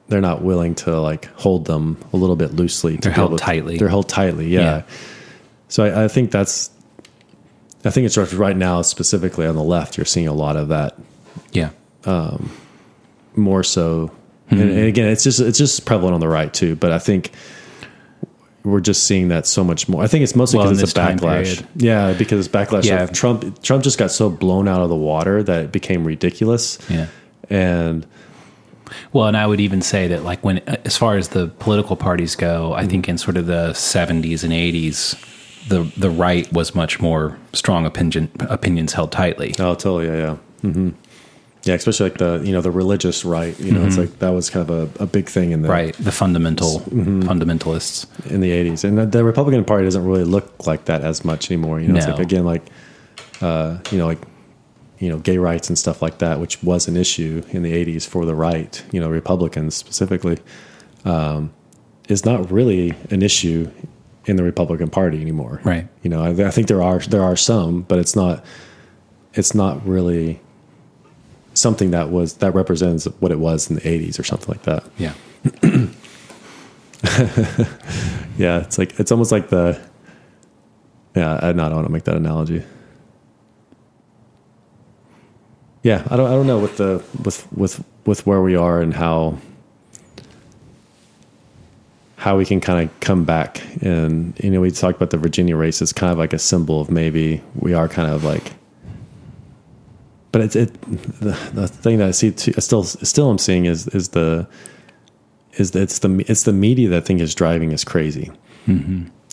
they're 0.08 0.22
not 0.22 0.42
willing 0.42 0.74
to 0.74 1.00
like 1.00 1.26
hold 1.36 1.66
them 1.66 1.98
a 2.14 2.18
little 2.18 2.36
bit 2.36 2.54
loosely. 2.54 2.96
to 2.96 3.02
They're 3.02 3.12
held 3.12 3.32
to- 3.32 3.38
tightly. 3.38 3.78
They're 3.78 3.90
held 3.90 4.10
tightly, 4.10 4.48
yeah. 4.48 4.60
Yeah. 4.62 4.84
So 5.68 5.84
I, 5.86 6.06
I 6.06 6.08
think 6.08 6.32
that's 6.32 6.72
I 7.86 7.92
think 7.92 8.06
it's 8.06 8.18
right 8.34 8.58
now 8.58 8.82
specifically 8.82 9.46
on 9.46 9.56
the 9.56 9.64
left. 9.64 9.98
You're 9.98 10.06
seeing 10.06 10.28
a 10.28 10.34
lot 10.34 10.56
of 10.58 10.70
that 10.70 10.98
Yeah. 11.52 11.70
Um, 12.06 12.52
more 13.36 13.64
so, 13.64 14.12
and, 14.50 14.62
and 14.62 14.86
again, 14.86 15.08
it's 15.10 15.24
just 15.24 15.40
it's 15.40 15.58
just 15.58 15.86
prevalent 15.86 16.14
on 16.14 16.20
the 16.20 16.28
right 16.30 16.54
too. 16.54 16.76
But 16.76 16.92
I 16.92 17.00
think 17.00 17.32
we're 18.64 18.82
just 18.82 19.04
seeing 19.04 19.30
that 19.30 19.48
so 19.48 19.64
much 19.64 19.88
more. 19.88 20.04
I 20.04 20.08
think 20.08 20.24
it's 20.24 20.36
mostly 20.36 20.58
Well, 20.60 20.68
because 20.68 20.84
it's 20.84 20.92
a 20.92 20.96
backlash. 20.96 21.66
Yeah, 21.76 22.14
because 22.14 22.46
it's 22.46 22.54
backlash. 22.54 22.86
Yeah. 22.86 23.04
Of 23.04 23.14
Trump 23.14 23.62
Trump 23.62 23.84
just 23.84 23.98
got 23.98 24.12
so 24.12 24.30
blown 24.30 24.68
out 24.68 24.82
of 24.82 24.90
the 24.90 24.96
water 24.96 25.42
that 25.44 25.66
it 25.66 25.72
became 25.72 26.04
ridiculous. 26.06 26.78
Yeah. 26.90 27.08
And 27.50 28.06
Well, 29.14 29.28
and 29.28 29.38
I 29.38 29.46
would 29.46 29.60
even 29.60 29.82
say 29.82 30.08
that, 30.08 30.24
like, 30.24 30.44
when 30.44 30.60
as 30.86 30.98
far 30.98 31.16
as 31.16 31.30
the 31.30 31.48
political 31.60 31.96
parties 31.96 32.36
go, 32.36 32.74
I 32.74 32.86
think 32.86 33.08
in 33.08 33.18
sort 33.18 33.38
of 33.38 33.46
the 33.46 33.70
'70s 33.74 34.44
and 34.44 34.52
'80s, 34.52 35.16
the 35.68 35.84
the 35.96 36.10
right 36.10 36.52
was 36.52 36.76
much 36.76 37.00
more 37.00 37.38
strong 37.54 37.86
opinion 37.86 38.30
opinions 38.42 38.94
held 38.94 39.12
tightly. 39.12 39.54
oh, 39.60 39.76
totally, 39.76 40.08
yeah, 40.08 40.36
yeah, 40.64 40.72
hmm 40.72 40.90
Yeah, 41.70 41.76
especially 41.76 42.10
like 42.10 42.18
the 42.18 42.42
you 42.44 42.52
know 42.52 42.62
the 42.62 42.72
religious 42.72 43.24
right. 43.24 43.58
You 43.60 43.72
know, 43.72 43.86
it's 43.86 43.96
like 43.96 44.18
that 44.20 44.32
was 44.32 44.50
kind 44.50 44.68
of 44.68 45.00
a, 45.00 45.04
a 45.04 45.06
big 45.06 45.30
thing 45.30 45.52
in 45.52 45.62
the 45.62 45.70
Right. 45.70 45.94
The 45.98 46.12
fundamental 46.12 46.80
fundamentalists. 46.80 48.08
in 48.32 48.42
the 48.42 48.50
eighties, 48.50 48.84
and 48.84 48.98
the, 48.98 49.06
the 49.06 49.24
Republican 49.24 49.64
Party 49.66 49.84
doesn't 49.86 50.04
really 50.04 50.24
look 50.24 50.66
like 50.66 50.86
that 50.86 51.04
as 51.04 51.24
much 51.24 51.52
anymore. 51.52 51.80
You 51.80 51.90
know, 51.90 51.98
it's 51.98 52.08
like 52.08 52.18
again 52.18 52.44
like 52.44 52.64
uh, 53.42 53.78
you 53.92 54.00
know 54.00 54.08
like 54.08 54.18
you 54.98 55.10
know 55.10 55.20
gay 55.20 55.38
rights 55.38 55.70
and 55.70 55.78
stuff 55.78 56.02
like 56.02 56.18
that, 56.18 56.40
which 56.40 56.64
was 56.64 56.88
an 56.88 56.98
issue 56.98 57.44
in 57.52 57.62
the 57.62 57.72
eighties 57.72 58.04
for 58.04 58.26
the 58.26 58.34
right. 58.34 58.84
You 58.92 59.00
know, 59.00 59.08
Republicans 59.08 59.76
specifically 59.76 60.40
um, 61.06 61.54
is 62.08 62.26
not 62.26 62.50
really 62.50 62.96
an 63.12 63.22
issue 63.22 63.70
in 64.26 64.38
the 64.38 64.44
Republican 64.44 64.90
Party 64.90 65.22
anymore. 65.22 65.62
Right. 65.64 65.88
You 66.02 66.10
know, 66.10 66.24
I, 66.24 66.48
I 66.48 66.50
think 66.50 66.66
there 66.68 66.82
are 66.82 66.98
there 66.98 67.24
are 67.24 67.36
some, 67.36 67.84
but 67.84 68.00
it's 68.00 68.16
not 68.16 68.44
it's 69.36 69.54
not 69.54 69.86
really 69.86 70.42
something 71.60 71.92
that 71.92 72.10
was 72.10 72.36
that 72.36 72.54
represents 72.54 73.06
what 73.20 73.32
it 73.32 73.40
was 73.40 73.70
in 73.70 73.76
the 73.76 73.82
80s 73.82 74.20
or 74.20 74.24
something 74.24 74.50
like 74.50 74.64
that. 74.64 74.84
Yeah. 74.98 75.14
Yeah, 78.40 78.62
it's 78.62 78.78
like 78.78 78.98
it's 79.02 79.12
almost 79.12 79.34
like 79.34 79.50
the 79.50 79.78
yeah. 81.14 81.40
I, 81.44 81.52
don't 81.52 81.76
want 81.76 81.86
to 81.86 81.92
make 81.92 82.06
that 82.06 82.16
analogy. 82.16 82.64
Yeah, 85.84 86.08
I 86.10 86.16
don't. 86.16 86.28
I 86.28 86.32
don't 86.32 86.48
know 86.48 86.58
with 86.58 86.78
the 86.78 87.04
with 87.22 87.52
with 87.52 87.84
with 88.06 88.26
where 88.26 88.42
we 88.42 88.56
are 88.56 88.82
and 88.82 88.94
how 88.94 89.38
how 92.16 92.38
we 92.38 92.46
can 92.46 92.62
kind 92.62 92.88
of 92.88 93.00
come 93.02 93.26
back 93.26 93.62
and 93.82 94.40
you 94.42 94.50
know 94.50 94.62
we 94.62 94.72
talked 94.72 94.96
about 94.96 95.10
the 95.10 95.18
Virginia 95.18 95.58
race 95.58 95.82
as 95.82 95.92
kind 95.92 96.14
of 96.14 96.18
like 96.18 96.32
a 96.32 96.40
symbol 96.40 96.80
of 96.80 96.90
maybe 96.90 97.42
we 97.56 97.74
are 97.74 97.90
kind 97.90 98.10
of 98.10 98.24
like. 98.24 98.54
But 100.32 100.42
it's 100.42 100.56
it 100.56 100.82
the, 100.82 101.38
the 101.54 101.68
thing 101.68 101.98
that 101.98 102.08
I 102.08 102.12
see 102.12 102.32
too, 102.32 102.54
I 102.56 102.60
still 102.60 102.84
still 102.84 103.30
I'm 103.30 103.38
seeing 103.38 103.66
is 103.66 103.88
is 103.88 104.10
the 104.10 104.48
is 105.54 105.72
that 105.72 105.82
it's 105.84 106.00
the 106.00 106.24
it's 106.28 106.44
the 106.44 106.54
media 106.54 106.90
that 106.90 107.04
I 107.04 107.06
think 107.06 107.22
is 107.22 107.34
driving 107.34 107.74
us 107.74 107.84
crazy. 107.84 108.32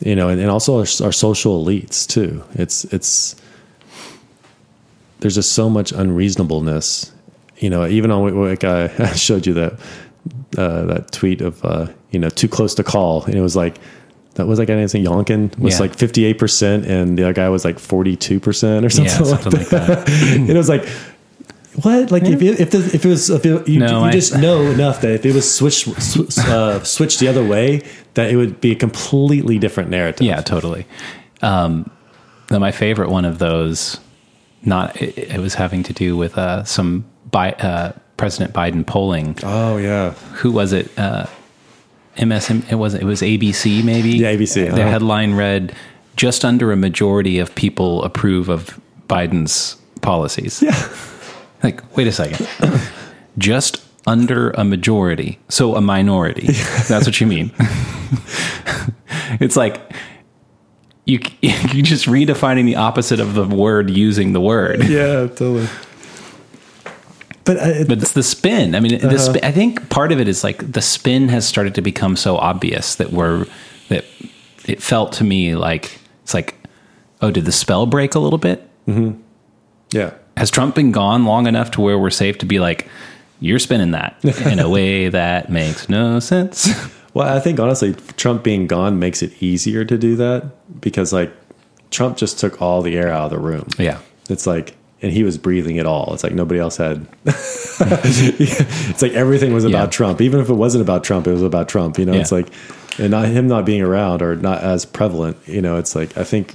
You 0.05 0.15
know, 0.15 0.29
and, 0.29 0.41
and 0.41 0.51
also 0.51 0.75
our, 0.75 0.87
our 1.05 1.13
social 1.13 1.65
elites 1.65 2.07
too. 2.07 2.43
It's 2.55 2.85
it's 2.85 3.37
there's 5.21 5.35
just 5.35 5.53
so 5.53 5.69
much 5.69 5.93
unreasonableness. 5.93 7.13
You 7.59 7.71
know, 7.71 7.87
even 7.87 8.11
on 8.11 8.35
like 8.35 8.65
I, 8.65 8.85
I 8.99 9.13
showed 9.15 9.47
you 9.47 9.55
that 9.55 9.73
uh, 10.57 10.83
that 10.87 11.13
tweet 11.13 11.41
of 11.41 11.65
uh, 11.65 11.89
you 12.11 12.19
know 12.19 12.29
too 12.29 12.49
close 12.49 12.75
to 12.77 12.85
call, 12.85 13.25
and 13.25 13.35
it 13.35 13.41
was 13.41 13.57
like 13.57 13.79
that 14.37 14.47
was 14.47 14.59
like 14.59 14.71
I 14.71 14.87
think 14.87 15.07
Youngkin 15.07 15.59
was 15.59 15.75
Yeah. 15.75 15.81
like 15.81 15.97
58 15.99 16.39
percent, 16.39 16.87
and 16.87 17.19
the 17.19 17.25
other 17.25 17.33
guy 17.35 17.49
was 17.49 17.65
like 17.65 17.79
42 17.79 18.41
percent 18.41 18.85
or 18.87 18.91
something, 18.91 19.13
Yeah, 19.27 19.31
like, 19.33 19.43
something 19.43 19.61
like 19.61 19.69
that. 19.71 20.09
and 20.37 20.49
it 20.51 20.57
was 20.57 20.69
like. 20.69 20.87
What 21.83 22.11
like 22.11 22.23
if 22.23 22.41
it, 22.41 22.59
if 22.59 22.71
the, 22.71 22.79
if 22.79 23.05
it 23.05 23.09
was 23.09 23.29
if 23.29 23.45
it, 23.45 23.69
you, 23.69 23.81
No, 23.81 23.99
you 24.01 24.05
I- 24.07 24.11
just 24.11 24.35
know 24.39 24.63
enough 24.63 25.03
that 25.03 25.11
if 25.11 25.27
it 25.27 25.35
was 25.35 25.45
switched 25.55 25.87
sw- 26.01 26.39
uh, 26.39 26.83
switched 26.83 27.21
the 27.21 27.29
other 27.29 27.45
way 27.45 27.83
that 28.15 28.31
it 28.31 28.37
would 28.37 28.63
be 28.63 28.73
a 28.73 28.75
completely 28.75 29.59
different 29.59 29.91
narrative. 29.91 30.27
Yeah, 30.27 30.41
totally. 30.41 30.87
Um, 31.43 31.91
my 32.51 32.71
favorite 32.73 33.11
one 33.11 33.27
of 33.27 33.39
those, 33.41 34.01
not 34.63 34.97
it, 35.03 35.19
it 35.19 35.39
was 35.39 35.53
having 35.55 35.83
to 35.83 35.93
do 35.93 36.17
with 36.17 36.39
uh, 36.39 36.65
some 36.65 37.05
Bi- 37.31 37.53
uh, 37.53 37.93
President 38.17 38.55
Biden 38.55 38.87
polling. 38.87 39.37
Oh 39.43 39.77
yeah. 39.77 40.13
Who 40.41 40.53
was 40.53 40.73
it? 40.73 40.89
Uh, 40.99 41.27
MSM. 42.17 42.71
It 42.71 42.77
was 42.77 42.95
it 42.95 43.05
was 43.05 43.23
ABC 43.23 43.85
maybe. 43.85 44.11
Yeah, 44.11 44.33
ABC, 44.33 44.55
The 44.55 44.83
uh-huh. 44.83 44.91
headline 44.91 45.35
read, 45.35 45.75
"Just 46.17 46.45
under 46.45 46.73
a 46.73 46.77
majority 46.77 47.39
of 47.39 47.55
people 47.55 48.03
approve 48.05 48.49
of 48.49 48.81
Biden's 49.09 49.77
policies." 50.03 50.63
Yeah. 50.63 50.75
Like, 51.63 51.97
wait 51.97 52.07
a 52.07 52.13
second. 52.13 52.47
Just 53.39 53.83
under 54.07 54.51
a 54.53 54.63
majority. 54.63 55.39
So 55.49 55.75
a 55.75 55.81
minority. 55.81 56.49
That's 56.87 57.07
what 57.07 57.21
you 57.21 57.27
mean. 57.27 57.51
it's 59.41 59.57
like 59.57 59.81
you 61.07 61.21
you 61.41 61.83
just 61.83 62.07
redefining 62.07 62.67
the 62.67 62.77
opposite 62.77 63.21
of 63.21 63.35
the 63.35 63.47
word 63.47 63.91
using 63.91 64.33
the 64.33 64.41
word. 64.41 64.85
Yeah, 64.85 65.27
totally. 65.27 65.69
But, 67.47 67.59
I, 67.59 67.85
But 67.85 67.99
it's 68.03 68.13
the 68.13 68.23
spin. 68.23 68.75
I 68.75 68.81
mean, 68.81 68.99
the 68.99 69.07
uh-huh. 69.07 69.19
spin, 69.19 69.45
I 69.45 69.53
think 69.53 69.89
part 69.89 70.13
of 70.13 70.21
it 70.21 70.29
is 70.29 70.45
like 70.45 70.71
the 70.71 70.83
spin 70.83 71.29
has 71.29 71.47
started 71.47 71.75
to 71.77 71.81
become 71.81 72.17
so 72.17 72.37
obvious 72.37 72.97
that 72.97 73.13
we're 73.13 73.47
that 73.89 74.05
it 74.67 74.83
felt 74.83 75.13
to 75.15 75.25
me 75.25 75.55
like 75.55 75.99
it's 76.23 76.35
like, 76.35 76.57
oh, 77.23 77.31
did 77.31 77.45
the 77.45 77.53
spell 77.53 77.87
break 77.87 78.15
a 78.15 78.19
little 78.19 78.39
bit? 78.39 78.69
Mm-hmm. 78.87 79.21
yeah. 79.91 80.13
has 80.37 80.49
Trump 80.49 80.77
been 80.77 80.93
gone 80.93 81.25
long 81.25 81.49
enough 81.49 81.73
to 81.73 81.81
where 81.81 81.99
we're 81.99 82.11
safe 82.11 82.39
to 82.39 82.47
be 82.47 82.61
like, 82.61 82.87
you're 83.41 83.59
spinning 83.59 83.91
that 83.93 84.17
in 84.47 84.61
a 84.61 84.69
way 84.69 85.09
that 85.09 85.51
makes 85.51 85.89
no 85.89 86.21
sense? 86.21 86.69
Well, 87.17 87.35
I 87.35 87.41
think 87.41 87.59
honestly, 87.59 87.95
Trump 88.19 88.43
being 88.43 88.67
gone 88.67 88.99
makes 88.99 89.23
it 89.23 89.43
easier 89.43 89.87
to 89.87 89.97
do 89.97 90.17
that 90.17 90.51
because 90.83 91.15
like 91.15 91.33
Trump 91.91 92.19
just 92.19 92.39
took 92.39 92.61
all 92.61 92.83
the 92.83 92.95
air 92.95 93.09
out 93.09 93.25
of 93.25 93.31
the 93.31 93.39
room. 93.39 93.67
Yeah. 93.79 94.01
It's 94.29 94.47
like, 94.47 94.77
and 95.03 95.13
he 95.13 95.23
was 95.25 95.37
breathing 95.39 95.77
it 95.77 95.87
all. 95.87 96.13
It's 96.15 96.23
like 96.25 96.33
nobody 96.35 96.59
else 96.61 96.77
had. 96.77 97.07
it's 97.27 99.03
like 99.03 99.13
everything 99.13 99.53
was 99.53 99.65
about 99.65 99.85
Yeah. 99.87 99.91
Trump. 99.91 100.21
Even 100.21 100.41
if 100.41 100.49
it 100.49 100.55
wasn't 100.55 100.83
about 100.83 101.05
Trump, 101.05 101.27
it 101.27 101.33
was 101.33 101.43
about 101.43 101.69
Trump. 101.69 101.99
You 101.99 102.07
know, 102.07 102.15
Yeah. 102.15 102.21
it's 102.21 102.33
like, 102.33 102.49
and 102.99 103.11
not 103.11 103.29
him 103.29 103.47
not 103.47 103.67
being 103.67 103.83
around 103.83 104.23
or 104.23 104.37
not 104.37 104.63
as 104.63 104.85
prevalent. 104.87 105.37
You 105.47 105.61
know, 105.63 105.77
it's 105.77 105.95
like 105.95 106.17
I 106.17 106.25
think 106.25 106.55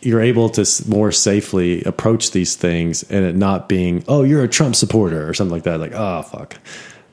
you're 0.00 0.20
able 0.20 0.48
to 0.50 0.64
more 0.88 1.12
safely 1.12 1.82
approach 1.84 2.32
these 2.32 2.56
things 2.56 3.04
and 3.04 3.24
it 3.24 3.36
not 3.36 3.68
being, 3.68 4.04
oh, 4.08 4.24
you're 4.24 4.42
a 4.42 4.48
Trump 4.48 4.74
supporter 4.74 5.28
or 5.28 5.32
something 5.34 5.52
like 5.52 5.62
that. 5.62 5.78
Like, 5.78 5.92
oh, 5.94 6.22
fuck. 6.22 6.56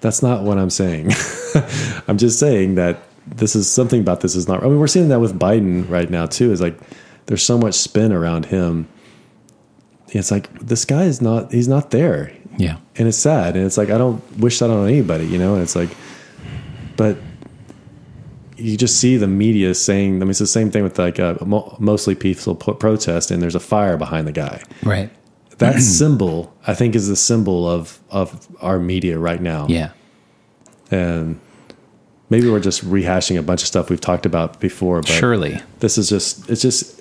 That's 0.02 0.24
not 0.24 0.44
what 0.44 0.58
I'm 0.58 0.70
saying. 0.72 1.12
I'm 2.08 2.18
just 2.18 2.40
saying 2.40 2.76
that 2.76 3.00
this 3.28 3.56
is 3.56 3.72
something 3.72 4.00
about 4.02 4.22
this 4.22 4.36
is 4.36 4.48
not. 4.48 4.64
I 4.64 4.68
mean, 4.68 4.80
we're 4.80 4.88
seeing 4.88 5.10
that 5.10 5.20
with 5.20 5.38
Biden 5.38 5.88
right 5.90 6.10
now 6.10 6.26
too. 6.26 6.52
Is 6.52 6.62
like 6.62 6.80
there's 7.26 7.44
so 7.44 7.58
much 7.58 7.76
spin 7.76 8.12
around 8.12 8.46
him. 8.46 8.88
It's 10.12 10.32
like 10.32 10.52
this 10.60 10.86
guy 10.86 11.04
is 11.04 11.22
not. 11.22 11.52
He's 11.52 11.68
not 11.68 11.92
there, 11.92 12.32
Yeah. 12.58 12.78
and 12.96 13.08
it's 13.08 13.18
sad. 13.18 13.56
And 13.56 13.66
it's 13.66 13.78
like 13.78 13.90
I 13.90 13.98
don't 13.98 14.22
wish 14.40 14.60
that 14.60 14.70
on 14.70 14.88
anybody, 14.88 15.26
you 15.26 15.38
know. 15.38 15.54
And 15.54 15.64
it's 15.64 15.76
like, 15.76 15.90
but 16.98 17.18
you 18.58 18.76
just 18.76 19.00
see 19.00 19.18
the 19.18 19.28
media 19.28 19.74
saying. 19.74 20.16
I 20.18 20.20
mean, 20.20 20.32
it's 20.32 20.40
the 20.40 20.48
same 20.48 20.72
thing 20.72 20.84
with 20.84 20.98
like 21.00 21.20
uh, 21.20 21.36
mo- 21.46 21.76
mostly 21.80 22.16
peaceful 22.16 22.56
protest, 22.56 23.32
and 23.32 23.42
there's 23.42 23.56
a 23.56 23.60
fire 23.60 23.98
behind 23.98 24.28
the 24.28 24.32
guy. 24.32 24.62
Right. 24.84 25.10
That 25.60 25.80
symbol, 25.82 26.54
I 26.68 26.74
think, 26.74 26.96
is 26.96 27.08
the 27.08 27.16
symbol 27.16 27.70
of 27.70 28.00
of 28.10 28.48
our 28.62 28.80
media 28.80 29.18
right 29.20 29.42
now 29.42 29.68
Yeah. 29.70 29.92
and 30.92 31.40
maybe 32.30 32.50
we're 32.50 32.60
just 32.60 32.84
rehashing 32.86 33.38
a 33.38 33.42
bunch 33.44 33.62
of 33.62 33.68
stuff 33.68 33.90
we've 33.90 34.02
talked 34.02 34.26
about 34.26 34.60
before 34.60 35.02
but 35.02 35.10
Surely. 35.10 35.60
this 35.80 35.98
is 35.98 36.10
just 36.10 36.50
it's 36.50 36.62
just 36.62 36.99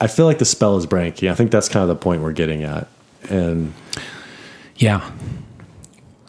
i 0.00 0.06
feel 0.06 0.26
like 0.26 0.38
the 0.38 0.44
spell 0.44 0.76
is 0.76 0.86
breaking 0.86 1.28
i 1.28 1.34
think 1.34 1.50
that's 1.50 1.68
kind 1.68 1.82
of 1.82 1.88
the 1.88 1.96
point 1.96 2.22
we're 2.22 2.32
getting 2.32 2.62
at 2.64 2.88
and 3.30 3.72
Yeah. 4.76 5.10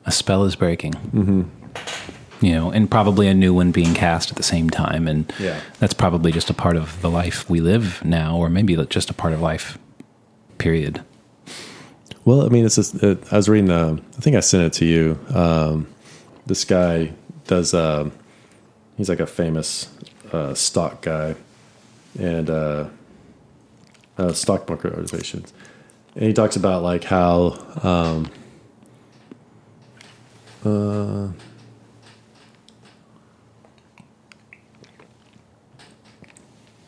A 0.06 0.12
spell 0.12 0.46
is 0.46 0.56
breaking. 0.56 0.94
Mm-hmm. 0.94 1.42
You 2.46 2.52
know, 2.54 2.72
and 2.72 2.90
probably 2.90 3.28
a 3.28 3.34
new 3.34 3.54
one 3.54 3.72
being 3.72 3.94
cast 3.94 4.32
at 4.32 4.38
the 4.38 4.44
same 4.44 4.70
time. 4.70 5.06
And 5.08 5.32
Yeah. 5.38 5.60
that's 5.80 5.94
probably 5.94 6.32
just 6.32 6.50
a 6.50 6.54
part 6.54 6.78
of 6.78 7.02
the 7.02 7.10
life 7.10 7.50
we 7.50 7.60
live 7.60 8.04
now, 8.06 8.38
or 8.38 8.50
maybe 8.50 8.76
just 8.90 9.10
a 9.10 9.14
part 9.14 9.34
of 9.34 9.42
life, 9.42 9.78
period. 10.58 11.02
well 12.26 12.46
i 12.46 12.50
mean 12.50 12.66
it's 12.66 12.76
just 12.76 12.96
it, 13.04 13.18
i 13.32 13.36
was 13.38 13.48
reading 13.50 13.70
uh, 13.70 13.96
i 14.18 14.22
think 14.22 14.36
i 14.36 14.40
sent 14.40 14.64
it 14.64 14.74
to 14.74 14.86
you 14.86 15.20
um, 15.36 15.86
this 16.46 16.64
guy 16.66 17.12
does 17.48 17.74
uh, 17.74 18.10
he's 18.98 19.10
like 19.10 19.20
a 19.20 19.28
famous 19.28 19.90
uh, 20.32 20.54
stock 20.54 21.02
guy 21.02 21.36
and 22.20 22.50
uh, 24.18 24.34
stock 24.34 24.68
market 24.68 24.92
organizations 24.92 25.54
and 26.18 26.26
he 26.26 26.34
talks 26.34 26.56
about 26.56 26.82
like 26.82 27.04
how 27.04 27.58
um, 27.84 28.28
uh, 30.66 31.28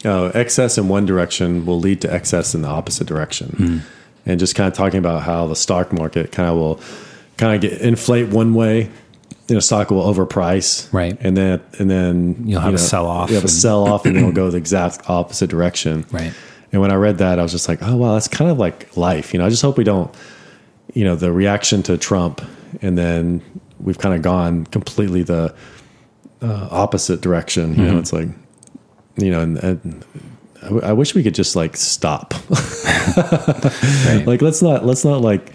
oh, 0.06 0.32
excess 0.34 0.78
in 0.80 0.88
one 0.88 1.06
direction 1.06 1.66
will 1.66 1.80
lead 1.80 2.02
to 2.02 2.12
excess 2.12 2.56
in 2.56 2.64
the 2.64 2.68
opposite 2.68 3.06
direction. 3.06 3.84
And 4.26 4.40
just 4.40 4.56
kind 4.56 4.68
of 4.68 4.74
talking 4.74 4.98
about 4.98 5.22
how 5.22 5.46
the 5.48 5.56
stock 5.56 5.94
market 5.94 6.32
kind 6.32 6.50
of 6.50 6.56
will 6.56 6.82
kind 7.38 7.56
of 7.56 7.62
get 7.62 7.82
inflate 7.82 8.30
one 8.30 8.56
way, 8.56 8.90
you 9.48 9.56
know, 9.56 9.60
stock 9.60 9.92
will 9.92 10.04
overprice, 10.04 10.92
Right. 10.92 11.18
And 11.22 11.38
then 11.38 11.62
and 11.78 11.90
then 11.90 12.48
You'll 12.48 12.62
have 12.62 12.72
you 12.72 12.76
a 12.76 12.80
sell-off 12.80 13.30
You 13.30 13.36
have 13.36 13.46
a 13.46 13.48
sell 13.48 13.88
off, 13.88 14.06
and 14.06 14.18
it'll 14.18 14.32
go 14.34 14.50
the 14.50 14.58
exact 14.58 15.08
opposite 15.10 15.52
direction, 15.52 16.06
Right. 16.12 16.34
And 16.72 16.82
when 16.82 16.92
I 16.92 16.96
read 16.96 17.18
that, 17.18 17.40
I 17.40 17.44
was 17.44 17.52
just 17.52 17.68
like, 17.68 17.80
oh 17.82 17.96
wow, 17.98 18.14
that's 18.14 18.28
kind 18.28 18.50
of 18.52 18.58
like 18.60 18.96
life, 18.96 19.34
you 19.34 19.40
know. 19.40 19.46
I 19.46 19.50
just 19.50 19.62
hope 19.62 19.78
we 19.78 19.84
don't, 19.84 20.14
you 20.94 21.04
know, 21.04 21.16
the 21.16 21.32
reaction 21.32 21.82
to 21.84 21.98
Trump, 21.98 22.42
and 22.82 22.98
then 22.98 23.42
we've 23.80 23.98
kind 23.98 24.14
of 24.16 24.22
gone 24.22 24.66
completely 24.68 25.24
the 25.24 25.54
uh, 26.42 26.68
opposite 26.72 27.22
direction. 27.22 27.76
You 27.76 27.86
know, 27.86 27.98
it's 28.00 28.14
like, 28.14 28.28
you 29.18 29.32
know, 29.32 29.42
and, 29.42 29.58
and 29.58 30.06
I, 30.62 30.66
w- 30.66 30.84
I 30.84 30.94
wish 30.94 31.16
we 31.16 31.24
could 31.24 31.36
just 31.36 31.56
like 31.56 31.76
stop. 31.78 32.34
Right. 34.06 34.24
like 34.28 34.42
let's 34.42 34.62
not 34.62 34.86
let's 34.86 35.04
not 35.04 35.22
like 35.22 35.52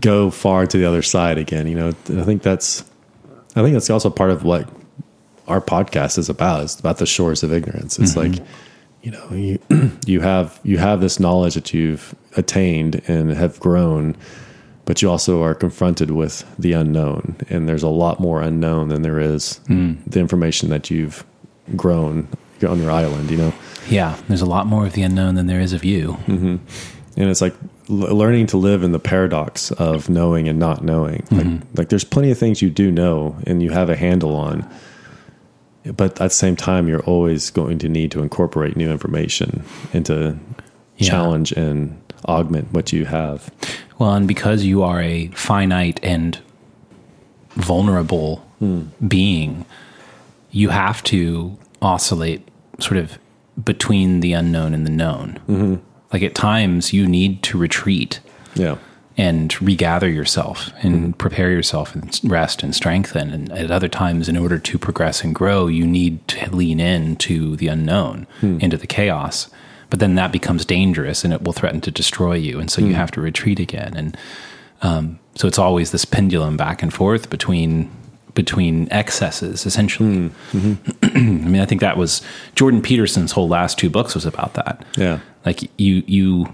go 0.00 0.30
far 0.30 0.66
to 0.66 0.76
the 0.76 0.84
other 0.84 1.02
side 1.02 1.38
again. 1.38 1.66
You 1.68 1.76
know, 1.76 1.88
I 1.88 2.24
think 2.24 2.42
that's 2.42 2.84
I 3.54 3.62
think 3.62 3.74
that's 3.74 3.88
also 3.90 4.10
part 4.10 4.30
of 4.30 4.42
what 4.42 4.68
our 5.46 5.60
podcast 5.60 6.18
is 6.18 6.28
about. 6.28 6.64
It's 6.64 6.78
about 6.78 6.98
the 6.98 7.06
shores 7.06 7.42
of 7.42 7.52
ignorance. 7.52 7.98
It's 7.98 8.16
like 8.16 8.34
you 9.02 9.10
know 9.10 9.28
you 9.30 9.58
you 10.06 10.20
have 10.20 10.60
you 10.62 10.78
have 10.78 11.00
this 11.00 11.20
knowledge 11.20 11.54
that 11.54 11.72
you've 11.72 12.14
attained 12.36 13.02
and 13.08 13.30
have 13.30 13.58
grown 13.60 14.16
but 14.88 15.02
you 15.02 15.10
also 15.10 15.42
are 15.42 15.54
confronted 15.54 16.12
with 16.12 16.46
the 16.58 16.72
unknown. 16.72 17.36
And 17.50 17.68
there's 17.68 17.82
a 17.82 17.90
lot 17.90 18.20
more 18.20 18.40
unknown 18.40 18.88
than 18.88 19.02
there 19.02 19.20
is 19.20 19.58
hmm. 19.66 19.96
the 20.06 20.18
information 20.18 20.70
that 20.70 20.90
you've 20.90 21.26
grown 21.76 22.26
on 22.66 22.80
your 22.80 22.90
island 22.90 23.30
you 23.30 23.36
know? 23.36 23.52
Yeah, 23.90 24.16
there's 24.28 24.40
a 24.40 24.46
lot 24.46 24.66
more 24.66 24.86
of 24.86 24.94
the 24.94 25.02
unknown 25.02 25.34
than 25.34 25.46
there 25.46 25.60
is 25.60 25.74
of 25.74 25.84
you. 25.84 26.12
Mm-hmm. 26.26 26.56
and 27.18 27.30
it's 27.30 27.42
like 27.42 27.54
learning 27.88 28.46
to 28.46 28.56
live 28.56 28.82
in 28.82 28.92
the 28.92 28.98
paradox 28.98 29.70
of 29.72 30.08
knowing 30.08 30.48
and 30.48 30.58
not 30.58 30.82
knowing. 30.82 31.26
Like 31.30 31.44
mm-hmm. 31.44 31.76
like 31.76 31.90
there's 31.90 32.04
plenty 32.04 32.30
of 32.30 32.38
things 32.38 32.62
you 32.62 32.70
do 32.70 32.90
know 32.90 33.36
and 33.46 33.62
you 33.62 33.72
have 33.72 33.90
a 33.90 33.96
handle 33.96 34.34
on 34.34 34.66
but 35.96 36.12
at 36.12 36.16
the 36.16 36.30
same 36.30 36.56
time 36.56 36.88
you're 36.88 37.04
always 37.04 37.50
going 37.50 37.78
to 37.78 37.88
need 37.88 38.10
to 38.12 38.22
incorporate 38.22 38.76
new 38.76 38.90
information 38.90 39.62
and 39.92 40.04
to 40.06 40.38
Yeah. 40.96 41.10
challenge 41.10 41.52
and 41.52 41.96
augment 42.26 42.72
what 42.72 42.92
you 42.92 43.04
have. 43.04 43.50
Well, 43.98 44.14
and 44.14 44.26
because 44.26 44.64
you 44.64 44.82
are 44.82 45.00
a 45.00 45.28
finite 45.28 46.00
and 46.02 46.38
vulnerable 47.50 48.36
hmm. 48.58 48.82
being, 49.06 49.64
you 50.50 50.70
have 50.70 51.02
to 51.04 51.56
oscillate 51.82 52.46
sort 52.78 52.96
of 52.96 53.18
between 53.64 54.20
the 54.20 54.32
unknown 54.32 54.74
and 54.74 54.86
the 54.86 54.90
known. 54.90 55.38
Mm-hmm. 55.48 55.74
Like 56.12 56.22
at 56.22 56.34
times, 56.34 56.92
you 56.92 57.06
need 57.06 57.42
to 57.44 57.58
retreat. 57.58 58.20
Yeah 58.54 58.78
and 59.18 59.60
regather 59.60 60.08
yourself 60.08 60.70
and 60.80 60.94
mm-hmm. 60.94 61.10
prepare 61.12 61.50
yourself 61.50 61.94
and 61.94 62.20
rest 62.22 62.62
and 62.62 62.72
strengthen. 62.72 63.30
And 63.30 63.52
at 63.52 63.70
other 63.70 63.88
times, 63.88 64.28
in 64.28 64.36
order 64.36 64.58
to 64.60 64.78
progress 64.78 65.24
and 65.24 65.34
grow, 65.34 65.66
you 65.66 65.86
need 65.86 66.26
to 66.28 66.54
lean 66.54 66.78
into 66.78 67.56
the 67.56 67.66
unknown, 67.66 68.28
hmm. 68.40 68.58
into 68.60 68.76
the 68.76 68.86
chaos. 68.86 69.50
But 69.90 69.98
then 69.98 70.14
that 70.14 70.30
becomes 70.30 70.64
dangerous 70.64 71.24
and 71.24 71.34
it 71.34 71.42
will 71.42 71.52
threaten 71.52 71.80
to 71.82 71.90
destroy 71.90 72.34
you. 72.34 72.60
And 72.60 72.70
so 72.70 72.80
you 72.80 72.88
hmm. 72.88 72.94
have 72.94 73.10
to 73.12 73.20
retreat 73.20 73.58
again. 73.58 73.96
And 73.96 74.16
um, 74.82 75.18
so 75.34 75.48
it's 75.48 75.58
always 75.58 75.90
this 75.90 76.04
pendulum 76.04 76.56
back 76.56 76.82
and 76.82 76.94
forth 76.94 77.28
between 77.28 77.90
between 78.34 78.86
excesses, 78.92 79.66
essentially. 79.66 80.28
Hmm. 80.28 80.56
Mm-hmm. 80.56 81.06
I 81.46 81.48
mean, 81.48 81.60
I 81.60 81.66
think 81.66 81.80
that 81.80 81.96
was 81.96 82.22
Jordan 82.54 82.82
Peterson's 82.82 83.32
whole 83.32 83.48
last 83.48 83.78
two 83.78 83.90
books 83.90 84.14
was 84.14 84.24
about 84.24 84.54
that 84.54 84.84
yeah 84.96 85.18
like 85.44 85.62
you 85.80 86.04
you 86.06 86.46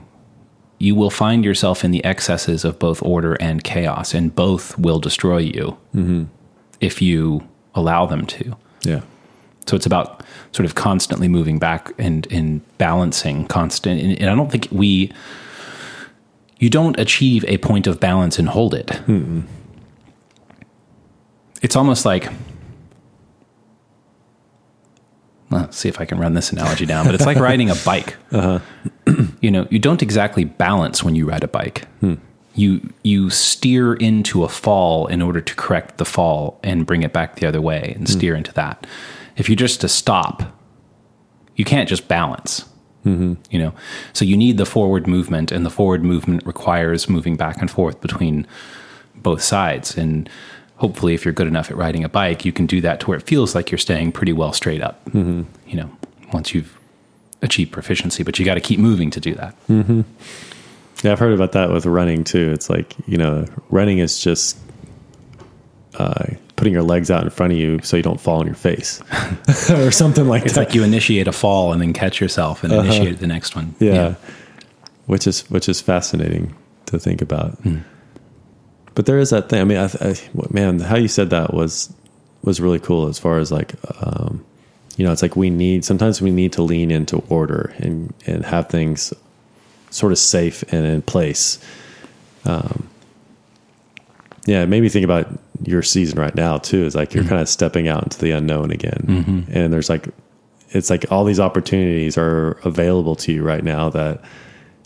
you 0.78 0.94
will 0.94 1.10
find 1.10 1.44
yourself 1.44 1.84
in 1.84 1.90
the 1.90 2.04
excesses 2.04 2.64
of 2.64 2.78
both 2.78 3.02
order 3.02 3.34
and 3.34 3.64
chaos 3.64 4.14
and 4.14 4.34
both 4.34 4.76
will 4.78 4.98
destroy 4.98 5.38
you 5.38 5.76
mm-hmm. 5.94 6.24
if 6.80 7.00
you 7.00 7.46
allow 7.74 8.06
them 8.06 8.26
to. 8.26 8.56
Yeah. 8.82 9.00
So 9.66 9.76
it's 9.76 9.86
about 9.86 10.22
sort 10.52 10.66
of 10.66 10.74
constantly 10.74 11.28
moving 11.28 11.58
back 11.58 11.92
and 11.98 12.30
and 12.30 12.60
balancing 12.78 13.46
constant 13.46 14.00
and, 14.00 14.12
and 14.20 14.30
i 14.30 14.34
don't 14.34 14.52
think 14.52 14.68
we 14.70 15.10
you 16.58 16.70
don't 16.70 16.98
achieve 16.98 17.44
a 17.46 17.58
point 17.58 17.86
of 17.86 18.00
balance 18.00 18.38
and 18.38 18.48
hold 18.48 18.74
it. 18.74 18.90
It's 21.62 21.76
almost 21.76 22.04
like 22.04 22.30
let's 25.50 25.76
see 25.76 25.88
if 25.88 26.00
I 26.00 26.04
can 26.04 26.18
run 26.18 26.34
this 26.34 26.52
analogy 26.52 26.86
down, 26.86 27.06
but 27.06 27.14
it's 27.14 27.26
like 27.26 27.38
riding 27.38 27.70
a 27.70 27.76
bike. 27.84 28.16
Uh-huh. 28.32 28.58
you 29.40 29.50
know, 29.50 29.68
you 29.70 29.78
don't 29.78 30.02
exactly 30.02 30.44
balance 30.44 31.04
when 31.04 31.14
you 31.14 31.28
ride 31.28 31.44
a 31.44 31.48
bike. 31.48 31.84
Hmm. 32.00 32.14
You 32.54 32.92
you 33.02 33.30
steer 33.30 33.94
into 33.94 34.42
a 34.42 34.48
fall 34.48 35.06
in 35.06 35.22
order 35.22 35.40
to 35.40 35.54
correct 35.54 35.98
the 35.98 36.04
fall 36.04 36.58
and 36.64 36.84
bring 36.84 37.02
it 37.02 37.12
back 37.12 37.36
the 37.36 37.46
other 37.46 37.60
way 37.60 37.92
and 37.94 38.08
hmm. 38.08 38.12
steer 38.12 38.34
into 38.34 38.52
that. 38.54 38.86
If 39.36 39.48
you're 39.48 39.56
just 39.56 39.80
to 39.82 39.88
stop, 39.88 40.42
you 41.54 41.64
can't 41.64 41.88
just 41.88 42.08
balance. 42.08 42.64
Mm-hmm. 43.04 43.34
You 43.50 43.58
know, 43.58 43.74
so 44.14 44.24
you 44.24 44.36
need 44.36 44.56
the 44.56 44.66
forward 44.66 45.06
movement, 45.06 45.52
and 45.52 45.64
the 45.64 45.70
forward 45.70 46.02
movement 46.02 46.44
requires 46.46 47.08
moving 47.08 47.36
back 47.36 47.60
and 47.60 47.70
forth 47.70 48.00
between 48.00 48.46
both 49.14 49.42
sides. 49.42 49.96
And 49.96 50.28
hopefully, 50.76 51.14
if 51.14 51.24
you're 51.24 51.34
good 51.34 51.46
enough 51.46 51.70
at 51.70 51.76
riding 51.76 52.04
a 52.04 52.08
bike, 52.08 52.44
you 52.44 52.52
can 52.52 52.66
do 52.66 52.80
that 52.82 53.00
to 53.00 53.06
where 53.06 53.16
it 53.18 53.24
feels 53.24 53.54
like 53.54 53.70
you're 53.70 53.78
staying 53.78 54.12
pretty 54.12 54.32
well 54.32 54.52
straight 54.52 54.82
up. 54.82 55.04
Mm-hmm. 55.06 55.42
You 55.68 55.76
know, 55.76 55.90
once 56.32 56.54
you've 56.54 56.76
achieved 57.42 57.72
proficiency, 57.72 58.22
but 58.22 58.38
you 58.38 58.44
got 58.44 58.54
to 58.54 58.60
keep 58.60 58.80
moving 58.80 59.10
to 59.10 59.20
do 59.20 59.34
that. 59.34 59.54
Mm-hmm. 59.68 60.02
Yeah, 61.02 61.12
I've 61.12 61.18
heard 61.18 61.34
about 61.34 61.52
that 61.52 61.70
with 61.70 61.84
running 61.86 62.24
too. 62.24 62.50
It's 62.52 62.70
like, 62.70 62.94
you 63.06 63.18
know, 63.18 63.44
running 63.68 63.98
is 63.98 64.18
just 64.20 64.56
uh, 65.98 66.24
putting 66.56 66.72
your 66.72 66.82
legs 66.82 67.10
out 67.10 67.22
in 67.24 67.30
front 67.30 67.52
of 67.52 67.58
you 67.58 67.78
so 67.82 67.96
you 67.96 68.02
don't 68.02 68.20
fall 68.20 68.40
on 68.40 68.46
your 68.46 68.54
face 68.54 69.02
or 69.70 69.90
something 69.90 70.26
like 70.26 70.44
It's 70.44 70.54
that. 70.54 70.66
like 70.66 70.74
you 70.74 70.82
initiate 70.82 71.28
a 71.28 71.32
fall 71.32 71.72
and 71.72 71.80
then 71.80 71.92
catch 71.92 72.20
yourself 72.20 72.64
and 72.64 72.72
uh-huh. 72.72 72.82
initiate 72.82 73.18
the 73.18 73.26
next 73.26 73.54
one. 73.54 73.74
yeah. 73.78 74.14
Which 75.06 75.26
is 75.26 75.42
which 75.50 75.68
is 75.68 75.82
fascinating 75.82 76.54
to 76.86 76.98
think 76.98 77.20
about. 77.20 77.58
Hmm. 77.58 77.80
But 78.94 79.06
there 79.06 79.18
is 79.18 79.30
that 79.30 79.48
thing. 79.48 79.60
I 79.60 79.64
mean, 79.64 79.78
I, 79.78 79.86
I, 80.00 80.16
man, 80.50 80.78
how 80.80 80.96
you 80.96 81.08
said 81.08 81.30
that 81.30 81.52
was 81.52 81.92
was 82.42 82.60
really 82.60 82.78
cool. 82.78 83.08
As 83.08 83.18
far 83.18 83.38
as 83.38 83.50
like, 83.50 83.74
um, 84.00 84.44
you 84.96 85.04
know, 85.04 85.12
it's 85.12 85.22
like 85.22 85.34
we 85.36 85.50
need 85.50 85.84
sometimes 85.84 86.20
we 86.20 86.30
need 86.30 86.52
to 86.52 86.62
lean 86.62 86.90
into 86.90 87.18
order 87.28 87.74
and 87.78 88.12
and 88.26 88.44
have 88.44 88.68
things 88.68 89.12
sort 89.90 90.12
of 90.12 90.18
safe 90.18 90.62
and 90.72 90.86
in 90.86 91.02
place. 91.02 91.58
Um, 92.44 92.88
yeah, 94.46 94.62
it 94.62 94.66
made 94.66 94.82
me 94.82 94.88
think 94.88 95.04
about 95.04 95.26
your 95.64 95.82
season 95.82 96.18
right 96.20 96.34
now 96.34 96.58
too. 96.58 96.84
Is 96.84 96.94
like 96.94 97.14
you're 97.14 97.24
kind 97.24 97.40
of 97.40 97.48
stepping 97.48 97.88
out 97.88 98.02
into 98.02 98.18
the 98.18 98.32
unknown 98.32 98.70
again, 98.70 99.46
and 99.50 99.72
there's 99.72 99.88
like 99.88 100.08
it's 100.70 100.90
like 100.90 101.06
all 101.10 101.24
these 101.24 101.40
opportunities 101.40 102.18
are 102.18 102.52
available 102.64 103.16
to 103.16 103.32
you 103.32 103.42
right 103.42 103.64
now 103.64 103.88
that 103.90 104.22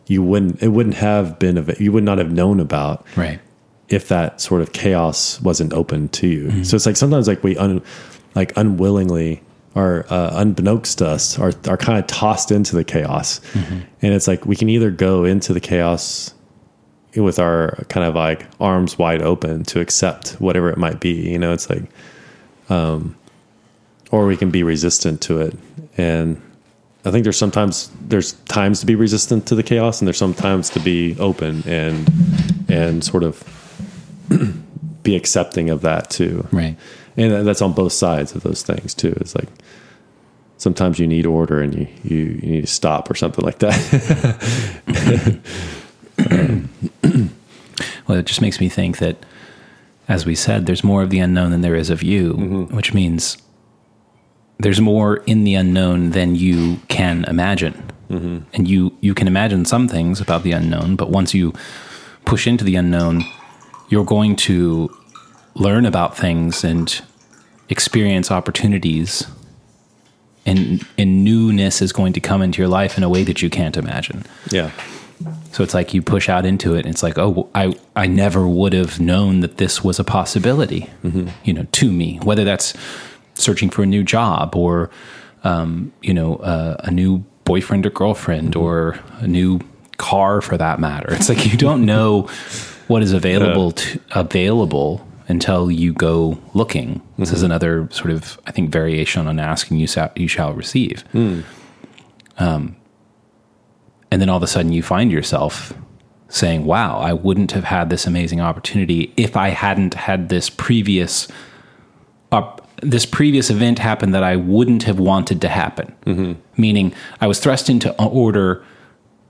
you 0.07 0.23
wouldn't 0.23 0.63
it 0.63 0.69
wouldn't 0.69 0.95
have 0.95 1.39
been 1.39 1.75
you 1.79 1.91
would 1.93 2.05
not 2.05 2.19
have 2.19 2.31
known 2.31 2.61
about 2.61 3.05
Right. 3.17 3.41
If 3.89 4.09
that 4.09 4.41
sort 4.41 4.61
of 4.61 4.73
chaos 4.73 5.41
wasn't 5.41 5.73
open 5.73 6.09
to 6.11 6.27
you. 6.27 6.65
So 6.65 6.77
it's 6.77 6.87
like 6.87 6.97
sometimes 6.97 7.27
like 7.27 7.43
we 7.43 7.57
un, 7.57 7.83
like 8.35 8.57
unwillingly 8.57 9.43
or 9.75 10.05
uh, 10.11 10.31
unbeknownst 10.35 10.99
to 10.99 11.07
us 11.07 11.39
are 11.39 11.53
are 11.67 11.77
kind 11.77 11.99
of 11.99 12.07
tossed 12.07 12.51
into 12.51 12.75
the 12.77 12.85
chaos, 12.85 13.41
and 14.03 14.13
it's 14.15 14.27
like 14.27 14.45
we 14.45 14.57
can 14.57 14.69
either 14.69 14.91
go 14.91 15.25
into 15.25 15.53
the 15.53 15.61
chaos 15.61 16.35
with 17.17 17.39
our 17.39 17.77
kind 17.89 18.07
of 18.07 18.15
like 18.15 18.47
arms 18.61 18.99
wide 18.99 19.23
open 19.23 19.65
to 19.65 19.81
accept 19.81 20.33
whatever 20.41 20.71
it 20.71 20.79
might 20.79 21.01
be. 21.01 21.31
You 21.31 21.39
know, 21.39 21.53
it's 21.53 21.71
like, 21.71 21.85
um, 22.69 23.17
or 24.11 24.27
we 24.27 24.37
can 24.37 24.51
be 24.51 24.63
resistant 24.63 25.21
to 25.23 25.41
it, 25.41 25.57
and 25.97 26.41
I 27.05 27.11
think 27.11 27.25
there's 27.25 27.39
sometimes 27.39 27.91
there's 28.01 28.33
times 28.45 28.81
to 28.81 28.87
be 28.87 28.95
resistant 28.95 29.47
to 29.47 29.55
the 29.55 29.63
chaos, 29.63 30.01
and 30.01 30.07
there's 30.07 30.19
sometimes 30.19 30.71
to 30.71 30.81
be 30.81 31.17
open 31.19 31.63
and 31.67 32.11
and 32.69 33.03
sort 33.03 33.23
of 33.23 33.43
be 35.03 35.17
accepting 35.17 35.71
of 35.71 35.83
that 35.83 36.11
too. 36.11 36.47
Right. 36.53 36.77
And 37.17 37.47
that's 37.47 37.63
on 37.63 37.73
both 37.73 37.93
sides 37.93 38.35
of 38.35 38.43
those 38.43 38.63
things 38.63 38.95
too. 38.95 39.17
It's 39.21 39.35
like 39.35 39.49
sometimes 40.57 40.99
you 40.99 41.07
need 41.07 41.27
order 41.27 41.61
and 41.61 41.75
you 41.75 41.89
you, 42.05 42.17
you 42.17 42.51
need 42.51 42.61
to 42.63 42.67
stop 42.67 43.11
or 43.11 43.15
something 43.15 43.45
like 43.45 43.59
that. 43.59 45.41
Well, 48.09 48.19
it 48.19 48.27
just 48.27 48.41
makes 48.41 48.59
me 48.59 48.69
think 48.71 48.99
that, 48.99 49.25
as 50.09 50.25
we 50.25 50.35
said, 50.35 50.65
there's 50.65 50.83
more 50.83 51.03
of 51.03 51.11
the 51.11 51.19
unknown 51.19 51.51
than 51.51 51.61
there 51.61 51.77
is 51.77 51.91
of 51.91 52.03
you, 52.03 52.33
mm-hmm. 52.33 52.75
which 52.75 52.95
means 52.95 53.37
there's 54.59 54.81
more 54.81 55.19
in 55.19 55.45
the 55.45 55.55
unknown 55.55 56.11
than 56.11 56.35
you 56.35 56.81
can 56.89 57.25
imagine. 57.25 57.75
Mm-hmm. 58.09 58.39
And 58.55 58.67
you, 58.67 58.97
you 59.03 59.15
can 59.15 59.27
imagine 59.29 59.67
some 59.67 59.87
things 59.87 60.21
about 60.21 60.43
the 60.43 60.53
unknown, 60.53 60.97
but 60.97 61.11
once 61.11 61.35
you 61.35 61.53
push 62.25 62.47
into 62.47 62.65
the 62.65 62.77
unknown, 62.77 63.23
you're 63.89 64.05
going 64.05 64.37
to 64.37 64.95
learn 65.55 65.87
about 65.87 66.17
things 66.17 66.65
and 66.65 67.03
experience 67.69 68.31
opportunities. 68.31 69.27
And, 70.47 70.87
and 70.97 71.25
newness 71.25 71.83
is 71.83 71.93
going 71.93 72.15
to 72.15 72.21
come 72.21 72.41
into 72.41 72.63
your 72.63 72.69
life 72.69 72.97
in 72.97 73.05
a 73.05 73.09
way 73.09 73.23
that 73.25 73.43
you 73.43 73.51
can't 73.51 73.77
imagine. 73.77 74.25
yeah. 74.51 74.71
So 75.51 75.65
it's 75.65 75.75
like 75.75 75.93
you 75.93 76.03
push 76.03 76.29
out 76.29 76.47
into 76.47 76.75
it, 76.77 76.85
and 76.85 76.95
it's 76.95 77.03
like, 77.03 77.19
oh, 77.19 77.49
I 77.55 77.75
I 77.97 78.07
never 78.07 78.47
would 78.47 78.73
have 78.73 79.01
known 79.01 79.41
that 79.41 79.57
this 79.57 79.83
was 79.83 79.99
a 79.99 80.05
possibility, 80.05 80.89
you 81.43 81.53
know, 81.53 81.67
to 81.73 81.91
me. 81.91 82.19
Whether 82.23 82.45
that's 82.45 82.75
searching 83.35 83.69
for 83.69 83.83
a 83.83 83.87
new 83.87 84.05
job 84.05 84.55
or, 84.55 84.91
um, 85.43 85.91
you 86.03 86.15
know, 86.15 86.37
uh, 86.37 86.77
a 86.85 86.93
new 86.93 87.25
boyfriend 87.45 87.87
or 87.87 87.91
girlfriend 87.91 88.55
or 88.55 89.01
a 89.19 89.27
new 89.27 89.59
car 89.97 90.41
for 90.41 90.57
that 90.57 90.79
matter. 90.79 91.13
It's 91.15 91.29
like 91.29 91.51
you 91.51 91.57
don't 91.59 91.85
know 91.85 92.29
what 92.89 93.03
is 93.03 93.13
available 93.13 93.73
to, 93.73 94.01
available 94.13 95.07
until 95.29 95.71
you 95.71 95.93
go 95.93 96.39
looking. 96.55 97.01
This 97.19 97.31
is 97.31 97.39
mm-hmm. 97.39 97.47
another 97.47 97.89
sort 97.93 98.11
of 98.11 98.41
I 98.47 98.51
think 98.51 98.71
variation 98.71 99.27
on 99.27 99.39
asking 99.39 99.79
you 99.79 99.87
sa- 99.87 100.11
you 100.17 100.29
shall 100.29 100.53
receive 100.53 101.03
hmm. 101.13 101.41
um, 102.39 102.77
and 104.11 104.21
then 104.21 104.29
all 104.29 104.37
of 104.37 104.43
a 104.43 104.47
sudden 104.47 104.73
you 104.73 104.83
find 104.83 105.11
yourself 105.11 105.73
saying, 106.29 106.65
"Wow, 106.65 106.99
I 106.99 107.13
wouldn't 107.13 107.53
have 107.53 107.65
had 107.65 107.91
this 107.91 108.07
amazing 108.07 108.41
opportunity 108.41 109.13
if 109.17 109.37
I 109.37 109.51
hadn't 109.51 109.95
had 109.95 110.29
this 110.29 110.51
previous 110.51 111.29
up 112.31 112.67
this 112.81 113.05
previous 113.05 113.51
event 113.51 113.81
happen 113.81 114.13
that 114.13 114.23
I 114.23 114.37
wouldn't 114.37 114.85
have 114.85 114.99
wanted 114.99 115.41
to 115.43 115.49
happen." 115.49 115.95
Mm-hmm. 116.07 116.33
Meaning, 116.61 116.95
I 117.21 117.27
was 117.27 117.41
thrust 117.41 117.69
into 117.69 117.95
order 118.03 118.65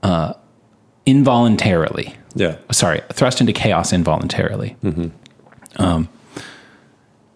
uh, 0.03 0.33
involuntarily. 1.05 2.15
Yeah. 2.35 2.57
Sorry, 2.71 3.01
thrust 3.13 3.41
into 3.41 3.53
chaos 3.53 3.91
involuntarily. 3.93 4.75
Um, 5.77 6.09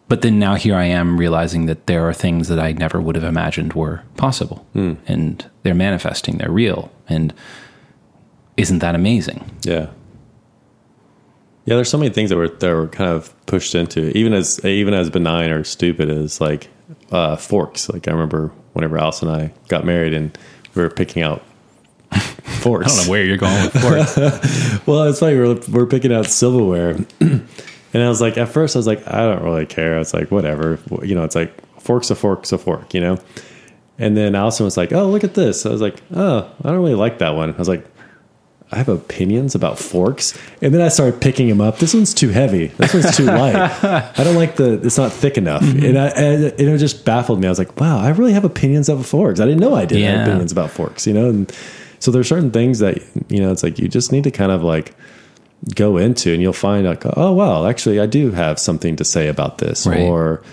but 0.08 0.22
then 0.22 0.38
now 0.38 0.56
here 0.56 0.76
I 0.76 0.86
am 0.86 1.18
realizing 1.18 1.66
that 1.68 1.88
there 1.88 2.08
are 2.08 2.14
things 2.14 2.48
that 2.50 2.60
I 2.60 2.74
never 2.74 3.02
would 3.02 3.16
have 3.16 3.24
imagined 3.24 3.74
were 3.74 4.04
possible, 4.18 4.66
and 4.74 5.50
they're 5.64 5.74
manifesting. 5.74 6.38
They're 6.38 6.52
real, 6.52 6.92
and 7.10 7.34
isn't 8.58 8.80
that 8.80 8.96
amazing? 8.96 9.50
Yeah. 9.64 9.88
Yeah, 11.66 11.76
there's 11.76 11.90
so 11.90 11.98
many 11.98 12.12
things 12.12 12.30
that 12.30 12.36
were 12.36 12.50
that 12.50 12.74
were 12.74 12.90
kind 12.90 13.10
of 13.10 13.34
pushed 13.46 13.74
into, 13.74 14.16
even 14.18 14.34
as 14.34 14.64
even 14.66 14.94
as 14.94 15.10
benign 15.10 15.50
or 15.50 15.64
stupid 15.64 16.10
as 16.10 16.42
like 16.42 16.68
uh, 17.12 17.38
forks. 17.38 17.90
Like 17.90 18.08
I 18.08 18.12
remember 18.12 18.52
whenever 18.74 18.98
Alice 18.98 19.22
and 19.22 19.32
I 19.32 19.54
got 19.70 19.86
married 19.86 20.14
and 20.14 20.38
we 20.76 20.82
were 20.84 20.90
picking 20.90 21.24
out 21.24 21.42
forks. 22.14 22.86
I 22.94 22.96
don't 22.98 23.06
know 23.06 23.12
where 23.12 23.24
you're 23.24 23.38
going 23.38 23.64
with 23.64 23.82
forks. 23.82 24.84
Well, 24.88 25.04
it's 25.04 25.20
funny. 25.20 25.38
We're, 25.38 25.60
we're 25.72 25.86
picking 25.86 26.12
out 26.14 26.26
silverware. 26.26 26.98
and 27.20 27.48
I 27.94 28.10
was 28.10 28.20
like, 28.22 28.38
at 28.38 28.50
first, 28.50 28.76
I 28.76 28.80
was 28.80 28.88
like, 28.88 29.08
I 29.08 29.18
don't 29.22 29.44
really 29.44 29.66
care. 29.66 29.98
It's 30.00 30.14
like, 30.14 30.30
whatever. 30.32 30.80
You 31.04 31.16
know, 31.16 31.24
it's 31.24 31.36
like, 31.36 31.54
fork's 31.80 32.10
a 32.12 32.16
fork's 32.16 32.52
a 32.52 32.58
fork, 32.58 32.94
you 32.94 33.02
know? 33.02 33.18
And 34.00 34.18
then 34.18 34.36
Allison 34.36 34.66
was 34.66 34.76
like, 34.76 34.92
oh, 34.92 35.08
look 35.10 35.24
at 35.24 35.36
this. 35.36 35.66
I 35.66 35.70
was 35.70 35.82
like, 35.82 36.02
oh, 36.14 36.50
I 36.64 36.70
don't 36.70 36.80
really 36.80 36.96
like 36.96 37.20
that 37.20 37.32
one. 37.36 37.54
I 37.54 37.58
was 37.58 37.70
like, 37.70 37.86
I 38.72 38.78
have 38.78 38.90
opinions 38.90 39.54
about 39.54 39.78
forks. 39.78 40.36
And 40.62 40.74
then 40.74 40.82
I 40.82 40.88
started 40.88 41.22
picking 41.22 41.48
them 41.48 41.62
up. 41.62 41.78
This 41.78 41.94
one's 41.94 42.12
too 42.14 42.30
heavy. 42.30 42.68
This 42.68 42.92
one's 42.94 43.16
too 43.16 43.26
light. 43.26 43.56
I 44.18 44.24
don't 44.24 44.36
like 44.36 44.56
the, 44.56 44.82
it's 44.84 44.98
not 44.98 45.12
thick 45.12 45.38
enough. 45.38 45.62
Mm-hmm. 45.62 45.86
And, 45.86 45.98
I, 46.00 46.08
and 46.08 46.44
it 46.60 46.78
just 46.80 47.06
baffled 47.06 47.40
me. 47.40 47.46
I 47.46 47.52
was 47.52 47.60
like, 47.60 47.80
wow, 47.80 48.00
I 48.00 48.10
really 48.10 48.34
have 48.34 48.46
opinions 48.46 48.90
about 48.90 49.06
forks. 49.06 49.40
I 49.40 49.46
didn't 49.46 49.60
know 49.60 49.76
I 49.76 49.86
did 49.86 50.02
have 50.02 50.16
Yeah. 50.16 50.24
opinions 50.24 50.52
about 50.52 50.72
forks, 50.72 51.06
you 51.06 51.14
know? 51.14 51.30
And 51.30 51.56
so 52.04 52.12
there's 52.12 52.28
certain 52.28 52.52
things 52.52 52.80
that, 52.80 52.98
you 53.30 53.40
know, 53.40 53.52
it's 53.54 53.64
like, 53.64 53.80
you 53.80 53.88
just 53.88 54.12
need 54.12 54.26
to 54.26 54.32
kind 54.32 54.52
of 54.52 54.62
like, 54.64 54.94
go 55.76 55.96
into 55.96 56.34
and 56.34 56.42
you'll 56.42 56.52
find 56.52 56.86
like 56.86 57.04
oh 57.16 57.32
well 57.32 57.66
actually 57.68 57.98
i 57.98 58.06
do 58.06 58.32
have 58.32 58.60
something 58.60 58.98
to 58.98 59.06
say 59.06 59.30
about 59.30 59.60
this 59.60 59.88
Right. 59.88 60.02
or 60.02 60.44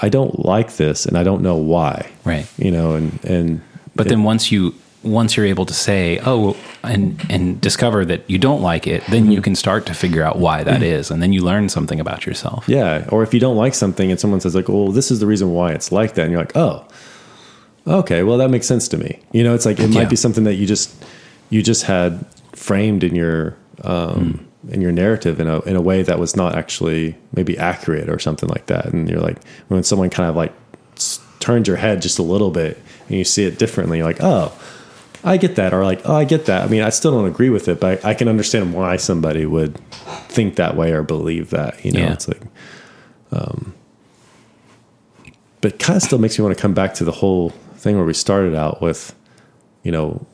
i 0.00 0.08
don't 0.08 0.44
like 0.44 0.76
this 0.76 1.06
and 1.06 1.18
i 1.18 1.24
don't 1.24 1.42
know 1.42 1.56
why 1.56 2.08
Right. 2.24 2.46
you 2.56 2.70
know 2.70 2.94
and 2.94 3.18
and 3.24 3.60
But 3.96 4.06
then 4.06 4.22
once 4.22 4.52
you 4.52 4.72
once 5.02 5.36
you're 5.36 5.44
able 5.46 5.66
to 5.66 5.74
say, 5.74 6.18
"Oh," 6.24 6.56
and 6.82 7.20
and 7.28 7.60
discover 7.60 8.04
that 8.06 8.22
you 8.26 8.38
don't 8.38 8.62
like 8.62 8.86
it, 8.86 9.02
then 9.06 9.26
you 9.26 9.32
mm-hmm. 9.32 9.42
can 9.42 9.54
start 9.54 9.84
to 9.86 9.94
figure 9.94 10.22
out 10.22 10.38
why 10.38 10.64
that 10.64 10.82
is, 10.82 11.10
and 11.10 11.20
then 11.22 11.32
you 11.32 11.42
learn 11.44 11.68
something 11.68 12.00
about 12.00 12.24
yourself. 12.24 12.64
yeah 12.68 13.04
or 13.10 13.22
if 13.22 13.34
you 13.34 13.40
don't 13.40 13.56
like 13.56 13.74
something 13.74 14.10
and 14.10 14.18
someone 14.20 14.40
says 14.40 14.54
like 14.54 14.68
well 14.68 14.92
this 14.92 15.10
is 15.10 15.18
the 15.18 15.26
reason 15.26 15.52
why 15.52 15.72
it's 15.72 15.90
like 15.92 16.14
that 16.14 16.22
and 16.22 16.30
you're 16.32 16.40
like 16.40 16.56
oh 16.56 16.84
okay 17.86 18.22
well 18.22 18.38
that 18.38 18.50
makes 18.50 18.66
sense 18.66 18.88
to 18.88 18.96
me 18.96 19.18
you 19.32 19.42
know 19.44 19.54
it's 19.54 19.66
like 19.66 19.78
it 19.80 19.90
Yeah. 19.90 20.00
might 20.00 20.10
be 20.10 20.16
something 20.16 20.44
that 20.44 20.54
you 20.54 20.66
just 20.66 20.94
you 21.50 21.62
just 21.62 21.84
had 21.84 22.24
framed 22.52 23.04
in 23.04 23.14
your 23.14 23.56
um 23.82 24.46
in 24.70 24.80
your 24.80 24.92
narrative 24.92 25.40
in 25.40 25.46
a 25.48 25.60
in 25.62 25.76
a 25.76 25.80
way 25.82 26.02
that 26.02 26.18
was 26.18 26.34
not 26.36 26.54
actually 26.54 27.14
maybe 27.34 27.58
accurate 27.58 28.08
or 28.08 28.18
something 28.18 28.48
like 28.48 28.66
that 28.66 28.86
and 28.86 29.08
you're 29.10 29.20
like 29.20 29.36
when 29.68 29.82
someone 29.82 30.08
kind 30.10 30.28
of 30.30 30.36
like 30.36 30.52
turns 31.40 31.68
your 31.68 31.76
head 31.76 32.00
just 32.00 32.18
a 32.18 32.22
little 32.22 32.50
bit 32.50 32.80
and 33.08 33.18
you 33.18 33.24
see 33.24 33.44
it 33.44 33.58
differently 33.58 33.98
you're 33.98 34.06
like 34.06 34.22
oh 34.22 34.52
I 35.26 35.38
get 35.38 35.56
that, 35.56 35.72
or 35.72 35.82
like, 35.84 36.02
oh, 36.04 36.14
I 36.14 36.24
get 36.24 36.44
that. 36.44 36.64
I 36.64 36.68
mean, 36.68 36.82
I 36.82 36.90
still 36.90 37.10
don't 37.12 37.24
agree 37.24 37.48
with 37.48 37.66
it, 37.68 37.80
but 37.80 38.04
I, 38.04 38.10
I 38.10 38.14
can 38.14 38.28
understand 38.28 38.74
why 38.74 38.98
somebody 38.98 39.46
would 39.46 39.78
think 40.28 40.56
that 40.56 40.76
way 40.76 40.92
or 40.92 41.02
believe 41.02 41.48
that. 41.48 41.82
You 41.82 41.92
know, 41.92 42.00
Yeah. 42.00 42.12
it's 42.12 42.28
like, 42.28 42.42
um, 43.32 43.72
but 45.62 45.78
kind 45.78 45.96
of 45.96 46.02
still 46.02 46.18
makes 46.18 46.38
me 46.38 46.44
want 46.44 46.54
to 46.54 46.60
come 46.60 46.74
back 46.74 46.92
to 46.96 47.04
the 47.04 47.10
whole 47.12 47.54
thing 47.84 47.96
where 47.96 48.04
we 48.04 48.14
started 48.14 48.54
out 48.56 48.82
with, 48.82 49.14
you 49.84 49.92
know, 49.92 50.26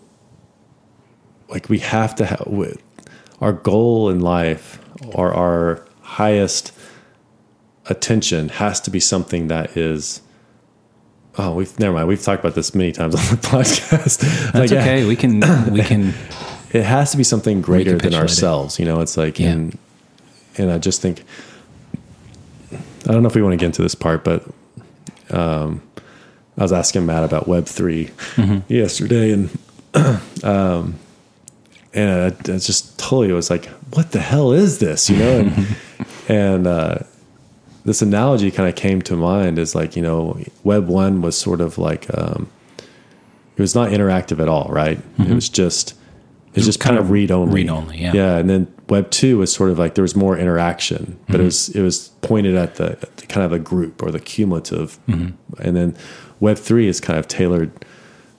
like 1.49 1.69
we 1.69 1.81
have 1.81 2.15
to 2.17 2.25
have 2.25 2.45
with 2.47 2.83
our 3.41 3.53
goal 3.53 4.09
in 4.09 4.21
life 4.21 4.79
or 5.15 5.35
our 5.35 5.85
highest 6.03 6.73
attention 7.87 8.49
has 8.51 8.81
to 8.83 8.91
be 8.91 9.01
something 9.01 9.49
that 9.49 9.77
is. 9.77 10.23
Oh, 11.39 11.55
we've 11.55 11.79
never 11.79 11.95
mind. 11.95 12.09
We've 12.09 12.21
talked 12.23 12.41
about 12.41 12.55
this 12.55 12.75
many 12.75 12.93
times 12.93 13.15
on 13.15 13.21
the 13.21 13.43
podcast. 13.49 14.19
That's 14.21 14.55
Like, 14.55 14.71
yeah, 14.71 14.81
okay. 14.81 15.05
We 15.07 15.17
can 15.17 15.41
we 15.73 15.83
can 15.91 16.15
it 16.73 16.85
has 16.85 17.11
to 17.13 17.17
be 17.17 17.25
something 17.25 17.61
greater 17.63 17.91
than 17.91 17.97
Recapitulate 17.99 18.21
it. 18.21 18.23
ourselves. 18.31 18.79
You 18.79 18.85
know, 18.85 19.01
it's 19.01 19.17
like, 19.17 19.39
Yeah. 19.41 19.49
and 19.51 19.79
and 20.59 20.71
I 20.71 20.79
just 20.79 21.01
think, 21.03 21.25
I 22.73 23.13
don't 23.13 23.23
know 23.23 23.29
if 23.29 23.35
we 23.35 23.43
want 23.43 23.53
to 23.55 23.57
get 23.57 23.67
into 23.67 23.83
this 23.83 23.95
part, 23.95 24.23
but 24.25 24.45
um, 25.31 25.81
I 26.59 26.63
was 26.63 26.73
asking 26.73 27.07
Matt 27.07 27.25
about 27.25 27.49
Web 27.49 27.67
3 27.67 28.07
Mm-hmm. 28.07 28.73
yesterday, 28.73 29.33
and 29.33 29.51
um, 30.45 30.99
and 31.95 32.11
I, 32.11 32.27
I 32.53 32.59
just 32.59 32.99
totally 32.99 33.33
was 33.33 33.51
like, 33.51 33.67
what 33.95 34.13
the 34.13 34.21
hell 34.21 34.53
is 34.53 34.79
this? 34.79 35.09
You 35.11 35.17
know, 35.17 35.39
and 35.41 35.77
and 36.29 36.67
uh, 36.67 36.99
this 37.85 38.03
analogy 38.03 38.51
kind 38.51 38.69
of 38.69 38.75
came 38.77 39.01
to 39.03 39.17
mind 39.17 39.59
is 39.59 39.75
like, 39.75 39.97
you 39.97 40.03
know, 40.03 40.39
Web 40.65 40.87
one 40.87 41.23
was 41.23 41.37
sort 41.37 41.61
of 41.61 41.79
like. 41.79 42.07
Um, 42.17 42.49
it 43.57 43.61
was 43.63 43.75
not 43.75 43.91
interactive 43.91 44.41
at 44.41 44.49
all, 44.49 44.69
right? 44.71 44.99
It 45.19 45.35
was 45.35 45.49
just 45.51 45.91
it 46.51 46.57
was 46.57 46.65
just 46.65 46.81
kind 46.81 46.97
of 46.97 47.11
read 47.11 47.31
only. 47.31 47.47
Mm-hmm. 47.47 47.55
read 47.55 47.69
only, 47.69 47.99
yeah. 47.99 48.13
Yeah, 48.15 48.37
and 48.39 48.49
then 48.49 48.73
Web 48.89 49.11
two 49.11 49.37
was 49.39 49.53
sort 49.53 49.69
of 49.71 49.79
like 49.79 49.97
there 49.97 50.03
was 50.03 50.17
more 50.17 50.37
interaction, 50.39 51.19
but 51.27 51.35
Mm-hmm. 51.35 51.41
it 51.43 51.45
was 51.45 51.69
it 51.71 51.83
was 51.83 52.09
pointed 52.23 52.55
at 52.55 52.77
the, 52.77 52.93
at 52.93 53.17
the 53.19 53.27
kind 53.27 53.45
of 53.45 53.53
a 53.53 53.59
group 53.59 54.03
or 54.03 54.11
the 54.11 54.21
cumulative, 54.21 54.99
Mm-hmm. 55.09 55.63
and 55.63 55.77
then 55.77 55.97
Web 56.41 56.59
three 56.59 56.89
is 56.89 57.01
kind 57.01 57.19
of 57.19 57.29
tailored 57.29 57.71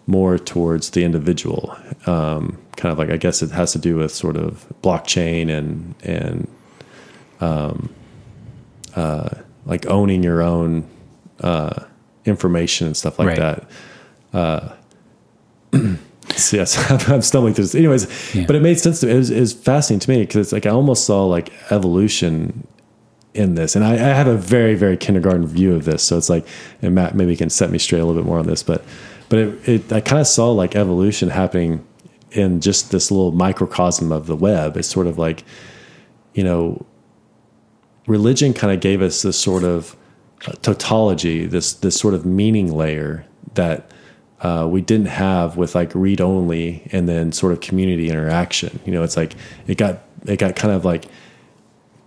more 0.07 0.37
towards 0.37 0.89
the 0.91 1.03
individual. 1.03 1.75
Um, 2.07 2.57
kind 2.75 2.91
of 2.91 2.97
like 2.97 3.09
I 3.11 3.17
guess 3.17 3.41
it 3.41 3.51
has 3.51 3.71
to 3.73 3.79
do 3.79 3.97
with 3.97 4.11
sort 4.11 4.35
of 4.37 4.65
blockchain 4.81 5.49
and 5.49 5.93
and 6.03 6.47
um, 7.39 7.93
uh, 8.95 9.29
like 9.65 9.85
owning 9.85 10.23
your 10.23 10.41
own 10.41 10.87
uh, 11.41 11.83
information 12.25 12.87
and 12.87 12.97
stuff 12.97 13.19
like 13.19 13.27
Right. 13.29 13.37
that. 13.39 13.67
Uh, 14.33 14.73
so 16.35 16.57
yes, 16.57 16.91
I'm 17.09 17.21
stumbling 17.21 17.53
through 17.53 17.65
this. 17.65 17.75
Anyways, 17.75 18.35
Yeah. 18.35 18.45
but 18.45 18.55
it 18.55 18.61
made 18.61 18.79
sense 18.79 18.99
to 19.01 19.05
me. 19.07 19.13
It 19.13 19.17
was, 19.17 19.29
it 19.29 19.39
was 19.39 19.53
fascinating 19.53 19.99
to 20.01 20.09
me 20.11 20.19
because 20.21 20.47
it's 20.47 20.53
like 20.53 20.65
I 20.65 20.69
almost 20.69 21.05
saw 21.05 21.25
like 21.25 21.51
evolution 21.71 22.67
in 23.34 23.55
this, 23.55 23.75
and 23.75 23.86
I, 23.86 23.93
I 23.93 24.13
have 24.13 24.27
a 24.27 24.38
very 24.38 24.75
very 24.75 24.97
kindergarten 24.97 25.47
view 25.47 25.73
of 25.73 25.86
this. 25.86 26.03
So 26.03 26.17
it's 26.17 26.29
like, 26.29 26.47
and 26.82 26.93
Matt 26.95 27.15
maybe 27.15 27.36
can 27.36 27.49
set 27.49 27.71
me 27.71 27.77
straight 27.77 27.99
a 27.99 28.05
little 28.05 28.21
bit 28.21 28.27
more 28.27 28.39
on 28.39 28.47
this, 28.47 28.63
but 28.63 28.84
but 29.29 29.39
it, 29.39 29.69
it 29.69 29.93
I 29.93 30.01
kind 30.01 30.19
of 30.19 30.27
saw 30.27 30.51
like 30.51 30.75
evolution 30.75 31.29
happening 31.29 31.86
in 32.32 32.61
just 32.61 32.91
this 32.91 33.11
little 33.11 33.32
microcosm 33.32 34.11
of 34.11 34.27
the 34.27 34.36
web. 34.36 34.77
It's 34.77 34.88
sort 34.88 35.07
of 35.07 35.17
like, 35.17 35.43
you 36.34 36.43
know, 36.43 36.86
religion 38.07 38.53
kind 38.53 38.73
of 38.73 38.79
gave 38.79 39.01
us 39.01 39.21
this 39.21 39.38
sort 39.38 39.63
of 39.63 39.95
uh, 40.47 40.53
tautology, 40.61 41.45
this 41.45 41.73
this 41.73 41.99
sort 41.99 42.13
of 42.13 42.25
meaning 42.25 42.73
layer 42.73 43.25
that 43.53 43.91
uh, 44.41 44.67
we 44.69 44.82
didn't 44.82 45.07
have 45.07 45.55
with 45.55 45.75
like 45.75 45.93
read 45.93 46.19
only 46.19 46.88
and 46.91 47.07
then 47.07 47.32
sort 47.32 47.53
of 47.53 47.61
community 47.61 48.09
interaction. 48.09 48.79
You 48.86 48.91
know, 48.91 49.03
it's 49.03 49.17
like 49.17 49.36
it 49.67 49.77
got 49.77 50.03
it 50.25 50.38
got 50.38 50.55
kind 50.55 50.73
of 50.73 50.84
like 50.84 51.05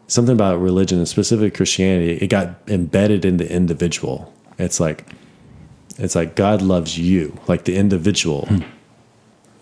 something 0.06 0.34
about 0.34 0.60
religion 0.60 0.98
and 0.98 1.08
specifically 1.08 1.50
Christianity. 1.50 2.12
It 2.16 2.28
got 2.28 2.56
embedded 2.68 3.24
in 3.24 3.36
the 3.38 3.50
individual. 3.50 4.32
It's 4.58 4.80
like 4.80 5.06
it's 5.98 6.14
like 6.14 6.34
God 6.36 6.60
loves 6.62 6.98
you, 6.98 7.38
like 7.46 7.64
the 7.64 7.76
individual. 7.76 8.46
Hmm. 8.46 8.62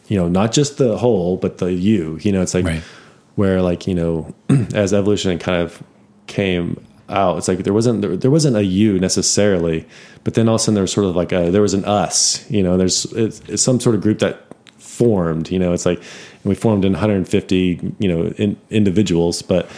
You 0.09 0.19
know, 0.19 0.29
not 0.29 0.53
just 0.53 0.79
the 0.79 0.99
whole, 0.99 1.37
but 1.37 1.59
the 1.59 1.73
you. 1.73 2.19
You 2.23 2.33
know, 2.33 2.43
it's 2.43 2.55
like 2.55 2.65
Right. 2.65 2.83
where 3.37 3.63
like 3.63 3.87
you 3.87 3.95
know, 3.95 4.35
as 4.75 4.93
evolution 4.93 5.39
kind 5.39 5.63
of 5.63 5.83
came 6.27 6.85
out, 7.09 7.39
it's 7.39 7.49
like 7.49 7.59
there 7.65 7.73
wasn't 7.73 8.03
there, 8.03 8.17
there 8.17 8.31
wasn't 8.31 8.57
a 8.57 8.65
you 8.65 8.99
necessarily, 8.99 9.87
but 10.25 10.35
then 10.35 10.49
all 10.49 10.57
of 10.57 10.61
a 10.61 10.65
sudden 10.65 10.75
there 10.75 10.83
was 10.83 10.93
sort 10.93 11.07
of 11.07 11.17
like 11.17 11.33
a 11.33 11.51
there 11.51 11.63
was 11.63 11.75
an 11.75 11.85
us. 11.85 12.49
You 12.51 12.63
know, 12.63 12.77
there's 12.77 13.05
it's, 13.13 13.41
it's 13.49 13.63
some 13.63 13.81
sort 13.81 13.95
of 13.95 14.01
group 14.03 14.19
that 14.19 14.43
formed. 14.79 15.51
You 15.51 15.59
know, 15.59 15.73
it's 15.73 15.87
like 15.87 16.03
we 16.45 16.55
formed 16.55 16.85
in 16.85 16.93
150 16.93 17.95
you 17.99 18.09
know 18.09 18.27
in, 18.39 18.57
individuals, 18.71 19.41
but 19.43 19.69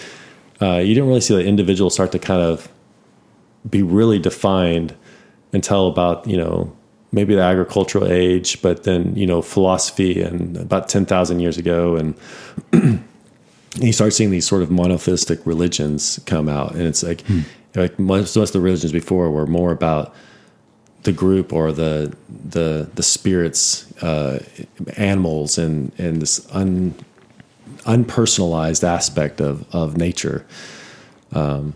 uh, 0.60 0.76
you 0.76 0.94
didn't 0.94 1.08
really 1.08 1.20
see 1.20 1.34
the 1.34 1.44
individual 1.44 1.90
start 1.90 2.12
to 2.12 2.18
kind 2.18 2.42
of 2.42 2.68
be 3.68 3.82
really 3.82 4.18
defined 4.18 4.94
until 5.52 5.88
about 5.88 6.26
you 6.26 6.36
know 6.36 6.74
maybe 7.12 7.34
the 7.34 7.40
agricultural 7.40 8.10
age, 8.10 8.60
but 8.60 8.84
then 8.84 9.14
you 9.16 9.26
know 9.26 9.40
philosophy 9.40 10.20
and 10.20 10.56
about 10.56 10.88
ten 10.88 11.06
thousand 11.06 11.40
years 11.40 11.56
ago, 11.56 11.96
and 11.96 12.14
you 13.80 13.92
start 13.92 14.12
seeing 14.12 14.30
these 14.30 14.46
sort 14.46 14.62
of 14.62 14.70
monotheistic 14.70 15.44
religions 15.46 16.20
come 16.26 16.48
out, 16.48 16.72
and 16.72 16.82
it's 16.82 17.02
like 17.02 17.24
like 17.74 17.98
most, 17.98 18.36
most 18.36 18.50
of 18.50 18.52
the 18.52 18.60
religions 18.60 18.92
before 18.92 19.30
were 19.30 19.46
more 19.46 19.72
about 19.72 20.14
the 21.04 21.12
group 21.12 21.52
or 21.52 21.72
the 21.72 22.14
the 22.28 22.88
the 22.94 23.02
spirits, 23.02 23.90
uh, 24.02 24.42
animals, 24.96 25.58
and 25.58 25.92
and 25.98 26.20
this 26.20 26.46
un, 26.52 26.94
unpersonalized 27.84 28.84
aspect 28.84 29.40
of 29.40 29.64
of 29.74 29.96
nature. 29.96 30.46
Um, 31.32 31.74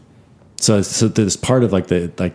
so 0.61 0.82
so 0.82 1.09
there's 1.09 1.36
part 1.36 1.64
of 1.64 1.72
like 1.72 1.88
the 1.88 2.12
like 2.18 2.34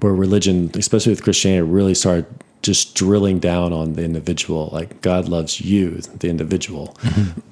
where 0.00 0.14
religion, 0.14 0.70
especially 0.74 1.12
with 1.12 1.22
Christianity, 1.22 1.62
really 1.62 1.94
started 1.94 2.26
just 2.62 2.94
drilling 2.94 3.38
down 3.38 3.72
on 3.72 3.94
the 3.94 4.04
individual. 4.04 4.70
Like 4.72 5.00
God 5.00 5.28
loves 5.28 5.60
you, 5.60 5.98
the 6.18 6.28
individual. 6.28 6.96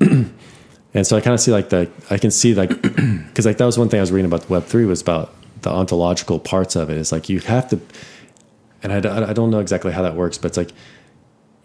and 0.00 1.06
so 1.06 1.16
I 1.16 1.20
kind 1.20 1.34
of 1.34 1.40
see 1.40 1.52
like 1.52 1.70
the 1.70 1.90
I 2.10 2.18
can 2.18 2.30
see 2.30 2.54
like 2.54 2.70
because 2.82 3.46
like 3.46 3.58
that 3.58 3.66
was 3.66 3.78
one 3.78 3.88
thing 3.88 3.98
I 3.98 4.02
was 4.02 4.12
reading 4.12 4.30
about 4.30 4.42
the 4.42 4.52
Web 4.52 4.64
three 4.64 4.84
was 4.84 5.00
about 5.00 5.34
the 5.62 5.70
ontological 5.70 6.38
parts 6.38 6.76
of 6.76 6.90
it. 6.90 6.98
It's 6.98 7.12
like 7.12 7.28
you 7.28 7.40
have 7.40 7.68
to, 7.70 7.80
and 8.82 8.92
I, 8.92 9.30
I 9.30 9.32
don't 9.32 9.50
know 9.50 9.60
exactly 9.60 9.92
how 9.92 10.02
that 10.02 10.14
works, 10.14 10.38
but 10.38 10.48
it's 10.48 10.56
like 10.56 10.72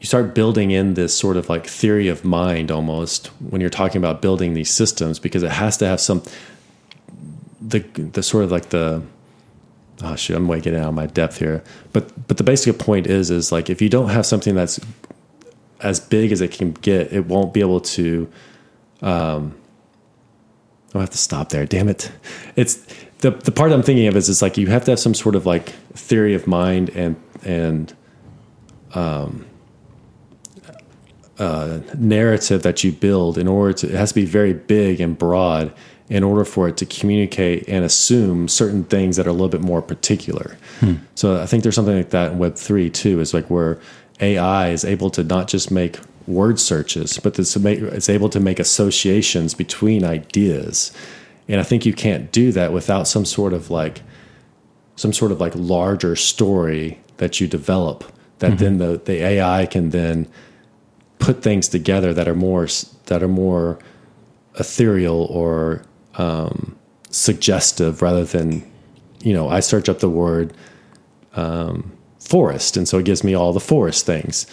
you 0.04 0.08
start 0.08 0.36
building 0.36 0.72
in 0.72 0.95
this 0.95 1.18
sort 1.18 1.38
of 1.38 1.47
like 1.47 1.66
theory 1.66 2.10
of 2.10 2.26
mind 2.26 2.70
almost 2.70 3.28
when 3.49 3.62
you're 3.62 3.70
talking 3.70 3.97
about 3.97 4.22
building 4.22 4.54
these 4.54 4.70
systems 4.70 5.18
because 5.18 5.43
it 5.43 5.51
has 5.51 5.78
to 5.78 5.88
have 5.88 6.01
some 6.01 6.22
the 7.62 7.80
the 7.80 8.22
sort 8.22 8.43
of 8.43 8.51
like 8.51 8.70
the 8.70 9.01
oh 10.04 10.16
shoot, 10.16 10.36
I'm 10.36 10.47
way 10.47 10.60
getting 10.60 10.80
out 10.80 10.89
of 10.89 10.93
my 10.93 11.06
depth 11.06 11.38
here. 11.38 11.64
But 11.93 12.28
but 12.28 12.36
the 12.38 12.43
basic 12.43 12.78
point 12.78 13.08
is 13.08 13.32
is 13.32 13.51
like 13.51 13.70
if 13.70 13.82
you 13.82 13.88
don't 13.88 14.10
have 14.10 14.26
something 14.26 14.56
that's 14.56 14.78
as 15.80 16.01
big 16.01 16.32
as 16.34 16.41
it 16.41 16.51
can 16.51 16.74
get, 16.74 17.14
it 17.14 17.26
won't 17.26 17.54
be 17.54 17.62
able 17.62 17.80
to. 17.80 18.30
Um, 19.01 19.56
I'll 20.93 21.01
have 21.01 21.10
to 21.10 21.18
stop 21.18 21.49
there. 21.49 21.66
Damn 21.66 21.88
it! 21.88 22.12
It's 22.58 22.76
the 23.20 23.32
the 23.32 23.51
part 23.51 23.72
I'm 23.72 23.84
thinking 23.84 24.08
of 24.08 24.18
is 24.18 24.30
it's 24.30 24.41
like 24.41 24.58
you 24.58 24.68
have 24.68 24.84
to 24.86 24.91
have 24.91 24.99
some 24.99 25.14
sort 25.14 25.36
of 25.36 25.45
like 25.45 25.70
theory 25.93 26.34
of 26.34 26.45
mind 26.45 26.89
and 26.89 27.16
and 27.43 27.95
um, 28.93 29.45
uh, 31.39 31.79
narrative 31.97 32.63
that 32.63 32.84
you 32.84 32.91
build 32.91 33.38
in 33.38 33.47
order 33.47 33.73
to. 33.73 33.88
It 33.88 33.95
has 33.95 34.09
to 34.09 34.15
be 34.15 34.25
very 34.25 34.53
big 34.53 35.01
and 35.01 35.17
broad 35.17 35.73
in 36.09 36.23
order 36.23 36.45
for 36.45 36.67
it 36.67 36.77
to 36.77 36.86
communicate 36.86 37.67
and 37.67 37.84
assume 37.84 38.47
certain 38.47 38.84
things 38.84 39.15
that 39.17 39.25
are 39.25 39.29
a 39.29 39.34
little 39.34 39.49
bit 39.49 39.61
more 39.61 39.81
particular. 39.81 40.57
Hmm. 40.79 40.95
So 41.15 41.41
I 41.41 41.45
think 41.45 41.63
there's 41.63 41.75
something 41.75 41.95
like 41.95 42.11
that 42.11 42.34
in 42.34 42.38
Web 42.38 42.55
three 42.55 42.89
too. 42.89 43.19
Is 43.19 43.34
like 43.34 43.49
where 43.49 43.79
AI 44.19 44.69
is 44.69 44.86
able 44.86 45.09
to 45.11 45.23
not 45.23 45.47
just 45.47 45.71
make 45.71 45.97
word 46.27 46.59
searches, 46.59 47.19
but 47.19 47.38
it's, 47.38 47.55
it's 47.55 48.09
able 48.09 48.29
to 48.29 48.39
make 48.39 48.59
associations 48.59 49.53
between 49.53 50.03
ideas. 50.03 50.91
And 51.47 51.59
I 51.59 51.63
think 51.63 51.86
you 51.86 51.93
can't 51.93 52.31
do 52.31 52.51
that 52.53 52.71
without 52.71 53.07
some 53.07 53.25
sort 53.25 53.53
of 53.53 53.69
like 53.69 54.01
some 54.95 55.11
sort 55.11 55.31
of 55.31 55.41
like 55.41 55.53
larger 55.55 56.15
story 56.15 56.99
that 57.17 57.41
you 57.41 57.47
develop 57.47 58.03
that 58.39 58.51
mm-hmm. 58.51 58.57
then 58.57 58.77
the, 58.77 59.01
the 59.03 59.23
AI 59.23 59.65
can 59.65 59.89
then 59.89 60.27
put 61.24 61.41
things 61.41 61.69
together 61.69 62.13
that 62.13 62.28
are 62.28 62.36
more 62.36 62.67
that 63.05 63.24
are 63.24 63.30
more 63.30 63.80
ethereal 64.59 65.24
or 65.30 65.82
um, 66.15 66.78
suggestive 67.09 68.01
rather 68.01 68.26
than 68.26 68.69
you 69.21 69.34
know 69.34 69.47
I 69.47 69.61
search 69.61 69.88
up 69.88 69.99
the 69.99 70.09
word 70.09 70.53
um, 71.36 71.93
forest 72.19 72.76
and 72.76 72.88
so 72.88 72.97
it 72.97 73.05
gives 73.05 73.24
me 73.24 73.34
all 73.34 73.53
the 73.53 73.61
forest 73.61 74.05
things. 74.05 74.45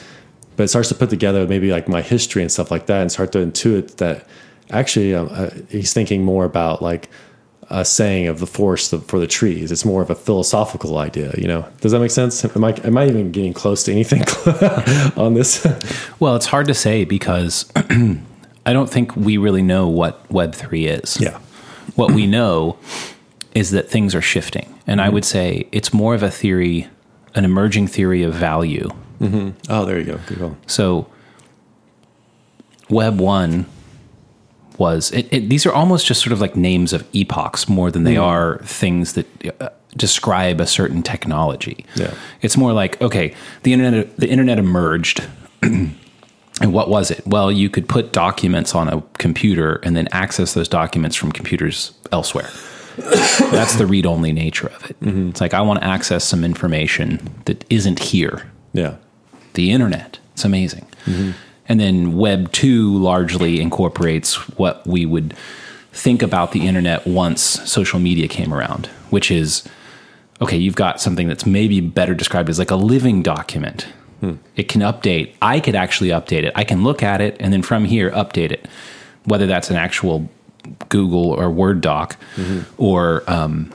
But 0.57 0.65
it 0.65 0.69
starts 0.69 0.89
to 0.91 0.95
put 0.95 1.11
together 1.11 1.45
maybe 1.47 1.73
like 1.73 1.89
my 1.89 2.03
history 2.03 2.43
and 2.43 2.53
stuff 2.53 2.71
like 2.71 2.87
that 2.87 3.01
and 3.01 3.11
start 3.11 3.33
to 3.33 3.39
intuit 3.39 3.97
that 3.97 4.27
actually 4.71 5.13
um, 5.13 5.29
uh, 5.33 5.51
he's 5.69 5.93
thinking 5.93 6.23
more 6.23 6.45
about 6.45 6.81
like 6.81 7.11
a 7.71 7.85
saying 7.85 8.27
of 8.27 8.41
the 8.41 8.47
forest 8.47 8.95
for 9.07 9.19
the 9.19 9.27
trees. 9.27 9.71
It's 9.71 9.85
more 9.85 10.03
of 10.03 10.11
a 10.11 10.15
philosophical 10.15 10.99
idea, 10.99 11.33
you 11.39 11.47
know. 11.47 11.67
Does 11.81 11.93
that 11.93 12.01
make 12.01 12.11
sense? 12.11 12.45
Am 12.45 12.65
I 12.65 12.73
am 12.85 12.99
I 12.99 13.07
even 13.07 13.31
getting 13.31 13.55
close 13.55 13.85
to 13.85 13.93
anything 13.93 14.23
on 15.17 15.35
this? 15.35 15.67
well, 16.19 16.35
it's 16.37 16.47
hard 16.47 16.67
to 16.67 16.75
say 16.75 17.05
because 17.05 17.71
I 17.77 18.73
don't 18.73 18.91
think 18.91 19.15
we 19.17 19.37
really 19.37 19.63
know 19.63 19.89
what 19.89 20.31
Web 20.31 20.55
three 20.55 20.87
is. 20.87 21.21
Yeah. 21.21 21.39
What 21.95 22.11
we 22.11 22.27
know 22.27 22.77
is 23.55 23.71
that 23.71 23.89
things 23.89 24.15
are 24.15 24.23
shifting, 24.23 24.67
and 24.87 25.01
mm-hmm. 25.01 25.07
I 25.07 25.09
would 25.09 25.25
say 25.25 25.69
it's 25.73 25.93
more 25.93 26.15
of 26.15 26.23
a 26.23 26.31
theory, 26.31 26.89
an 27.35 27.45
emerging 27.45 27.87
theory 27.87 28.23
of 28.23 28.35
value. 28.35 28.91
Mm-hmm. 29.21 29.51
Oh, 29.69 29.85
there 29.85 29.99
you 29.99 30.05
go. 30.05 30.21
Good 30.27 30.39
call. 30.39 30.57
So, 30.67 31.07
Web 32.89 33.21
one 33.21 33.67
was 34.81 35.13
it, 35.13 35.29
it, 35.31 35.49
these 35.49 35.67
are 35.67 35.73
almost 35.73 36.07
just 36.07 36.23
sort 36.23 36.33
of 36.33 36.41
like 36.41 36.57
names 36.57 36.93
of 36.93 37.07
epochs 37.15 37.69
more 37.69 37.91
than 37.91 38.03
they 38.05 38.15
mm. 38.15 38.23
are 38.23 38.59
things 38.65 39.13
that 39.13 39.27
uh, 39.61 39.69
describe 39.97 40.61
a 40.61 40.67
certain 40.67 41.03
technology. 41.03 41.85
Yeah. 41.95 42.15
It's 42.41 42.57
more 42.57 42.73
like 42.73 43.01
okay, 43.01 43.35
the 43.63 43.73
internet 43.73 44.17
the 44.17 44.29
internet 44.29 44.59
emerged 44.59 45.23
and 45.63 45.95
what 46.61 46.89
was 46.89 47.11
it? 47.11 47.25
Well, 47.27 47.53
you 47.53 47.69
could 47.69 47.89
put 47.89 48.13
documents 48.13 48.75
on 48.75 48.89
a 48.89 49.03
computer 49.19 49.77
and 49.85 49.95
then 49.95 50.09
access 50.13 50.55
those 50.55 50.69
documents 50.69 51.15
from 51.15 51.31
computers 51.31 51.93
elsewhere. 52.11 52.49
That's 52.97 53.77
the 53.77 53.87
read 53.87 54.07
only 54.07 54.33
nature 54.33 54.69
of 54.69 54.91
it. 54.91 55.01
Mm-hmm. 55.01 55.29
It's 55.29 55.41
like 55.41 55.55
I 55.55 55.61
want 55.61 55.81
to 55.81 55.87
access 55.87 56.25
some 56.25 56.43
information 56.43 57.31
that 57.45 57.65
isn't 57.71 57.99
here. 57.99 58.51
Yeah. 58.73 58.97
The 59.55 59.73
internet. 59.73 60.19
It's 60.33 60.45
amazing. 60.45 60.87
Mm-hmm. 61.05 61.33
And 61.71 61.79
then 61.79 62.17
Web 62.17 62.51
2 62.51 62.99
largely 62.99 63.61
incorporates 63.61 64.35
what 64.59 64.85
we 64.85 65.07
would 65.07 65.35
think 65.93 66.21
about 66.21 66.51
the 66.51 66.67
internet 66.67 67.07
once 67.07 67.43
social 67.43 68.01
media 68.01 68.27
came 68.27 68.53
around, 68.53 68.87
which 69.11 69.31
is 69.31 69.63
okay, 70.41 70.57
you've 70.57 70.75
got 70.75 71.01
something 71.01 71.29
that's 71.29 71.47
maybe 71.47 71.81
better 71.81 72.13
described 72.13 72.49
as 72.49 72.59
like 72.59 72.73
a 72.73 72.77
living 72.77 73.23
document. 73.23 73.83
Hmm. 74.19 74.35
It 74.57 74.65
can 74.65 74.81
update. 74.81 75.33
I 75.41 75.61
could 75.61 75.77
actually 75.77 76.09
update 76.09 76.43
it. 76.43 76.53
I 76.57 76.65
can 76.65 76.83
look 76.83 77.05
at 77.05 77.21
it 77.21 77.37
and 77.39 77.53
then 77.53 77.63
from 77.63 77.85
here 77.85 78.11
update 78.11 78.51
it, 78.51 78.67
whether 79.27 79.47
that's 79.47 79.71
an 79.71 79.77
actual 79.77 80.29
Google 80.89 81.31
or 81.31 81.51
Word 81.51 81.81
doc 81.81 82.17
mm-hmm. 82.35 82.63
or 82.83 83.23
um, 83.29 83.73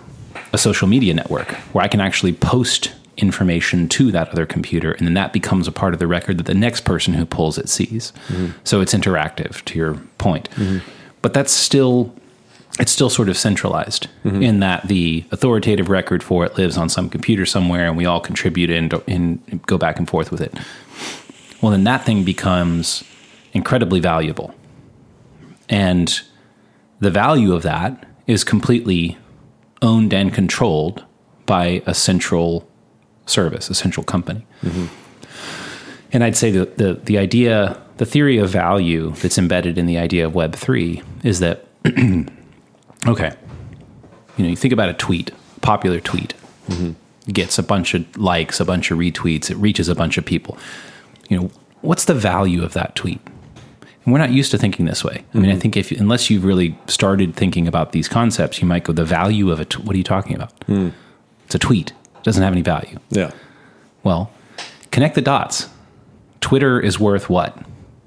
a 0.52 0.58
social 0.58 0.90
media 0.90 1.14
network 1.14 1.54
where 1.72 1.86
I 1.86 1.88
can 1.88 2.02
actually 2.02 2.34
post 2.34 2.92
information 3.18 3.88
to 3.90 4.12
that 4.12 4.30
other 4.30 4.46
computer, 4.46 4.92
and 4.94 5.08
then 5.08 5.14
that 5.14 5.34
becomes 5.34 5.68
a 5.68 5.72
part 5.72 5.94
of 5.94 6.00
the 6.00 6.08
record 6.08 6.38
that 6.38 6.46
the 6.46 6.54
next 6.54 6.82
person 6.82 7.14
who 7.14 7.26
pulls 7.26 7.58
it 7.58 7.70
sees. 7.70 8.12
Mm-hmm. 8.28 8.58
So 8.64 8.82
it's 8.82 8.94
interactive, 8.94 9.64
to 9.66 9.78
your 9.78 9.96
point. 10.18 10.50
Mm-hmm. 10.52 10.80
But 11.22 11.34
that's 11.34 11.52
still 11.52 12.14
it's 12.80 12.92
still 12.92 13.10
sort 13.10 13.30
of 13.30 13.38
centralized 13.38 14.08
mm-hmm. 14.26 14.44
in 14.44 14.60
that 14.60 14.88
the 14.88 15.24
authoritative 15.32 15.90
record 15.90 16.22
for 16.22 16.46
it 16.46 16.58
lives 16.58 16.78
on 16.78 16.90
some 16.90 17.10
computer 17.10 17.46
somewhere, 17.46 17.88
and 17.88 17.96
we 17.96 18.06
all 18.06 18.20
contribute 18.20 18.70
and, 18.70 18.94
and 19.08 19.62
go 19.66 19.78
back 19.78 19.98
and 19.98 20.10
forth 20.10 20.30
with 20.30 20.42
it. 20.42 20.54
Well, 21.62 21.72
then 21.72 21.86
that 21.86 22.04
thing 22.06 22.26
becomes 22.26 23.04
incredibly 23.54 24.02
valuable, 24.02 24.54
and 25.70 26.22
the 27.00 27.12
value 27.12 27.54
of 27.54 27.64
that 27.64 28.06
is 28.28 28.44
completely 28.44 29.18
owned 29.82 30.14
and 30.14 30.34
controlled 30.34 31.06
by 31.46 31.82
a 31.86 31.94
central 31.94 32.68
service, 33.26 33.70
a 33.70 33.74
central 33.74 34.04
company. 34.04 34.46
Mm-hmm. 34.62 34.86
And 36.12 36.24
I'd 36.24 36.38
say 36.38 36.52
that 36.52 36.78
the, 36.78 36.94
the 36.94 37.18
idea, 37.18 37.82
the 37.98 38.06
theory 38.06 38.38
of 38.38 38.50
value 38.50 39.12
that's 39.12 39.38
embedded 39.38 39.78
in 39.78 39.86
the 39.86 39.98
idea 39.98 40.26
of 40.26 40.34
Web3 40.34 41.04
is 41.24 41.40
that, 41.40 41.66
okay, 43.08 43.36
you 44.38 44.44
know, 44.44 44.50
you 44.50 44.56
think 44.56 44.74
about 44.74 44.90
a 44.90 44.94
tweet, 44.94 45.32
popular 45.62 46.00
tweet, 46.00 46.34
mm-hmm. 46.70 46.92
gets 47.32 47.58
a 47.58 47.64
bunch 47.64 47.94
of 47.94 48.18
likes, 48.18 48.60
a 48.60 48.66
bunch 48.66 48.92
of 48.92 48.98
retweets, 48.98 49.50
it 49.50 49.58
reaches 49.58 49.90
a 49.90 49.96
bunch 49.96 50.18
of 50.18 50.26
people. 50.26 50.58
You 51.30 51.38
know, 51.38 51.52
what's 51.82 52.06
the 52.06 52.14
value 52.14 52.64
of 52.64 52.74
that 52.74 52.96
tweet? 52.96 53.20
And 54.06 54.14
we're 54.14 54.20
not 54.20 54.32
used 54.32 54.52
to 54.52 54.58
thinking 54.58 54.86
this 54.86 55.04
way. 55.04 55.26
I 55.34 55.38
mean, 55.38 55.48
mm-hmm. 55.48 55.58
I 55.58 55.60
think 55.60 55.76
if 55.76 55.92
unless 55.92 56.30
you've 56.30 56.46
really 56.46 56.78
started 56.88 57.36
thinking 57.36 57.68
about 57.68 57.92
these 57.92 58.08
concepts, 58.08 58.62
you 58.62 58.68
might 58.68 58.84
go, 58.84 58.94
the 58.94 59.04
value 59.04 59.52
of 59.52 59.60
it. 59.60 59.80
What 59.80 59.96
are 59.96 59.98
you 59.98 60.04
talking 60.04 60.36
about? 60.36 60.58
Mm. 60.68 60.94
It's 61.46 61.56
a 61.56 61.60
tweet 61.60 61.92
doesn't 62.26 62.42
have 62.42 62.52
any 62.52 62.64
value. 62.64 62.98
Yeah. 63.12 63.32
Well, 64.04 64.32
connect 64.90 65.14
the 65.14 65.22
dots. 65.22 65.70
Twitter 66.42 66.80
is 66.80 67.00
worth 67.00 67.30
what? 67.30 67.56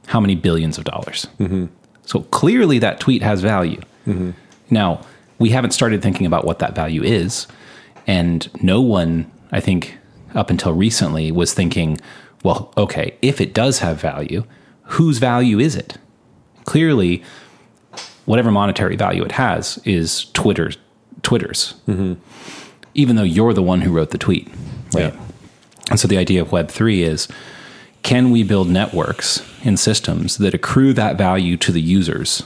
How 0.09 0.19
many 0.19 0.35
billions 0.35 0.77
of 0.77 0.85
dollars? 0.85 1.29
Mm-hmm. 1.39 1.67
So 2.05 2.23
clearly 2.23 2.81
that 2.81 2.99
tweet 2.99 3.23
has 3.23 3.41
value. 3.41 3.81
Mm-hmm. 4.07 4.33
Now, 4.71 5.03
we 5.39 5.51
haven't 5.51 5.71
started 5.71 6.03
thinking 6.03 6.27
about 6.27 6.45
what 6.45 6.59
that 6.59 6.75
value 6.75 7.03
is. 7.03 7.47
And 8.09 8.51
no 8.61 8.81
one, 8.81 9.31
I 9.53 9.61
think, 9.61 9.97
up 10.35 10.51
until 10.51 10.73
recently 10.73 11.31
was 11.31 11.55
thinking, 11.55 12.01
well, 12.43 12.73
okay, 12.77 13.17
if 13.23 13.41
it 13.41 13.55
does 13.55 13.79
have 13.79 14.01
value, 14.01 14.45
whose 14.83 15.19
value 15.19 15.61
is 15.61 15.77
it? 15.77 15.97
Clearly, 16.65 17.23
whatever 18.25 18.51
monetary 18.51 18.97
value 18.97 19.23
it 19.25 19.33
has 19.33 19.79
is 19.85 20.25
Twitter's. 20.33 20.77
Twitter's. 21.23 21.75
Mm-hmm 21.87 22.15
even 22.99 23.15
though 23.15 23.23
you're 23.23 23.55
the 23.55 23.63
one 23.63 23.81
who 23.81 23.93
wrote 23.93 24.11
the 24.11 24.19
tweet. 24.19 24.49
Right. 24.93 25.15
Yeah. 25.15 25.21
And 25.89 26.01
so 26.01 26.09
the 26.09 26.19
idea 26.19 26.43
of 26.43 26.49
Web3 26.49 26.99
is 26.99 27.29
can 28.03 28.31
we 28.31 28.43
build 28.43 28.69
networks 28.69 29.41
and 29.65 29.79
systems 29.79 30.39
that 30.39 30.53
accrue 30.53 30.93
that 30.95 31.17
value 31.17 31.57
to 31.59 31.71
the 31.71 31.81
users 31.81 32.43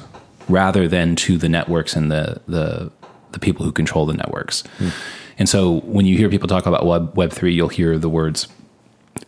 rather 0.49 0.87
than 0.87 1.17
to 1.17 1.39
the 1.39 1.49
networks 1.49 1.97
and 1.97 2.11
the, 2.11 2.41
the, 2.47 2.93
the 3.33 3.39
people 3.39 3.65
who 3.65 3.73
control 3.73 4.05
the 4.05 4.13
networks? 4.13 4.63
Mm. 4.79 4.93
And 5.39 5.49
so 5.49 5.81
when 5.81 6.05
you 6.05 6.19
hear 6.19 6.29
people 6.29 6.49
talk 6.49 6.67
about 6.67 6.85
Web 6.85 7.17
Web 7.17 7.33
three, 7.33 7.55
you'll 7.55 7.69
hear 7.69 7.97
the 7.97 8.11
words 8.11 8.47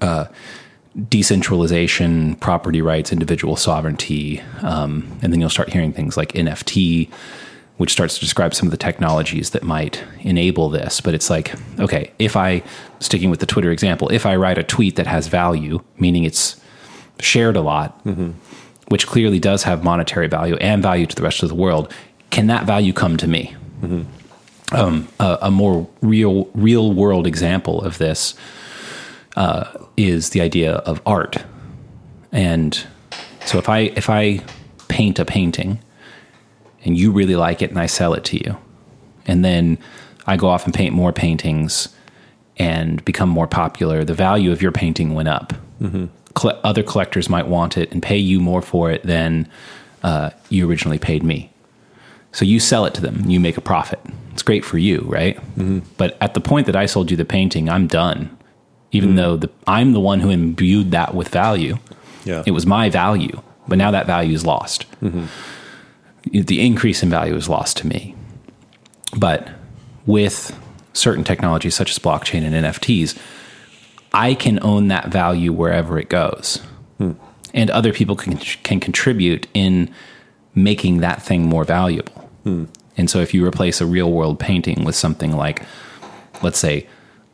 uh, 0.02 0.26
decentralization, 1.08 2.36
property 2.36 2.82
rights, 2.82 3.12
individual 3.12 3.56
sovereignty, 3.56 4.42
um, 4.60 5.10
and 5.22 5.32
then 5.32 5.40
you'll 5.40 5.48
start 5.48 5.72
hearing 5.72 5.92
things 5.92 6.18
like 6.18 6.32
NFT, 6.32 7.10
which 7.76 7.90
starts 7.92 8.14
to 8.14 8.20
describe 8.20 8.54
some 8.54 8.68
of 8.68 8.70
the 8.70 8.76
technologies 8.76 9.50
that 9.50 9.62
might 9.62 10.02
enable 10.20 10.68
this. 10.68 11.00
But 11.00 11.14
it's 11.14 11.28
like, 11.28 11.54
okay, 11.80 12.12
if 12.18 12.36
I, 12.36 12.62
sticking 13.00 13.30
with 13.30 13.40
the 13.40 13.46
Twitter 13.46 13.70
example, 13.70 14.08
if 14.12 14.26
I 14.26 14.36
write 14.36 14.58
a 14.58 14.62
tweet 14.62 14.96
that 14.96 15.06
has 15.06 15.26
value, 15.26 15.82
meaning 15.98 16.24
it's 16.24 16.60
shared 17.20 17.56
a 17.56 17.60
lot, 17.60 18.00
which 18.88 19.06
clearly 19.06 19.40
does 19.40 19.64
have 19.64 19.82
monetary 19.82 20.28
value 20.28 20.56
and 20.56 20.82
value 20.82 21.06
to 21.06 21.16
the 21.16 21.22
rest 21.22 21.42
of 21.42 21.48
the 21.48 21.54
world, 21.54 21.92
can 22.30 22.46
that 22.46 22.64
value 22.64 22.92
come 22.92 23.16
to 23.16 23.26
me? 23.26 23.56
Um, 24.72 25.08
a, 25.20 25.38
a 25.42 25.50
more 25.50 25.88
real, 26.00 26.48
real 26.54 26.92
world 26.92 27.26
example 27.26 27.82
of 27.82 27.98
this 27.98 28.34
uh, 29.36 29.64
is 29.96 30.30
the 30.30 30.40
idea 30.40 30.74
of 30.74 31.00
art. 31.06 31.44
And 32.32 32.86
so 33.44 33.58
if 33.58 33.68
I 33.68 33.92
if 33.94 34.08
I 34.08 34.40
paint 34.88 35.18
a 35.18 35.24
painting 35.24 35.78
and 36.84 36.96
you 36.96 37.10
really 37.10 37.36
like 37.36 37.62
it 37.62 37.70
and 37.70 37.78
I 37.78 37.86
sell 37.86 38.14
it 38.14 38.24
to 38.24 38.36
you, 38.36 38.56
and 39.26 39.44
then 39.44 39.78
I 40.26 40.36
go 40.36 40.48
off 40.48 40.64
and 40.64 40.74
paint 40.74 40.94
more 40.94 41.12
paintings 41.12 41.88
and 42.56 43.04
become 43.04 43.28
more 43.28 43.46
popular, 43.48 44.04
the 44.04 44.14
value 44.14 44.52
of 44.52 44.62
your 44.62 44.72
painting 44.72 45.14
went 45.14 45.28
up. 45.28 45.52
Mm-hmm. 45.80 46.06
Cle- 46.34 46.60
other 46.62 46.82
collectors 46.82 47.28
might 47.28 47.48
want 47.48 47.76
it 47.76 47.90
and 47.92 48.02
pay 48.02 48.16
you 48.16 48.40
more 48.40 48.62
for 48.62 48.90
it 48.90 49.02
than 49.02 49.48
uh, 50.02 50.30
you 50.50 50.68
originally 50.68 50.98
paid 50.98 51.22
me. 51.22 51.50
So 52.32 52.44
you 52.44 52.60
sell 52.60 52.84
it 52.84 52.94
to 52.94 53.00
them, 53.00 53.28
you 53.28 53.40
make 53.40 53.56
a 53.56 53.60
profit. 53.60 54.00
It's 54.32 54.42
great 54.42 54.64
for 54.64 54.78
you, 54.78 55.00
right? 55.06 55.36
Mm-hmm. 55.36 55.80
But 55.96 56.16
at 56.20 56.34
the 56.34 56.40
point 56.40 56.66
that 56.66 56.76
I 56.76 56.86
sold 56.86 57.10
you 57.10 57.16
the 57.16 57.24
painting, 57.24 57.68
I'm 57.68 57.86
done. 57.86 58.36
Even 58.92 59.10
mm-hmm. 59.10 59.16
though 59.16 59.36
the, 59.36 59.50
I'm 59.66 59.92
the 59.92 60.00
one 60.00 60.20
who 60.20 60.30
imbued 60.30 60.90
that 60.92 61.14
with 61.14 61.28
value, 61.28 61.78
Yeah. 62.24 62.42
it 62.46 62.52
was 62.52 62.66
my 62.66 62.88
value, 62.88 63.40
but 63.68 63.78
now 63.78 63.90
that 63.90 64.06
value 64.06 64.34
is 64.34 64.46
lost. 64.46 64.86
The 66.30 66.60
increase 66.64 67.02
in 67.02 67.10
value 67.10 67.34
is 67.34 67.48
lost 67.48 67.76
to 67.78 67.86
me. 67.86 68.14
But 69.16 69.48
with 70.06 70.58
certain 70.92 71.24
technologies 71.24 71.74
such 71.74 71.90
as 71.90 71.98
blockchain 71.98 72.42
and 72.42 72.54
NFTs, 72.54 73.18
I 74.12 74.34
can 74.34 74.58
own 74.62 74.88
that 74.88 75.08
value 75.08 75.52
wherever 75.52 75.98
it 75.98 76.08
goes. 76.08 76.62
And 77.52 77.70
other 77.70 77.92
people 77.92 78.16
can, 78.16 78.36
can 78.38 78.80
contribute 78.80 79.46
in 79.54 79.92
making 80.54 80.98
that 80.98 81.22
thing 81.22 81.44
more 81.44 81.64
valuable. 81.64 82.30
And 82.96 83.10
so 83.10 83.20
if 83.20 83.34
you 83.34 83.44
replace 83.44 83.80
a 83.80 83.86
real 83.86 84.10
world 84.10 84.38
painting 84.38 84.84
with 84.84 84.94
something 84.94 85.32
like, 85.36 85.62
let's 86.42 86.58
say, 86.58 86.86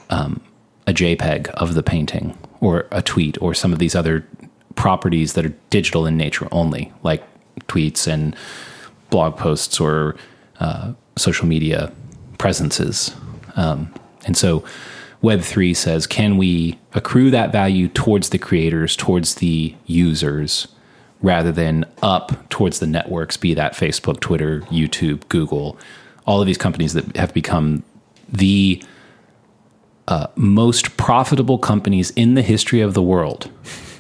um, 0.09 0.41
a 0.87 0.93
JPEG 0.93 1.49
of 1.51 1.75
the 1.75 1.83
painting 1.83 2.37
or 2.61 2.87
a 2.91 3.03
tweet 3.03 3.41
or 3.41 3.55
some 3.55 3.73
of 3.73 3.79
these 3.79 3.95
other 3.95 4.27
properties 4.75 5.35
that 5.35 5.45
are 5.45 5.55
digital 5.69 6.07
in 6.07 6.17
nature 6.17 6.49
only, 6.51 6.93
like 7.03 7.23
tweets 7.67 8.07
and 8.07 8.35
blog 9.11 9.37
posts 9.37 9.81
or 9.81 10.17
uh, 10.61 10.93
social 11.17 11.47
media 11.47 11.93
presences. 12.39 13.15
Um, 13.57 13.93
and 14.27 14.37
so 14.37 14.65
Web3 15.23 15.77
says, 15.77 16.07
can 16.07 16.37
we 16.37 16.79
accrue 16.95 17.31
that 17.31 17.53
value 17.53 17.89
towards 17.89 18.31
the 18.31 18.39
creators, 18.39 18.97
towards 18.97 19.37
the 19.37 19.75
users, 19.87 20.69
rather 21.23 21.53
than 21.53 21.85
up 22.03 22.49
towards 22.49 22.79
the 22.79 22.87
networks, 22.87 23.37
be 23.37 23.53
that 23.55 23.75
Facebook, 23.75 24.21
Twitter, 24.21 24.61
YouTube, 24.63 25.29
Google, 25.29 25.79
all 26.27 26.41
of 26.41 26.47
these 26.47 26.59
companies 26.59 26.95
that 26.95 27.17
have 27.17 27.35
become 27.35 27.83
the 28.33 28.83
uh, 30.09 30.27
most 30.37 30.97
profitable 30.97 31.59
companies 31.59 32.11
in 32.13 32.35
the 32.35 32.43
history 32.43 32.81
of 32.81 32.95
the 32.95 33.03
world. 33.03 33.51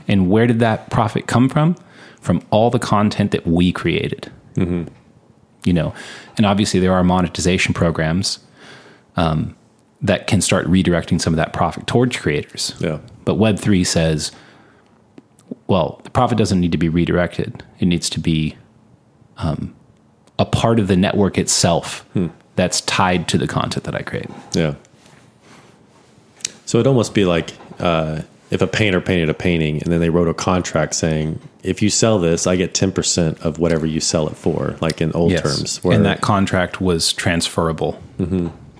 And 0.08 0.30
where 0.30 0.46
did 0.46 0.58
that 0.60 0.90
profit 0.90 1.26
come 1.26 1.48
from? 1.48 1.76
From 2.20 2.42
all 2.50 2.70
the 2.70 2.78
content 2.78 3.30
that 3.30 3.46
we 3.46 3.72
created. 3.72 4.30
You 5.64 5.72
know, 5.72 5.94
and 6.36 6.46
obviously 6.46 6.80
there 6.80 6.92
are 6.92 7.04
monetization 7.04 7.74
programs 7.74 8.38
um, 9.16 9.56
that 10.00 10.26
can 10.26 10.40
start 10.40 10.66
redirecting 10.66 11.20
some 11.20 11.32
of 11.32 11.36
that 11.36 11.52
profit 11.52 11.86
towards 11.86 12.16
creators. 12.16 12.74
Yeah. 12.78 12.98
But 13.24 13.36
Web3 13.36 13.86
says, 13.86 14.32
well, 15.66 16.00
the 16.04 16.10
profit 16.10 16.38
doesn't 16.38 16.60
need 16.60 16.72
to 16.72 16.78
be 16.78 16.88
redirected. 16.88 17.62
It 17.78 17.86
needs 17.86 18.08
to 18.10 18.20
be 18.20 18.56
um, 19.36 19.74
a 20.38 20.46
part 20.46 20.80
of 20.80 20.88
the 20.88 20.96
network 20.96 21.36
itself 21.36 22.06
that's 22.56 22.80
tied 22.82 23.28
to 23.28 23.38
the 23.38 23.46
content 23.46 23.84
that 23.84 23.94
I 23.94 24.02
create. 24.02 24.30
Yeah. 24.54 24.74
So 26.64 26.78
it'd 26.78 26.86
almost 26.86 27.14
be 27.14 27.24
like 27.24 27.52
uh, 27.78 28.22
if 28.50 28.60
a 28.60 28.66
painter 28.66 29.00
painted 29.00 29.28
a 29.30 29.34
painting 29.34 29.82
and 29.82 29.92
then 29.92 30.00
they 30.00 30.10
wrote 30.10 30.28
a 30.28 30.34
contract 30.34 30.94
saying, 30.94 31.40
if 31.62 31.80
you 31.82 31.88
sell 31.90 32.18
this, 32.18 32.46
I 32.46 32.56
get 32.56 32.74
10% 32.74 33.40
of 33.42 33.58
whatever 33.58 33.86
you 33.86 34.00
sell 34.00 34.28
it 34.28 34.36
for, 34.36 34.76
like 34.80 35.00
in 35.00 35.12
old 35.12 35.30
terms. 35.42 35.80
and 35.84 36.04
that 36.04 36.20
contract 36.20 36.80
was 36.80 37.12
transferable 37.12 38.00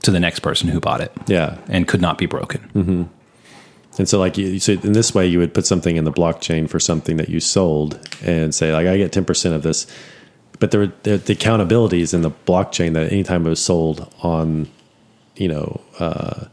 to 0.03 0.11
the 0.11 0.21
next 0.21 0.41
person 0.41 0.68
who 0.68 0.81
bought 0.81 1.01
it 1.01 1.12
yeah. 1.27 1.57
and 1.68 1.87
could 1.87 2.01
not 2.01 2.18
be 2.18 2.27
broken. 2.27 2.61
And 3.99 4.09
so, 4.09 4.18
like, 4.18 4.39
you, 4.39 4.59
so 4.61 4.73
in 4.73 4.93
this 4.93 5.14
way, 5.14 5.27
you 5.27 5.39
would 5.39 5.53
put 5.53 5.66
something 5.66 5.97
in 5.97 6.05
the 6.05 6.12
blockchain 6.12 6.68
for 6.68 6.81
something 6.81 7.16
that 7.18 7.29
you 7.29 7.41
sold 7.41 7.99
and 8.25 8.55
say, 8.55 8.73
like, 8.73 8.87
I 8.87 8.97
get 8.97 9.12
10% 9.12 9.53
of 9.53 9.62
this. 9.62 9.87
But 10.59 10.71
there, 10.71 10.87
there, 11.03 11.18
the 11.18 11.33
accountability 11.33 12.01
is 12.01 12.14
in 12.14 12.23
the 12.23 12.31
blockchain 12.31 12.95
that 12.95 13.12
anytime 13.12 13.47
it 13.47 13.51
was 13.51 13.62
sold 13.62 14.12
on, 14.23 14.68
you 15.37 15.49
know, 15.49 15.81
uh, 15.99 16.47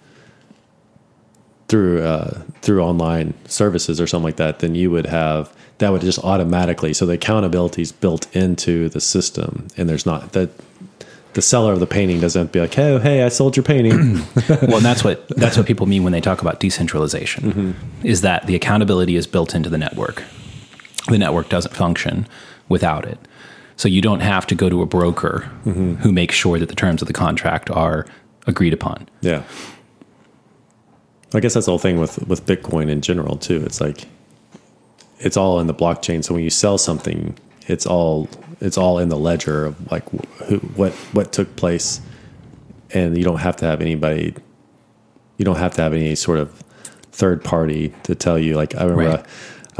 through 1.68 2.01
uh, 2.01 2.41
through 2.61 2.82
online 2.82 3.34
services 3.45 3.99
or 3.99 4.07
something 4.07 4.26
like 4.26 4.38
that, 4.38 4.59
then 4.59 4.76
you 4.76 4.91
would 4.91 5.05
have 5.05 5.53
that 5.80 5.91
would 5.91 6.01
just 6.01 6.20
automatically. 6.20 6.93
So 6.93 7.05
the 7.05 7.13
accountability 7.13 7.82
is 7.82 7.91
built 7.91 8.34
into 8.36 8.89
the 8.89 9.01
system, 9.01 9.68
and 9.78 9.89
there's 9.89 10.05
not 10.05 10.32
that 10.34 10.49
the 11.34 11.41
seller 11.41 11.72
of 11.72 11.80
the 11.80 11.86
painting 11.88 12.20
doesn't 12.20 12.51
be 12.51 12.59
like, 12.59 12.74
hey, 12.74 12.97
hey, 12.99 13.24
I 13.24 13.30
sold 13.30 13.55
your 13.55 13.63
painting. 13.63 14.26
well, 14.63 14.80
that's 14.80 15.03
what 15.03 15.28
that's 15.30 15.55
what 15.57 15.68
people 15.68 15.86
mean 15.86 16.03
when 16.03 16.13
they 16.13 16.22
talk 16.22 16.41
about 16.41 16.59
decentralization. 16.59 17.76
Is 18.03 18.22
that 18.22 18.47
the 18.47 18.55
accountability 18.55 19.15
is 19.15 19.28
built 19.28 19.53
into 19.53 19.70
the 19.70 19.78
network. 19.78 20.24
The 21.09 21.18
network 21.18 21.49
doesn't 21.49 21.76
function 21.76 22.28
without 22.70 23.05
it. 23.05 23.20
So 23.76 23.88
you 23.88 24.01
don't 24.01 24.22
have 24.22 24.47
to 24.47 24.55
go 24.55 24.70
to 24.70 24.82
a 24.82 24.88
broker 24.88 25.41
who 25.63 26.11
makes 26.11 26.34
sure 26.34 26.57
that 26.57 26.70
the 26.70 26.76
terms 26.76 27.03
of 27.03 27.07
the 27.07 27.13
contract 27.13 27.70
are 27.70 28.07
agreed 28.47 28.74
upon. 28.74 29.07
Yeah. 29.22 29.43
I 31.34 31.39
guess 31.39 31.53
that's 31.53 31.65
the 31.65 31.71
whole 31.71 31.80
thing 31.80 31.99
with 31.99 32.25
with 32.28 32.45
Bitcoin 32.45 32.89
in 32.89 33.01
general 33.01 33.36
too. 33.38 33.63
It's 33.65 33.82
like 33.82 34.05
it's 35.19 35.36
all 35.38 35.59
in 35.59 35.67
the 35.67 35.73
blockchain. 35.73 36.23
So 36.23 36.34
when 36.34 36.43
you 36.43 36.49
sell 36.49 36.78
something, 36.78 37.38
it's 37.67 37.86
all 37.86 38.30
it's 38.61 38.78
all 38.78 38.99
in 38.99 39.09
the 39.09 39.17
ledger 39.17 39.65
of 39.65 39.91
like 39.91 40.07
who 40.45 40.57
what 40.75 40.93
what 41.13 41.32
took 41.34 41.55
place, 41.55 41.99
and 42.93 43.17
you 43.17 43.23
don't 43.23 43.39
have 43.39 43.55
to 43.57 43.65
have 43.65 43.82
anybody. 43.82 44.34
You 45.38 45.45
don't 45.45 45.57
have 45.57 45.73
to 45.75 45.82
have 45.82 45.93
any 45.93 46.15
sort 46.15 46.39
of 46.39 46.51
third 47.11 47.43
party 47.43 47.93
to 48.03 48.15
tell 48.15 48.39
you. 48.39 48.55
Like 48.55 48.75
I 48.75 48.84
remember, 48.84 49.03
Right. 49.17 49.19
uh, 49.19 49.23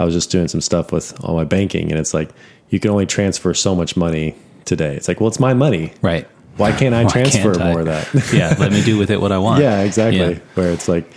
I 0.02 0.06
was 0.06 0.14
just 0.14 0.30
doing 0.32 0.48
some 0.48 0.62
stuff 0.62 0.91
with 0.91 1.18
all 1.24 1.36
my 1.36 1.45
banking, 1.45 1.91
and 1.91 2.00
it's 2.00 2.14
like 2.14 2.30
you 2.70 2.80
can 2.80 2.91
only 2.91 3.06
transfer 3.06 3.54
so 3.54 3.74
much 3.74 3.95
money 3.95 4.36
today. 4.66 4.95
It's 4.98 5.08
like, 5.08 5.22
well, 5.22 5.30
it's 5.30 5.39
my 5.39 5.54
money. 5.54 5.93
Right. 6.02 6.28
Why 6.58 6.72
can't 6.74 6.93
I 6.93 7.04
Why 7.06 7.10
transfer 7.12 7.54
can't 7.54 7.62
I? 7.64 7.72
more 7.72 7.80
of 7.82 7.86
that? 7.86 8.34
yeah, 8.34 8.56
let 8.60 8.72
me 8.74 8.84
do 8.84 8.98
with 8.98 9.10
it 9.12 9.22
what 9.22 9.32
I 9.32 9.38
want. 9.48 9.62
Yeah, 9.64 9.82
exactly. 9.84 10.34
Yeah. 10.34 10.39
Where 10.56 10.72
it's 10.72 10.88
like 10.89 11.10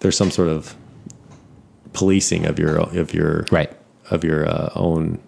there's 0.00 0.16
some 0.16 0.30
sort 0.30 0.48
of 0.48 0.74
policing 1.92 2.46
of 2.46 2.58
your 2.58 2.76
of 2.78 3.14
your 3.14 3.46
Right. 3.50 3.72
of 4.10 4.24
your 4.24 4.48
uh, 4.48 4.70
own 4.74 5.18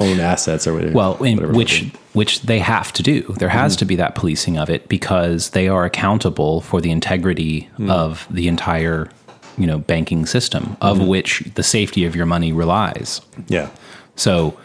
own 0.00 0.20
assets 0.20 0.66
or 0.66 0.74
whatever. 0.74 0.92
Well, 0.92 1.22
in, 1.24 1.36
whatever 1.36 1.52
which 1.52 1.90
which 2.12 2.42
they 2.42 2.58
have 2.58 2.92
to 2.94 3.02
do. 3.02 3.22
There 3.38 3.48
has 3.48 3.72
mm-hmm. 3.72 3.78
to 3.80 3.84
be 3.84 3.96
that 3.96 4.14
policing 4.14 4.58
of 4.58 4.70
it 4.70 4.88
because 4.88 5.50
they 5.50 5.68
are 5.68 5.84
accountable 5.84 6.60
for 6.60 6.80
the 6.80 6.90
integrity 6.90 7.68
mm. 7.78 7.90
of 7.90 8.26
the 8.30 8.48
entire, 8.48 9.08
you 9.56 9.66
know, 9.66 9.78
banking 9.78 10.26
system 10.26 10.76
of 10.80 10.98
mm-hmm. 10.98 11.06
which 11.08 11.42
the 11.54 11.62
safety 11.62 12.04
of 12.04 12.14
your 12.14 12.26
money 12.26 12.52
relies. 12.52 13.20
yeah, 13.48 13.70
So 14.16 14.58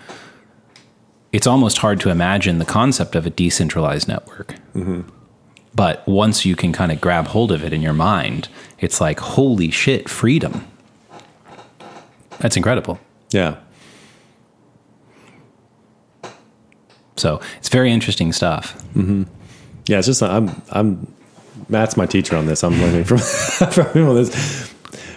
it's 1.32 1.48
almost 1.48 1.80
hard 1.80 2.00
to 2.02 2.10
imagine 2.10 2.60
the 2.60 2.66
concept 2.66 3.16
of 3.16 3.26
a 3.26 3.30
decentralized 3.30 4.08
network. 4.08 4.56
Mm-hmm. 4.76 5.02
But 5.76 6.08
once 6.08 6.46
you 6.46 6.56
can 6.56 6.72
kind 6.72 6.92
of 6.92 7.02
grab 7.02 7.28
hold 7.28 7.52
of 7.52 7.64
it 7.64 7.74
in 7.74 7.82
your 7.82 7.94
mind, 7.94 8.48
it's 8.80 9.02
like, 9.02 9.20
holy 9.20 9.72
shit, 9.72 10.08
freedom. 10.08 10.68
That's 12.40 12.58
incredible. 12.58 13.00
yeah, 13.32 13.58
So 17.16 17.40
it's 17.58 17.70
very 17.70 17.92
interesting 17.92 18.34
stuff. 18.34 18.76
Mm-hmm. 18.96 19.24
yeah. 19.88 20.00
It's 20.00 20.08
just 20.08 20.24
I'm 20.24 20.62
I'm 20.72 21.14
Matt's 21.70 21.96
my 21.96 22.06
teacher 22.06 22.36
on 22.36 22.48
this. 22.48 22.64
I'm 22.64 22.80
learning 22.82 23.04
from 23.06 23.18
from 23.72 23.88
him 23.94 24.10
on 24.10 24.16
this. 24.16 24.74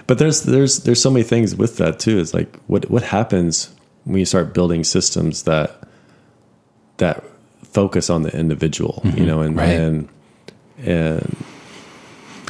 But 0.07 0.19
there's 0.19 0.43
there's 0.43 0.79
there's 0.81 1.01
so 1.01 1.11
many 1.11 1.25
things 1.25 1.57
with 1.57 1.79
that 1.79 1.99
too. 1.99 2.19
It's 2.19 2.35
like 2.35 2.55
what 2.67 2.89
what 2.91 3.03
happens 3.03 3.75
when 4.05 4.19
you 4.19 4.25
start 4.25 4.55
building 4.55 4.85
systems 4.85 5.45
that 5.45 5.83
that 6.99 7.25
focus 7.65 8.09
on 8.09 8.23
the 8.23 8.39
individual, 8.39 9.01
mm-hmm. 9.05 9.19
you 9.19 9.27
know, 9.27 9.41
and 9.41 9.57
right. 9.57 9.71
and 9.71 10.09
and 10.85 11.37